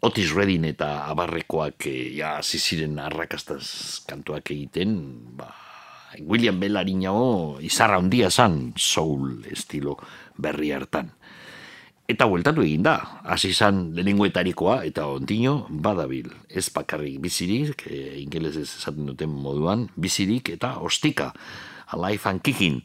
Otis 0.00 0.32
Redding 0.32 0.64
eta 0.70 1.04
abarrekoak 1.12 1.84
e, 1.92 2.14
ja 2.16 2.38
hasi 2.38 2.56
ziren 2.56 2.96
arrakastaz 2.96 4.00
kantuak 4.08 4.54
egiten, 4.54 4.94
ba, 5.36 5.50
William 6.24 6.56
Bell 6.56 6.80
harinago 6.80 7.60
izarra 7.60 7.98
handia 8.00 8.30
zan 8.30 8.72
soul 8.80 9.44
estilo 9.52 9.98
berri 10.40 10.72
hartan. 10.72 11.10
Eta 12.08 12.24
bueltatu 12.24 12.64
egin 12.64 12.86
da, 12.88 13.20
hasi 13.28 13.50
izan 13.52 13.90
lehenengoetarikoa 13.92 14.78
eta 14.88 15.10
ontino 15.12 15.66
badabil. 15.68 16.32
Ez 16.48 16.70
bakarrik 16.72 17.20
bizirik, 17.20 17.84
e, 17.84 18.16
ingelesez 18.24 18.70
esaten 18.80 19.12
duten 19.12 19.28
moduan, 19.28 19.90
bizirik 20.00 20.54
eta 20.56 20.78
ostika. 20.80 21.34
Alive 21.92 22.28
and 22.30 22.42
Kicking. 22.42 22.82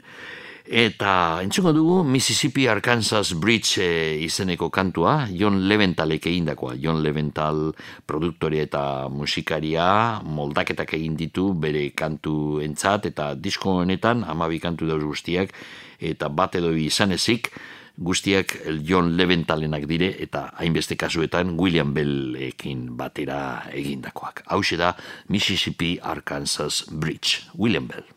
Eta 0.67 1.39
entzuko 1.39 1.71
dugu 1.71 2.01
Mississippi 2.03 2.65
Arkansas 2.67 3.31
Bridge 3.39 3.79
e, 3.79 4.19
izeneko 4.25 4.67
kantua, 4.67 5.29
John 5.31 5.61
Leventalek 5.63 6.27
egindakoa. 6.27 6.75
John 6.75 6.99
Levental 6.99 7.71
produktore 8.03 8.59
eta 8.65 9.07
musikaria 9.07 10.19
moldaketak 10.27 10.91
egin 10.99 11.15
ditu 11.15 11.53
bere 11.55 11.85
kantu 11.95 12.59
entzat, 12.59 13.07
eta 13.07 13.31
disko 13.39 13.77
honetan 13.85 14.25
amabi 14.27 14.59
kantu 14.59 14.91
dauz 14.91 15.05
guztiak, 15.05 15.55
eta 16.03 16.27
bat 16.27 16.59
edo 16.59 16.73
izan 16.75 17.15
ezik, 17.15 17.47
guztiak 17.95 18.57
John 18.84 19.15
Leventalenak 19.15 19.88
dire, 19.88 20.11
eta 20.19 20.49
hainbeste 20.59 20.99
kasuetan 20.99 21.55
William 21.55 21.95
Bellekin 21.95 22.91
batera 22.99 23.71
egindakoak. 23.71 24.43
Hau 24.51 24.59
da 24.75 24.97
Mississippi 25.29 25.97
Arkansas 26.03 26.84
Bridge, 26.91 27.47
William 27.55 27.88
Bell. 27.88 28.16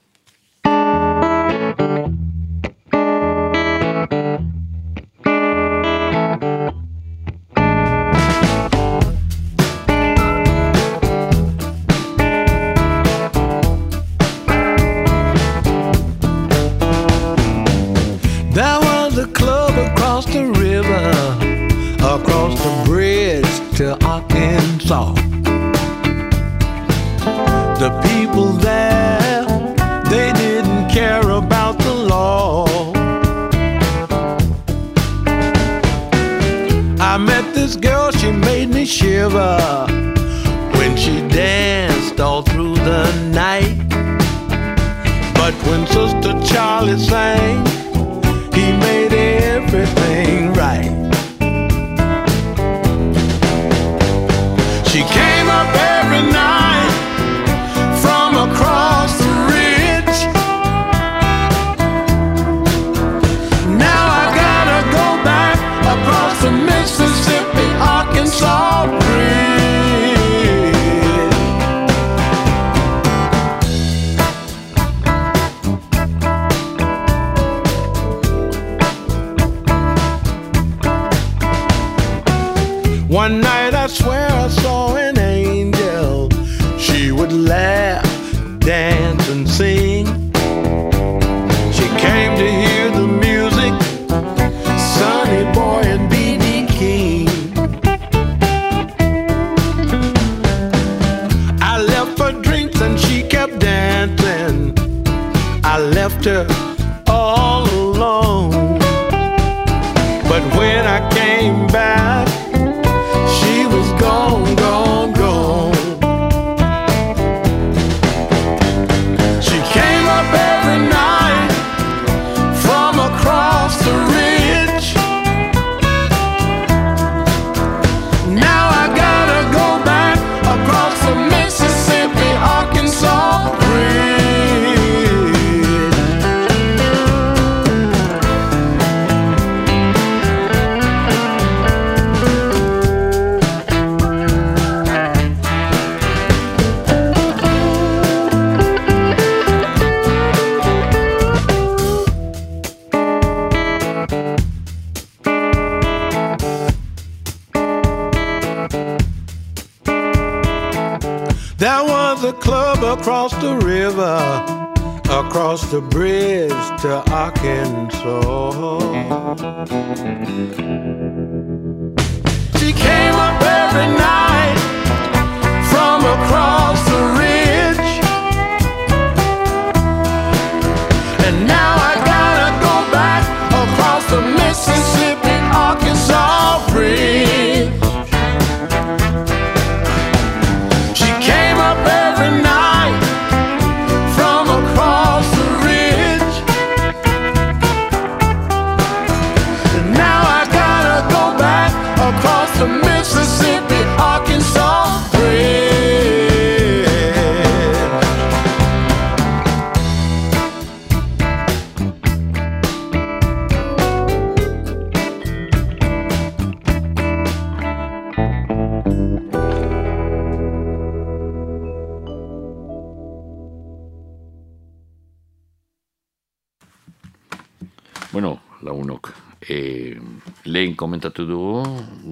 lehen 230.61 230.77
komentatu 230.77 231.24
dugu, 231.24 231.62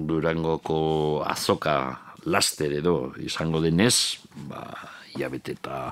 Durangoko 0.09 1.21
azoka 1.21 1.75
laster 2.25 2.73
edo 2.79 3.13
izango 3.21 3.61
denez, 3.61 4.17
ba, 4.49 4.63
jabete 5.13 5.53
eta 5.53 5.91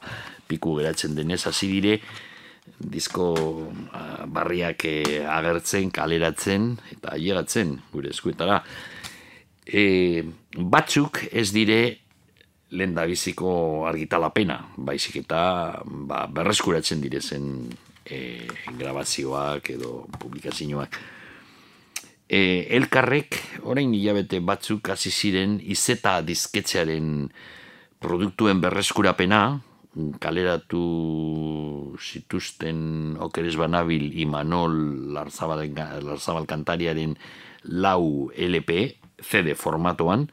piku 0.49 0.73
geratzen 0.79 1.13
denez, 1.17 1.43
hasi 1.45 1.69
dire, 1.69 1.99
disko 2.77 3.27
barriak 4.33 4.85
e, 4.89 4.95
agertzen, 5.29 5.91
kaleratzen 5.93 6.71
eta 6.95 7.13
ailegatzen 7.13 7.75
gure 7.93 8.09
eskuetara. 8.15 8.57
E, 9.67 10.23
batzuk 10.57 11.27
ez 11.29 11.51
dire 11.53 11.81
lehen 12.73 12.95
da 12.97 13.05
biziko 13.07 13.51
argitalapena, 13.87 14.57
baizik 14.77 15.21
eta 15.21 15.43
ba, 16.09 16.25
berreskuratzen 16.25 17.05
direzen 17.05 17.53
e, 18.03 18.47
grabazioak 18.81 19.71
edo 19.77 20.01
publikazioak 20.17 20.99
elkarrek, 22.27 23.37
orain 23.63 23.93
hilabete 23.95 24.41
batzuk 24.43 24.89
hasi 24.91 25.11
ziren 25.11 25.57
izeta 25.63 26.19
dizketzearen 26.21 27.29
produktuen 28.03 28.59
berreskurapena, 28.61 29.59
kaleratu 30.21 31.95
zituzten 31.97 33.17
okeres 33.23 33.55
banabil 33.57 34.11
Imanol 34.21 34.75
Larzabal, 35.15 35.65
Larzabal 36.03 36.45
kantariaren 36.45 37.15
lau 37.63 38.29
LP, 38.35 38.97
CD 39.23 39.55
formatoan, 39.57 40.27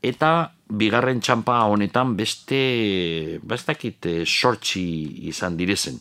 eta 0.00 0.54
bigarren 0.70 1.20
txampa 1.20 1.58
honetan 1.68 2.14
beste, 2.16 3.38
bestakit 3.44 4.06
sortxi 4.24 5.28
izan 5.28 5.58
direzen. 5.60 6.00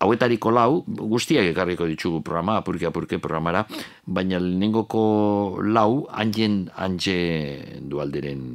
Hauetariko 0.00 0.48
lau, 0.48 0.80
guztiak 0.86 1.50
ekarriko 1.50 1.84
ditugu 1.84 2.22
programa, 2.24 2.56
apurke 2.62 2.86
apurke 2.88 3.18
programara, 3.20 3.66
baina 4.06 4.38
lehenengoko 4.40 5.60
lau, 5.60 6.06
hangen 6.16 6.70
hantxe 6.72 7.16
dualderen 7.84 8.46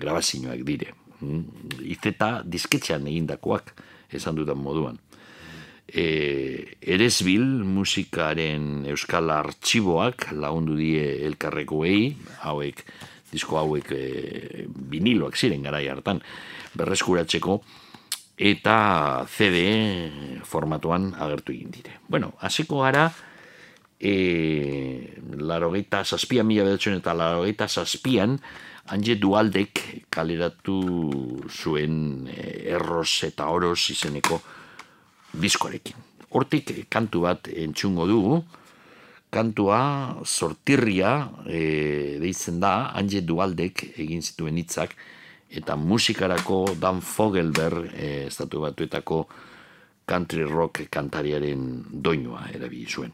grabazioak 0.00 0.62
dire. 0.64 0.94
Mm, 1.20 1.42
Izeta 1.92 2.30
disketxean 2.40 3.04
egindakoak 3.10 3.74
esan 4.16 4.38
dudan 4.38 4.62
moduan. 4.64 4.96
E, 5.88 6.04
Eresbil 6.80 7.44
musikaren 7.68 8.86
euskal 8.88 9.28
artxiboak 9.34 10.30
lagundu 10.40 10.78
die 10.80 11.02
elkarrekoei, 11.28 12.14
hauek, 12.46 12.80
disko 13.28 13.60
hauek 13.60 13.92
e, 13.92 14.64
viniloak 14.88 15.36
ziren 15.36 15.68
garai 15.68 15.84
hartan, 15.92 16.24
berreskuratzeko, 16.80 17.58
eta 18.38 19.26
CD 19.26 19.58
formatuan 20.46 21.12
agertu 21.18 21.52
egin 21.52 21.72
dire. 21.74 21.98
Bueno, 22.08 22.32
hasiko 22.40 22.84
gara, 22.86 23.10
e, 23.98 25.18
larogeita 25.34 26.04
zazpian, 26.04 26.46
mila 26.46 26.64
bedatzen 26.68 27.00
eta 27.00 27.14
larogeita 27.18 27.68
zazpian, 27.68 28.38
hanje 28.88 29.18
dualdek 29.20 29.82
kaleratu 30.14 30.78
zuen 31.50 32.28
e, 32.30 32.70
erros 32.78 33.24
eta 33.26 33.50
oros 33.50 33.90
izeneko 33.90 34.40
diskorekin. 35.34 35.98
Hortik 36.30 36.86
kantu 36.92 37.26
bat 37.26 37.50
entzungo 37.50 38.06
dugu, 38.06 38.40
kantua 39.34 40.22
sortirria 40.24 41.28
e, 41.44 42.16
deitzen 42.22 42.62
da, 42.62 42.92
hanje 42.96 43.20
dualdek 43.26 43.84
egin 43.98 44.22
zituen 44.22 44.56
hitzak, 44.60 44.94
eta 45.50 45.76
musikarako 45.76 46.64
Dan 46.80 47.00
Fogelberg 47.00 47.92
e, 47.94 48.26
estatu 48.26 48.60
batuetako 48.60 49.26
country 50.08 50.44
rock 50.44 50.88
kantariaren 50.90 51.84
doinua 51.90 52.48
erabili 52.52 52.86
zuen. 52.88 53.12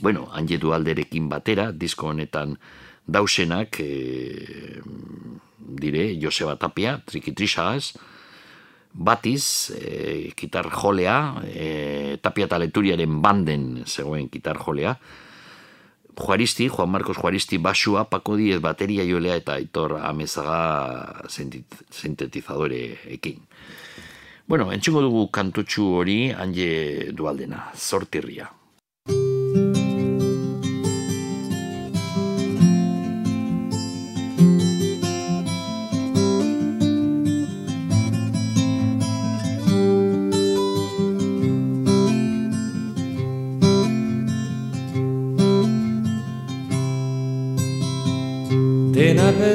Bueno, 0.00 0.28
hangetu 0.32 0.72
alderekin 0.74 1.28
batera, 1.28 1.70
disko 1.72 2.10
honetan 2.10 2.56
dausenak 3.06 3.78
e, 3.80 4.80
dire 5.58 6.08
Joseba 6.20 6.56
Tapia, 6.56 6.98
trikitrisagaz, 7.04 7.94
batiz, 8.92 9.70
e, 9.76 10.32
kitar 10.36 10.70
jolea, 10.70 11.18
e, 11.46 12.18
Tapia 12.22 12.48
taleturiaren 12.48 13.20
banden 13.22 13.84
zegoen 13.86 14.28
kitar 14.28 14.58
jolea, 14.58 14.96
Juaristi, 16.16 16.68
Juan 16.68 16.90
Marcos 16.90 17.16
Juaristi 17.16 17.58
basua, 17.58 18.08
Paco 18.08 18.36
Diez 18.36 18.60
bateria 18.60 19.04
jolea 19.04 19.36
eta 19.36 19.54
Aitor 19.58 19.98
Amezaga 20.02 21.24
sintetizadore 21.28 22.98
ekin. 23.16 23.40
Bueno, 24.46 24.70
entxingo 24.72 25.00
dugu 25.00 25.28
kantutxu 25.32 25.86
hori 25.98 26.18
hanje 26.30 27.10
dualdena, 27.16 27.70
sortirria. 27.74 28.50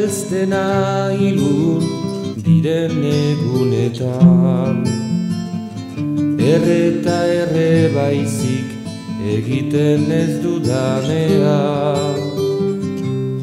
Beltz 0.10 0.32
dena 0.32 1.12
ilun 1.14 1.84
diren 2.46 2.96
egunetan. 3.10 4.80
Erreta 6.54 7.18
erre 7.42 7.74
baizik 7.94 8.72
egiten 9.36 10.10
ez 10.22 10.34
dudanea 10.46 11.60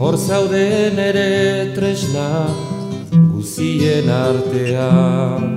Hor 0.01 0.19
zauden 0.27 0.99
ere 1.05 1.71
tresna 1.77 2.27
guzien 3.31 4.11
artean. 4.19 5.55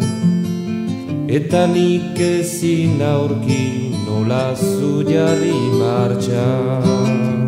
Eta 1.39 1.65
nik 1.73 2.21
ezin 2.29 3.01
aurki 3.15 3.65
nola 4.05 4.45
zu 4.53 4.93
jarri 5.09 5.57
martxan 5.81 7.38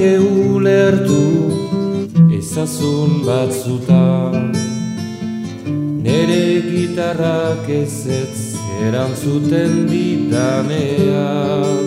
nuke 0.00 0.18
ulertu 0.18 1.24
ezazun 2.32 3.20
batzutan. 3.26 4.52
Nere 6.04 6.60
gitarrak 6.70 7.68
ezetz 7.68 8.56
erantzuten 8.86 9.88
ditanean 9.90 11.84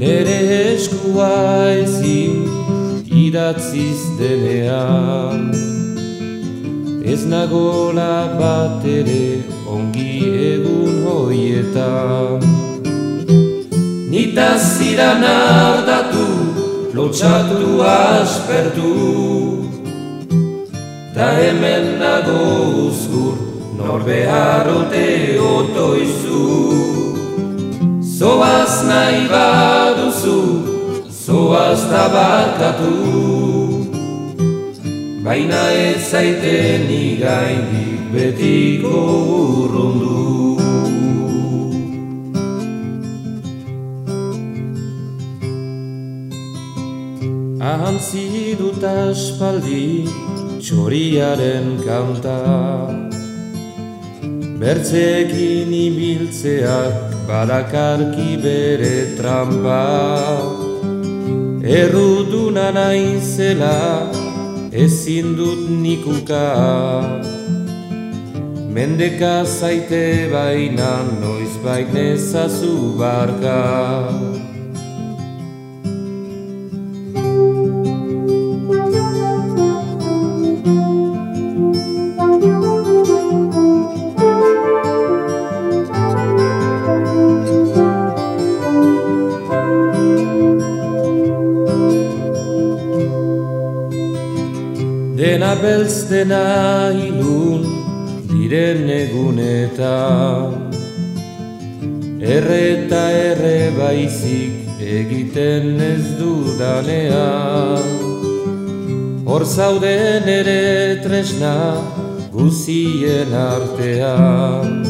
Nere 0.00 0.38
eskua 0.72 1.68
ezin 1.76 2.48
idatziz 3.04 4.00
denean. 4.18 5.52
Ez 7.04 7.26
nagola 7.26 8.32
bat 8.40 8.84
ere 8.84 9.44
ongi 9.68 10.24
egun 10.54 11.04
hoietan. 11.04 12.40
Nita 14.08 14.56
ziran 14.56 15.22
ardatu, 15.22 16.37
lotxatu 16.94 17.82
aspertu 17.82 18.92
Ta 21.14 21.28
hemen 21.38 21.98
nago 21.98 22.40
uzkur, 22.86 23.36
nor 23.78 24.00
beharrote 24.06 25.08
otoizu. 25.52 26.42
Zoaz 28.18 28.74
nahi 28.86 29.26
baduzu, 29.32 30.38
zoaz 31.10 31.80
tabarkatu 31.90 32.94
Baina 35.24 35.62
ez 35.76 36.10
zaiten 36.10 36.88
igaindik 36.88 38.00
betiko 38.12 39.00
urrundu 39.62 40.47
Ahantzi 47.68 48.56
dut 48.58 48.82
aspaldi 48.88 50.06
txoriaren 50.64 51.66
kanta. 51.86 52.36
Bertzekin 54.60 55.72
ibiltzeak 55.86 56.94
badakarki 57.28 58.30
bere 58.44 58.96
trampa. 59.18 59.84
Erruduna 61.80 62.70
naizela 62.78 64.08
ezin 64.72 65.36
dut 65.36 65.68
nikuka 65.82 66.46
Mendeka 68.74 69.44
zaite 69.44 70.30
baina 70.32 70.92
noiz 71.20 71.54
bainezazu 71.64 72.74
barka 72.98 73.58
dena 96.18 96.90
ilun 97.06 97.62
diren 98.26 98.88
egunetan. 98.90 100.54
Erre 102.34 102.58
eta 102.74 103.02
erre 103.30 103.58
baizik 103.76 104.82
egiten 104.98 105.78
ez 105.92 106.06
dudanean. 106.18 107.86
Hor 109.28 109.44
zauden 109.46 110.26
ere 110.40 110.98
tresna 111.04 111.54
guzien 112.34 113.34
artean. 113.44 114.82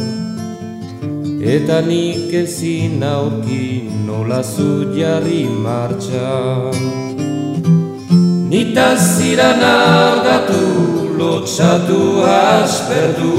Eta 1.55 1.81
nik 1.91 2.33
ezin 2.43 3.03
aurki 3.13 3.65
nola 4.07 4.41
zu 4.41 4.71
jarri 4.97 5.45
martxan. 5.65 6.81
Nita 8.49 8.95
ziran 8.97 9.61
argatu, 9.61 10.88
lotxatu 11.19 11.99
asperdu 12.25 13.33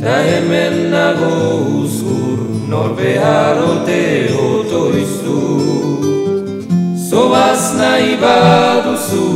Ta 0.00 0.16
hemen 0.28 0.76
nago 0.94 1.34
uzgur, 1.82 2.40
nor 2.70 2.90
behar 2.98 3.56
ote 3.70 4.04
otoiztu. 4.48 5.38
Zoaz 7.08 7.64
nahi 7.80 8.12
baduzu, 8.22 9.26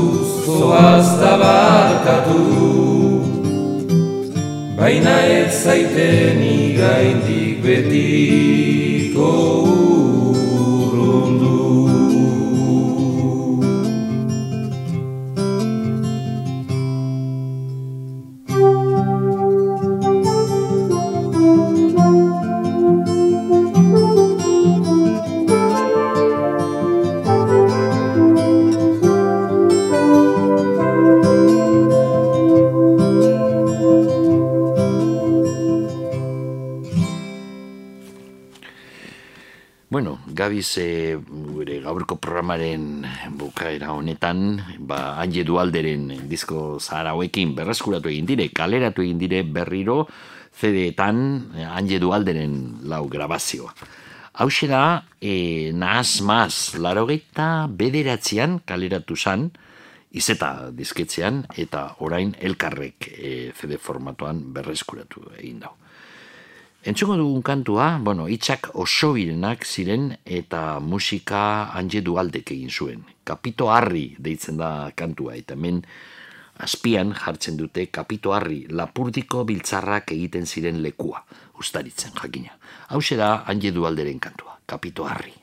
zoaz 0.47 1.09
tabarkatu 1.21 2.43
Baina 4.83 5.17
ez 5.39 5.63
zaiten 5.63 6.41
igaindik 6.43 7.61
betiko 7.63 9.29
Bueno, 39.93 40.21
gabiz 40.25 40.79
e, 40.79 41.19
gure 41.21 41.75
gaurko 41.85 42.17
programaren 42.17 43.03
bukaera 43.37 43.91
honetan, 43.93 44.39
ba, 44.89 45.19
Anje 45.21 45.43
Dualderen 45.45 46.07
disko 46.31 46.79
zahar 46.81 47.11
hauekin 47.11 47.53
berreskuratu 47.53 48.09
egin 48.09 48.31
dire, 48.31 48.47
kaleratu 48.57 49.05
egin 49.05 49.21
dire 49.21 49.43
berriro 49.45 50.07
CD-etan 50.57 51.21
Anje 51.75 51.99
Dualderen 52.01 52.55
lau 52.89 53.03
grabazioa. 53.13 53.75
Hau 54.41 54.49
da, 54.73 55.05
e, 55.21 55.73
nahaz 55.77 56.23
maz, 56.25 56.73
larogeita 56.81 57.69
bederatzean 57.69 58.63
kaleratu 58.65 59.15
zan, 59.15 59.51
izeta 60.09 60.71
disketzean, 60.73 61.45
eta 61.53 61.99
orain 62.01 62.33
elkarrek 62.41 63.13
e, 63.13 63.53
CD 63.53 63.77
formatuan 63.77 64.41
berreskuratu 64.57 65.29
egin 65.37 65.61
dau. 65.69 65.82
Entzuko 66.83 67.15
dugun 67.15 67.45
kantua, 67.47 68.01
bueno, 68.03 68.25
itxak 68.27 68.73
oso 68.75 69.13
birenak 69.15 69.63
ziren 69.63 70.09
eta 70.27 70.81
musika 70.83 71.71
hantxe 71.79 72.01
dualdek 72.03 72.51
egin 72.57 72.73
zuen. 72.75 73.05
Kapito 73.23 73.69
harri 73.71 74.17
deitzen 74.19 74.59
da 74.59 74.91
kantua 74.99 75.37
eta 75.39 75.55
hemen 75.55 75.79
azpian 76.59 77.15
jartzen 77.15 77.55
dute 77.61 77.87
kapito 77.87 78.35
harri 78.35 78.65
lapurdiko 78.67 79.45
biltzarrak 79.47 80.11
egiten 80.17 80.51
ziren 80.51 80.83
lekua, 80.83 81.23
ustaritzen 81.63 82.19
jakina. 82.19 82.59
Hau 82.91 82.99
da 83.15 83.31
hantxe 83.47 83.71
dualderen 83.71 84.19
kantua, 84.19 84.59
kapito 84.67 85.07
harri. 85.07 85.39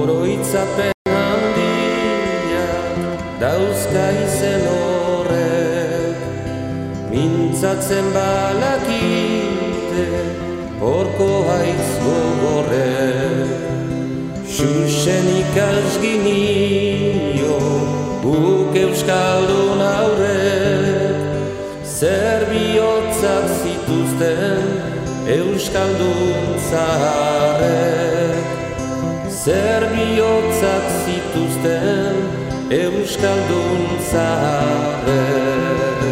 Oroitzapen 0.00 0.92
handiak 1.12 2.96
dauzka 3.40 4.04
izen 4.24 4.62
horrek. 4.70 6.20
Mintzatzen 7.10 8.06
balakite 8.14 10.06
porko 10.80 11.28
haiz 11.50 11.90
gogorrek. 12.04 13.50
Xuxen 14.54 15.26
ikasginio 15.42 16.80
guk 18.24 18.72
euskaldun 18.86 19.80
aurrek. 19.90 21.20
Zer 21.98 22.40
bihotzak 22.54 23.46
zituzten 23.60 24.64
euskaldun 25.36 26.44
zaharrek 26.70 28.29
Zer 29.44 29.82
bihotzak 29.88 30.86
zituzten 31.02 32.16
Euskaldun 32.76 33.84
zaharrek 34.10 36.02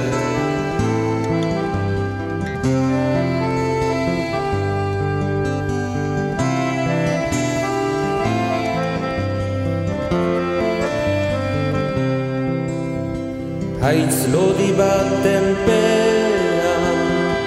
Haitz 13.83 14.19
lodi 14.33 14.71
baten 14.81 15.47
pean 15.69 16.99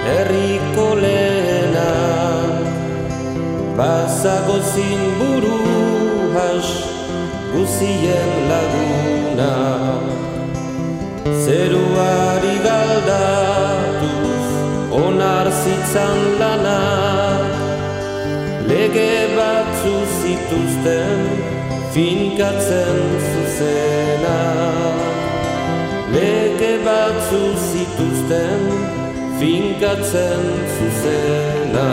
Herriko 0.06 0.88
lehenak 1.02 2.70
Bazago 3.82 4.62
zin 4.74 5.02
buru 5.18 5.71
has 6.34 6.68
guzien 7.52 8.30
laguna 8.50 9.52
Zeruari 11.44 12.56
galdatuz 12.66 14.46
onar 15.02 15.48
zitzan 15.62 16.20
lana. 16.40 16.80
Lege 18.70 19.14
batzu 19.36 19.94
zituzten 20.18 21.20
finkatzen 21.94 22.98
zuzena. 23.30 24.38
Lege 26.14 26.72
batzu 26.86 27.42
zituzten 27.70 28.62
finkatzen 29.40 30.44
zuzena 30.76 31.88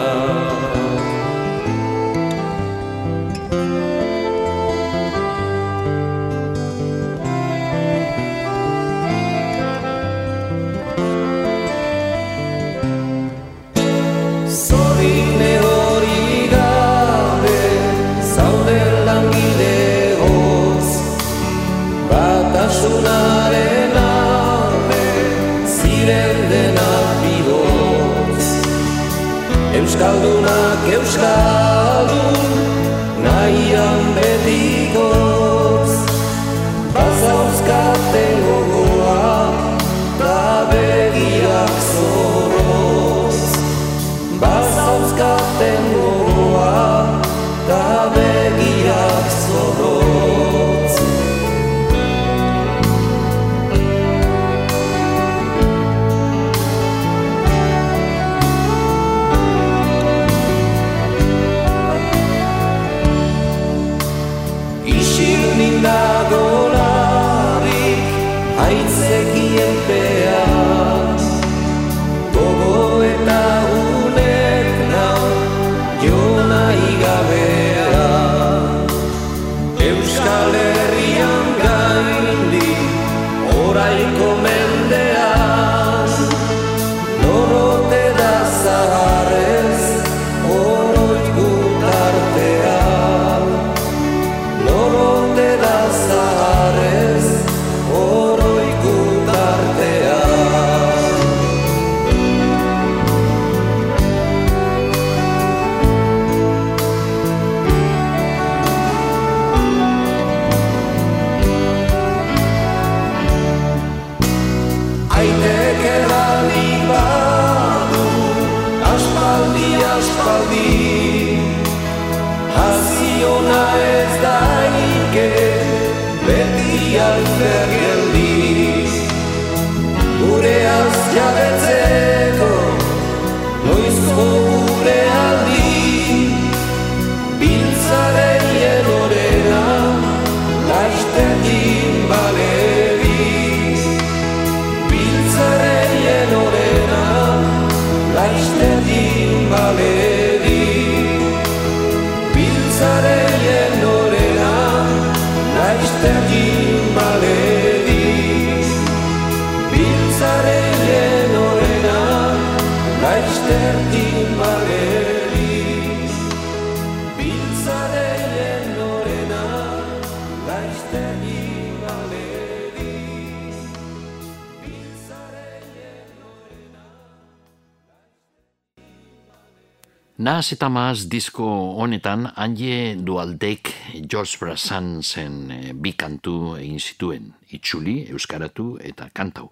Naz 180.39 180.53
eta 180.55 180.69
maz 180.71 181.01
disko 181.11 181.43
honetan 181.83 182.21
Anje 182.39 182.93
Dualdek 182.95 183.73
George 184.07 184.37
Brassansen 184.39 185.33
eh, 185.51 185.73
bi 185.75 185.91
kantu 185.99 186.53
egin 186.55 186.79
zituen, 186.79 187.25
itxuli, 187.51 188.05
euskaratu 188.13 188.77
eta 188.79 189.09
kantau. 189.11 189.49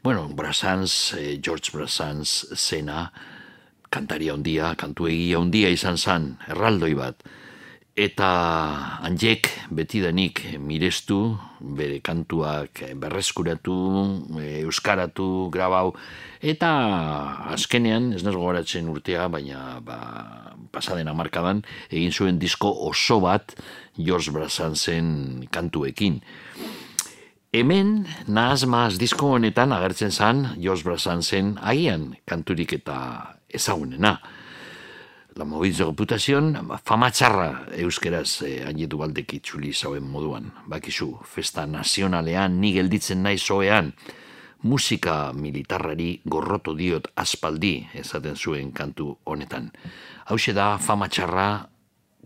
Bueno, 0.00 0.22
Brassans, 0.32 0.94
eh, 1.18 1.34
George 1.44 1.74
Brassans 1.74 2.32
zena 2.56 3.10
kantaria 3.92 4.32
ondia, 4.38 4.72
kantu 4.72 5.10
egia 5.12 5.36
ondia 5.42 5.68
izan 5.68 6.00
zan, 6.00 6.30
erraldoi 6.48 6.94
bat. 6.96 7.20
Eta 8.00 8.30
Anjek 9.04 9.50
betidanik 9.76 10.38
mirestu, 10.56 11.34
bere 11.60 11.98
kantuak 12.00 12.80
berreskuratu, 12.96 13.74
eh, 14.40 14.62
euskaratu, 14.62 15.50
grabau, 15.52 15.92
eta 16.40 16.70
azkenean, 17.52 18.14
ez 18.16 18.22
naz 18.24 18.32
gogoratzen 18.32 18.88
urtea, 18.88 19.28
baina 19.28 19.82
ba, 19.84 19.98
pasaden 20.72 21.12
amarkadan, 21.12 21.60
egin 21.92 22.16
zuen 22.16 22.40
disko 22.40 22.72
oso 22.88 23.20
bat 23.20 23.52
George 23.98 24.32
Brassansen 24.32 25.44
kantuekin. 25.52 26.22
Hemen, 27.52 28.06
nahaz 28.26 28.64
maaz 28.64 28.96
disko 28.96 29.34
honetan 29.36 29.76
agertzen 29.76 30.10
zan 30.10 30.54
George 30.56 30.88
Brassansen 30.88 31.58
agian 31.60 32.14
kanturik 32.24 32.72
eta 32.72 33.36
ezagunena. 33.52 34.16
La 35.40 35.46
moviz 35.46 35.78
de 35.78 35.86
reputación, 35.88 36.52
fama 36.84 37.08
txarra 37.08 37.62
euskeraz 37.80 38.42
eh, 38.44 38.58
ainetu 38.68 38.98
baldek 39.00 39.38
itxuli 39.38 39.70
zauen 39.72 40.04
moduan. 40.04 40.50
Bakizu, 40.68 41.14
festa 41.24 41.64
nazionalean, 41.64 42.58
ni 42.60 42.74
gelditzen 42.74 43.22
nahi 43.24 43.40
zoean, 43.40 43.88
musika 44.68 45.32
militarrari 45.32 46.10
gorroto 46.28 46.76
diot 46.76 47.08
aspaldi 47.16 47.72
esaten 48.02 48.36
zuen 48.36 48.68
kantu 48.76 49.14
honetan. 49.24 49.72
Hau 50.28 50.36
da 50.52 50.76
fama 50.76 51.08
txarra 51.08 51.48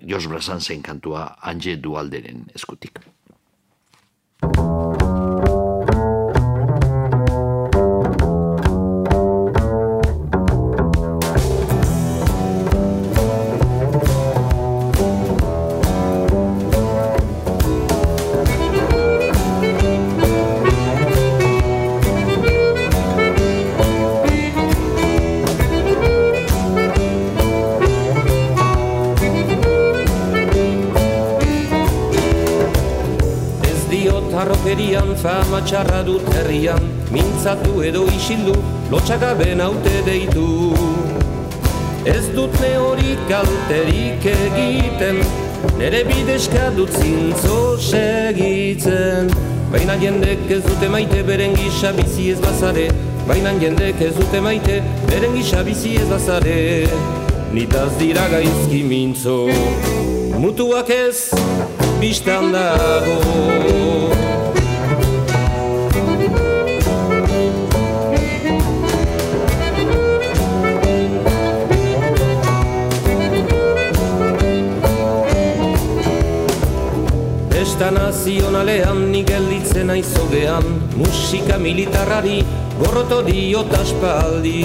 Jos 0.03 0.27
Brasanzen 0.27 0.82
kantua 0.82 1.36
Anje 1.41 1.77
Dualderen 1.77 2.51
eskutik. 2.53 2.99
Diot 34.05 34.35
harrokerian 34.36 35.14
fama 35.16 35.62
txarra 35.64 36.02
dut 36.05 36.26
herrian. 36.36 36.82
Mintzatu 37.09 37.78
edo 37.89 38.02
isildu, 38.12 38.52
lotxagabe 38.93 39.47
naute 39.56 39.94
deitu. 40.05 40.44
Ez 42.05 42.26
dut 42.35 42.52
ne 42.60 42.74
hori 42.76 43.14
kalterik 43.31 44.26
egiten 44.35 45.22
Nere 45.81 46.02
bideska 46.05 46.66
dut 46.76 46.93
zintzo 47.01 47.78
segitzen. 47.81 49.32
Baina 49.72 49.97
jendek 50.02 50.52
ez 50.52 50.60
dute 50.68 50.93
maite 50.93 51.24
beren 51.24 51.56
gisa 51.56 51.97
bizi 51.97 52.28
ez 52.35 52.44
bazare. 52.44 52.90
Baina 53.24 53.56
jendek 53.56 54.05
ez 54.05 54.12
dute 54.20 54.44
maite 54.44 54.82
beren 55.09 55.32
gisa 55.39 55.64
bizi 55.64 55.97
ez 56.02 56.10
bazare. 56.12 56.60
Nitaz 57.56 57.94
dira 57.97 58.28
gaizki 58.28 58.85
mintzo 58.85 59.47
Mutuak 60.36 60.90
ez 60.93 61.31
bistan 62.05 62.52
dago 62.52 63.93
Festa 77.74 77.90
nazionalean 77.90 79.01
ni 79.10 79.24
gelditzen 79.26 79.88
aizogean 79.90 80.62
Musika 80.94 81.56
militarrari 81.59 82.36
gorroto 82.78 83.16
diot 83.26 83.72
aspaldi 83.74 84.60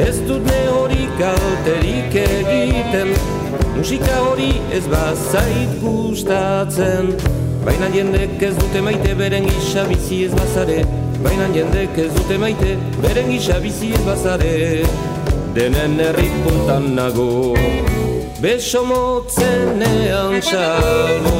Ez 0.00 0.14
dut 0.24 0.46
ne 0.48 0.60
hori 0.72 1.04
kalterik 1.18 2.16
egiten 2.22 3.12
Musika 3.74 4.22
hori 4.24 4.54
ez 4.72 4.86
bazait 4.88 5.74
gustatzen. 5.82 7.12
Baina 7.66 7.92
jendek 7.92 8.40
ez 8.48 8.54
dute 8.56 8.80
maite 8.80 9.12
beren 9.20 9.44
gisa 9.50 9.84
bizi 9.90 10.22
ez 10.30 10.32
bazare. 10.38 10.78
Baina 11.20 11.50
jendek 11.58 12.00
ez 12.06 12.08
dute 12.16 12.40
maite 12.40 12.72
beren 13.04 13.28
gisa 13.34 13.60
bizi 13.60 13.92
ez 13.92 14.00
bazare. 14.08 14.56
Denen 15.52 16.00
herri 16.00 16.32
puntan 16.40 16.94
nago 16.96 17.95
Beso 18.36 18.82
motzenean 18.84 20.42
txalo 20.44 21.38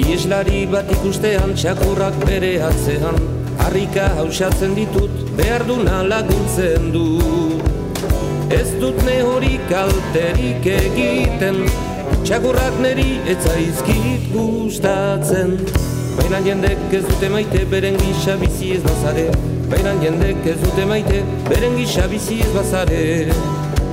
Ieslari 0.00 0.64
bat 0.72 0.88
ikustean 0.88 1.52
txakurrak 1.52 2.16
bere 2.24 2.54
atzean 2.64 3.20
Harrika 3.60 4.08
hausatzen 4.16 4.72
ditut 4.78 5.12
behar 5.36 5.68
duna 5.68 6.00
laguntzen 6.08 6.88
du. 6.96 7.04
Ez 8.48 8.72
dut 8.80 8.96
ne 9.04 9.20
hori 9.28 9.58
kalterik 9.68 10.64
egiten 10.80 11.66
Txakurrak 12.24 12.80
neri 12.84 13.18
etzaizkit 13.32 14.30
gustatzen. 14.34 15.56
Baina 16.18 16.40
jendek 16.44 16.92
ez 16.98 17.04
dute 17.08 17.30
maite 17.32 17.64
beren 17.70 17.96
gisa 18.02 18.36
bizi 18.40 18.74
ez 18.76 18.82
bazare. 18.86 19.26
Baina 19.70 19.94
jendek 20.04 20.46
ez 20.52 20.58
dute 20.64 20.86
maite 20.90 21.22
beren 21.48 21.78
gisa 21.80 22.06
bizi 22.12 22.40
ez 22.44 22.52
bazare. 22.56 23.02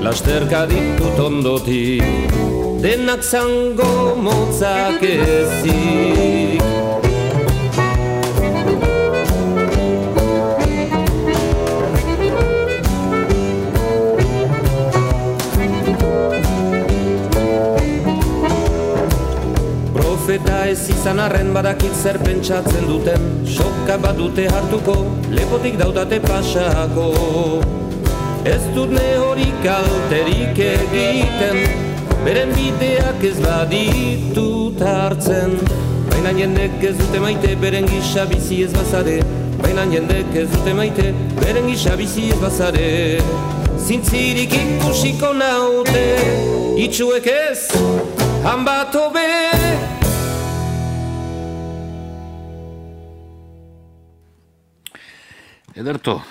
Lasterka 0.03 0.65
ditut 0.69 1.19
ondotik 1.19 2.35
Denak 2.81 3.23
zango 3.25 4.13
motzak 4.21 5.01
ezik 5.01 6.76
Profeta 20.37 20.67
ez 20.69 20.89
izan 20.93 21.17
arren 21.17 21.47
badakit 21.49 21.95
zer 21.97 22.17
pentsatzen 22.21 22.83
duten. 22.85 23.23
Soka 23.49 23.95
badute 23.97 24.43
hartuko, 24.53 24.93
lepotik 25.33 25.79
daudate 25.79 26.19
pasako. 26.21 27.07
Ez 28.45 28.61
dut 28.75 28.93
ne 28.93 29.07
hori 29.17 29.47
kalterik 29.63 30.61
egiten 30.61 31.57
Beren 32.21 32.53
bideak 32.53 33.25
ez 33.25 33.39
baditut 33.41 34.85
hartzen. 34.85 35.57
Baina 36.11 36.35
jendek 36.37 36.85
ez 36.85 36.95
dute 37.01 37.23
maite, 37.23 37.55
beren 37.63 37.89
gisa 37.89 38.29
bizi 38.29 38.61
ez 38.67 38.71
bazare. 38.77 39.17
Baina 39.63 39.89
jendek 39.89 40.37
ez 40.37 40.47
dute 40.53 40.77
maite, 40.77 41.13
beren 41.41 41.65
gisa 41.71 41.97
bizi 41.97 42.29
ez 42.35 42.41
bazare. 42.43 42.89
Zintzirik 43.87 44.53
ikusiko 44.53 45.33
naute, 45.33 46.09
itxuek 46.85 47.25
ez, 47.33 47.71
han 48.45 48.67
bat 48.67 48.93
hobe 49.01 49.25
Ederto, 55.87 56.21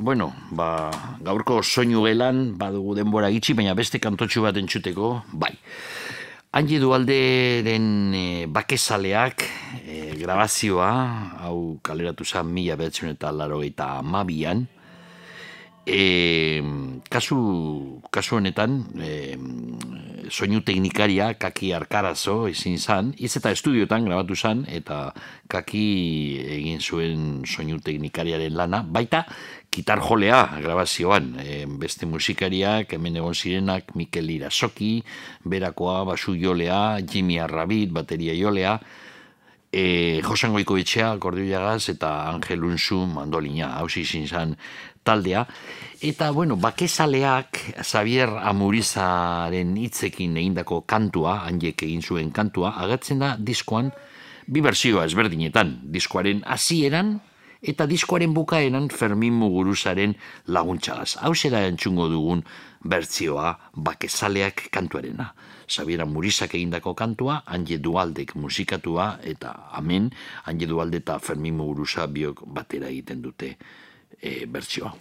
bueno, 0.00 0.34
ba, 0.52 0.90
gaurko 1.24 1.62
soinu 1.62 2.02
gelan, 2.04 2.58
badugu 2.60 2.92
denbora 2.98 3.30
itxi, 3.32 3.54
baina 3.56 3.72
beste 3.72 3.96
kantotxu 4.04 4.42
bat 4.44 4.58
entzuteko, 4.60 5.22
bai. 5.32 5.54
Angie 6.52 6.76
Dualderen 6.82 7.86
e, 8.12 8.24
bakezaleak 8.52 9.46
e, 9.80 10.12
grabazioa, 10.20 10.90
hau 11.40 11.78
kaleratu 11.80 12.26
zen 12.28 12.52
mila 12.52 12.76
behatzen 12.76 13.14
eta 13.14 13.32
laro 13.32 13.62
eta 13.64 13.94
amabian, 14.02 14.66
e, 15.88 16.60
kasu, 17.08 17.40
kasu 18.12 18.42
honetan 18.42 18.82
e, 19.00 19.38
soinu 20.30 20.60
teknikaria 20.64 21.32
kaki 21.40 21.72
arkarazo 21.74 22.46
ezin 22.48 22.78
zan, 22.78 23.12
iz 23.18 23.34
eta 23.36 23.52
estudiotan 23.54 24.04
grabatu 24.08 24.36
zan 24.36 24.64
eta 24.68 25.12
kaki 25.48 25.84
egin 26.58 26.80
zuen 26.80 27.24
soinu 27.46 27.80
teknikariaren 27.84 28.56
lana, 28.56 28.82
baita 28.82 29.24
gitar 29.72 30.00
jolea 30.00 30.44
grabazioan, 30.62 31.34
e, 31.42 31.64
beste 31.80 32.06
musikariak, 32.06 32.94
hemen 32.96 33.20
egon 33.20 33.34
zirenak 33.34 33.94
Mikel 33.94 34.30
Irasoki, 34.30 35.02
Berakoa, 35.44 36.04
Basu 36.04 36.34
Jolea, 36.36 36.98
Jimmy 37.04 37.38
Arrabit, 37.38 37.92
Bateria 37.92 38.34
Jolea, 38.34 38.78
e, 39.72 40.20
Josan 40.24 40.52
Goikoetxea, 40.52 41.12
Kordiulagaz, 41.20 41.88
eta 41.92 42.30
Angel 42.30 42.64
Unzu, 42.64 43.04
Mandolina, 43.06 43.74
hausi 43.78 44.02
izin 44.06 44.26
zan 44.26 44.56
taldea. 45.08 45.46
Eta, 45.98 46.30
bueno, 46.30 46.54
bakezaleak 46.60 47.58
Xavier 47.82 48.30
Amurizaren 48.46 49.72
hitzekin 49.80 50.36
egindako 50.38 50.84
kantua, 50.86 51.40
handiek 51.48 51.82
egin 51.88 52.04
zuen 52.04 52.30
kantua, 52.30 52.76
agatzen 52.84 53.24
da 53.24 53.32
diskoan 53.38 53.90
bi 54.46 54.62
berzioa 54.64 55.08
ezberdinetan, 55.08 55.74
diskoaren 55.90 56.44
hasieran 56.46 57.18
eta 57.58 57.88
diskoaren 57.90 58.30
bukaeran 58.36 58.86
Fermin 58.94 59.34
Muguruzaren 59.34 60.14
laguntzagaz. 60.46 61.16
Hau 61.18 61.34
zera 61.34 61.64
entzungo 61.66 62.06
dugun 62.08 62.44
bertzioa 62.86 63.56
bakezaleak 63.74 64.68
kantuarena. 64.70 65.32
Xavier 65.66 66.04
Amurizak 66.06 66.54
egindako 66.54 66.94
kantua, 66.94 67.42
Anje 67.44 67.80
Dualdek 67.82 68.36
musikatua, 68.36 69.18
eta 69.26 69.68
amen, 69.74 70.12
Anje 70.46 70.70
Dualde 70.70 71.02
eta 71.02 71.18
Fermin 71.18 71.58
Muguruza 71.58 72.06
biok 72.06 72.46
batera 72.46 72.88
egiten 72.88 73.20
dute 73.26 73.56
e, 74.22 74.46
bertsioa. 74.46 74.92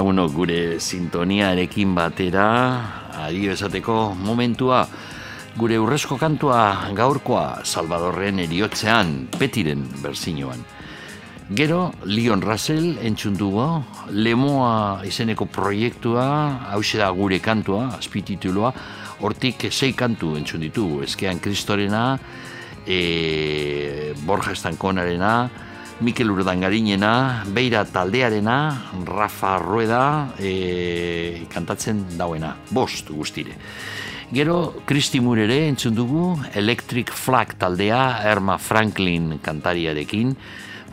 Bueno, 0.00 0.22
lagunok 0.22 0.32
gure 0.32 0.80
sintoniarekin 0.80 1.94
batera, 1.94 2.44
adio 3.20 3.52
esateko 3.52 4.14
momentua, 4.16 4.86
gure 5.58 5.76
urrezko 5.76 6.16
kantua 6.16 6.88
gaurkoa 6.96 7.60
Salvadorren 7.68 8.38
eriotzean, 8.40 9.28
petiren 9.36 9.84
berzinoan. 10.00 10.64
Gero, 11.52 11.92
Leon 12.04 12.40
Russell 12.40 12.96
entzun 13.04 13.36
dugu, 13.36 13.84
Lemoa 14.16 15.04
izeneko 15.04 15.44
proiektua, 15.44 16.70
hau 16.72 16.80
da 16.80 17.10
gure 17.10 17.38
kantua, 17.38 17.98
azpitituloa, 17.98 18.72
hortik 19.20 19.68
sei 19.70 19.92
kantu 19.92 20.36
entzun 20.36 20.60
ditugu, 20.60 21.02
ezkean 21.02 21.40
Kristorena, 21.40 22.18
e, 22.86 24.14
Borja 24.24 24.52
Estankonarena, 24.52 25.50
Mikel 26.00 26.30
Urdangarinena, 26.32 27.44
Beira 27.52 27.84
taldearena, 27.84 28.88
Rafa 29.04 29.58
Rueda 29.60 30.32
e, 30.40 31.44
kantatzen 31.52 32.16
dauena, 32.16 32.54
bost 32.72 33.10
guztire. 33.12 33.52
Gero, 34.32 34.80
Kristi 34.88 35.20
Murere 35.20 35.66
entzun 35.68 35.92
dugu, 35.94 36.38
Electric 36.56 37.12
Flag 37.12 37.52
taldea, 37.60 38.22
Erma 38.24 38.56
Franklin 38.56 39.36
kantariarekin, 39.44 40.32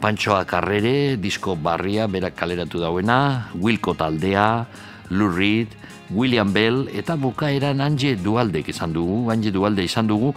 Pantsoa 0.02 0.44
Carrere, 0.46 1.16
disko 1.16 1.56
barria, 1.56 2.10
berak 2.12 2.36
kaleratu 2.36 2.84
dauena, 2.84 3.48
Wilco 3.56 3.96
taldea, 3.96 4.66
Lou 5.10 5.32
Reed, 5.32 5.72
William 6.12 6.52
Bell, 6.52 6.90
eta 6.92 7.16
bukaeran 7.16 7.80
Ange 7.80 8.18
Dualdek 8.20 8.74
izan 8.76 8.92
dugu, 8.92 9.30
Ange 9.32 9.56
Dualde 9.56 9.88
izan 9.88 10.12
dugu, 10.12 10.34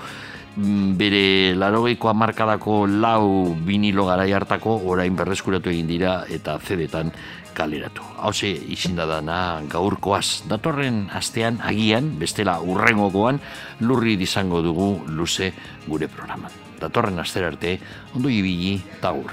bere 0.57 1.55
larogeiko 1.55 2.09
amarkadako 2.11 2.87
lau 2.87 3.55
vinilo 3.55 4.07
garai 4.07 4.33
hartako 4.35 4.81
orain 4.91 5.15
berreskuratu 5.17 5.71
egin 5.71 5.87
dira 5.87 6.25
eta 6.29 6.59
zedetan 6.59 7.13
kaleratu. 7.55 8.03
Hauze 8.19 8.51
izinda 8.51 9.07
dana 9.07 9.61
gaurkoaz. 9.69 10.43
Datorren 10.49 11.09
astean 11.13 11.61
agian, 11.63 12.17
bestela 12.19 12.61
urrengokoan, 12.61 13.41
lurri 13.81 14.17
izango 14.21 14.63
dugu 14.63 14.91
luze 15.09 15.53
gure 15.87 16.09
programan. 16.09 16.51
Datorren 16.81 17.19
astera 17.19 17.51
arte, 17.53 17.79
ondo 18.15 18.29
ibili, 18.29 18.81
taur. 19.01 19.33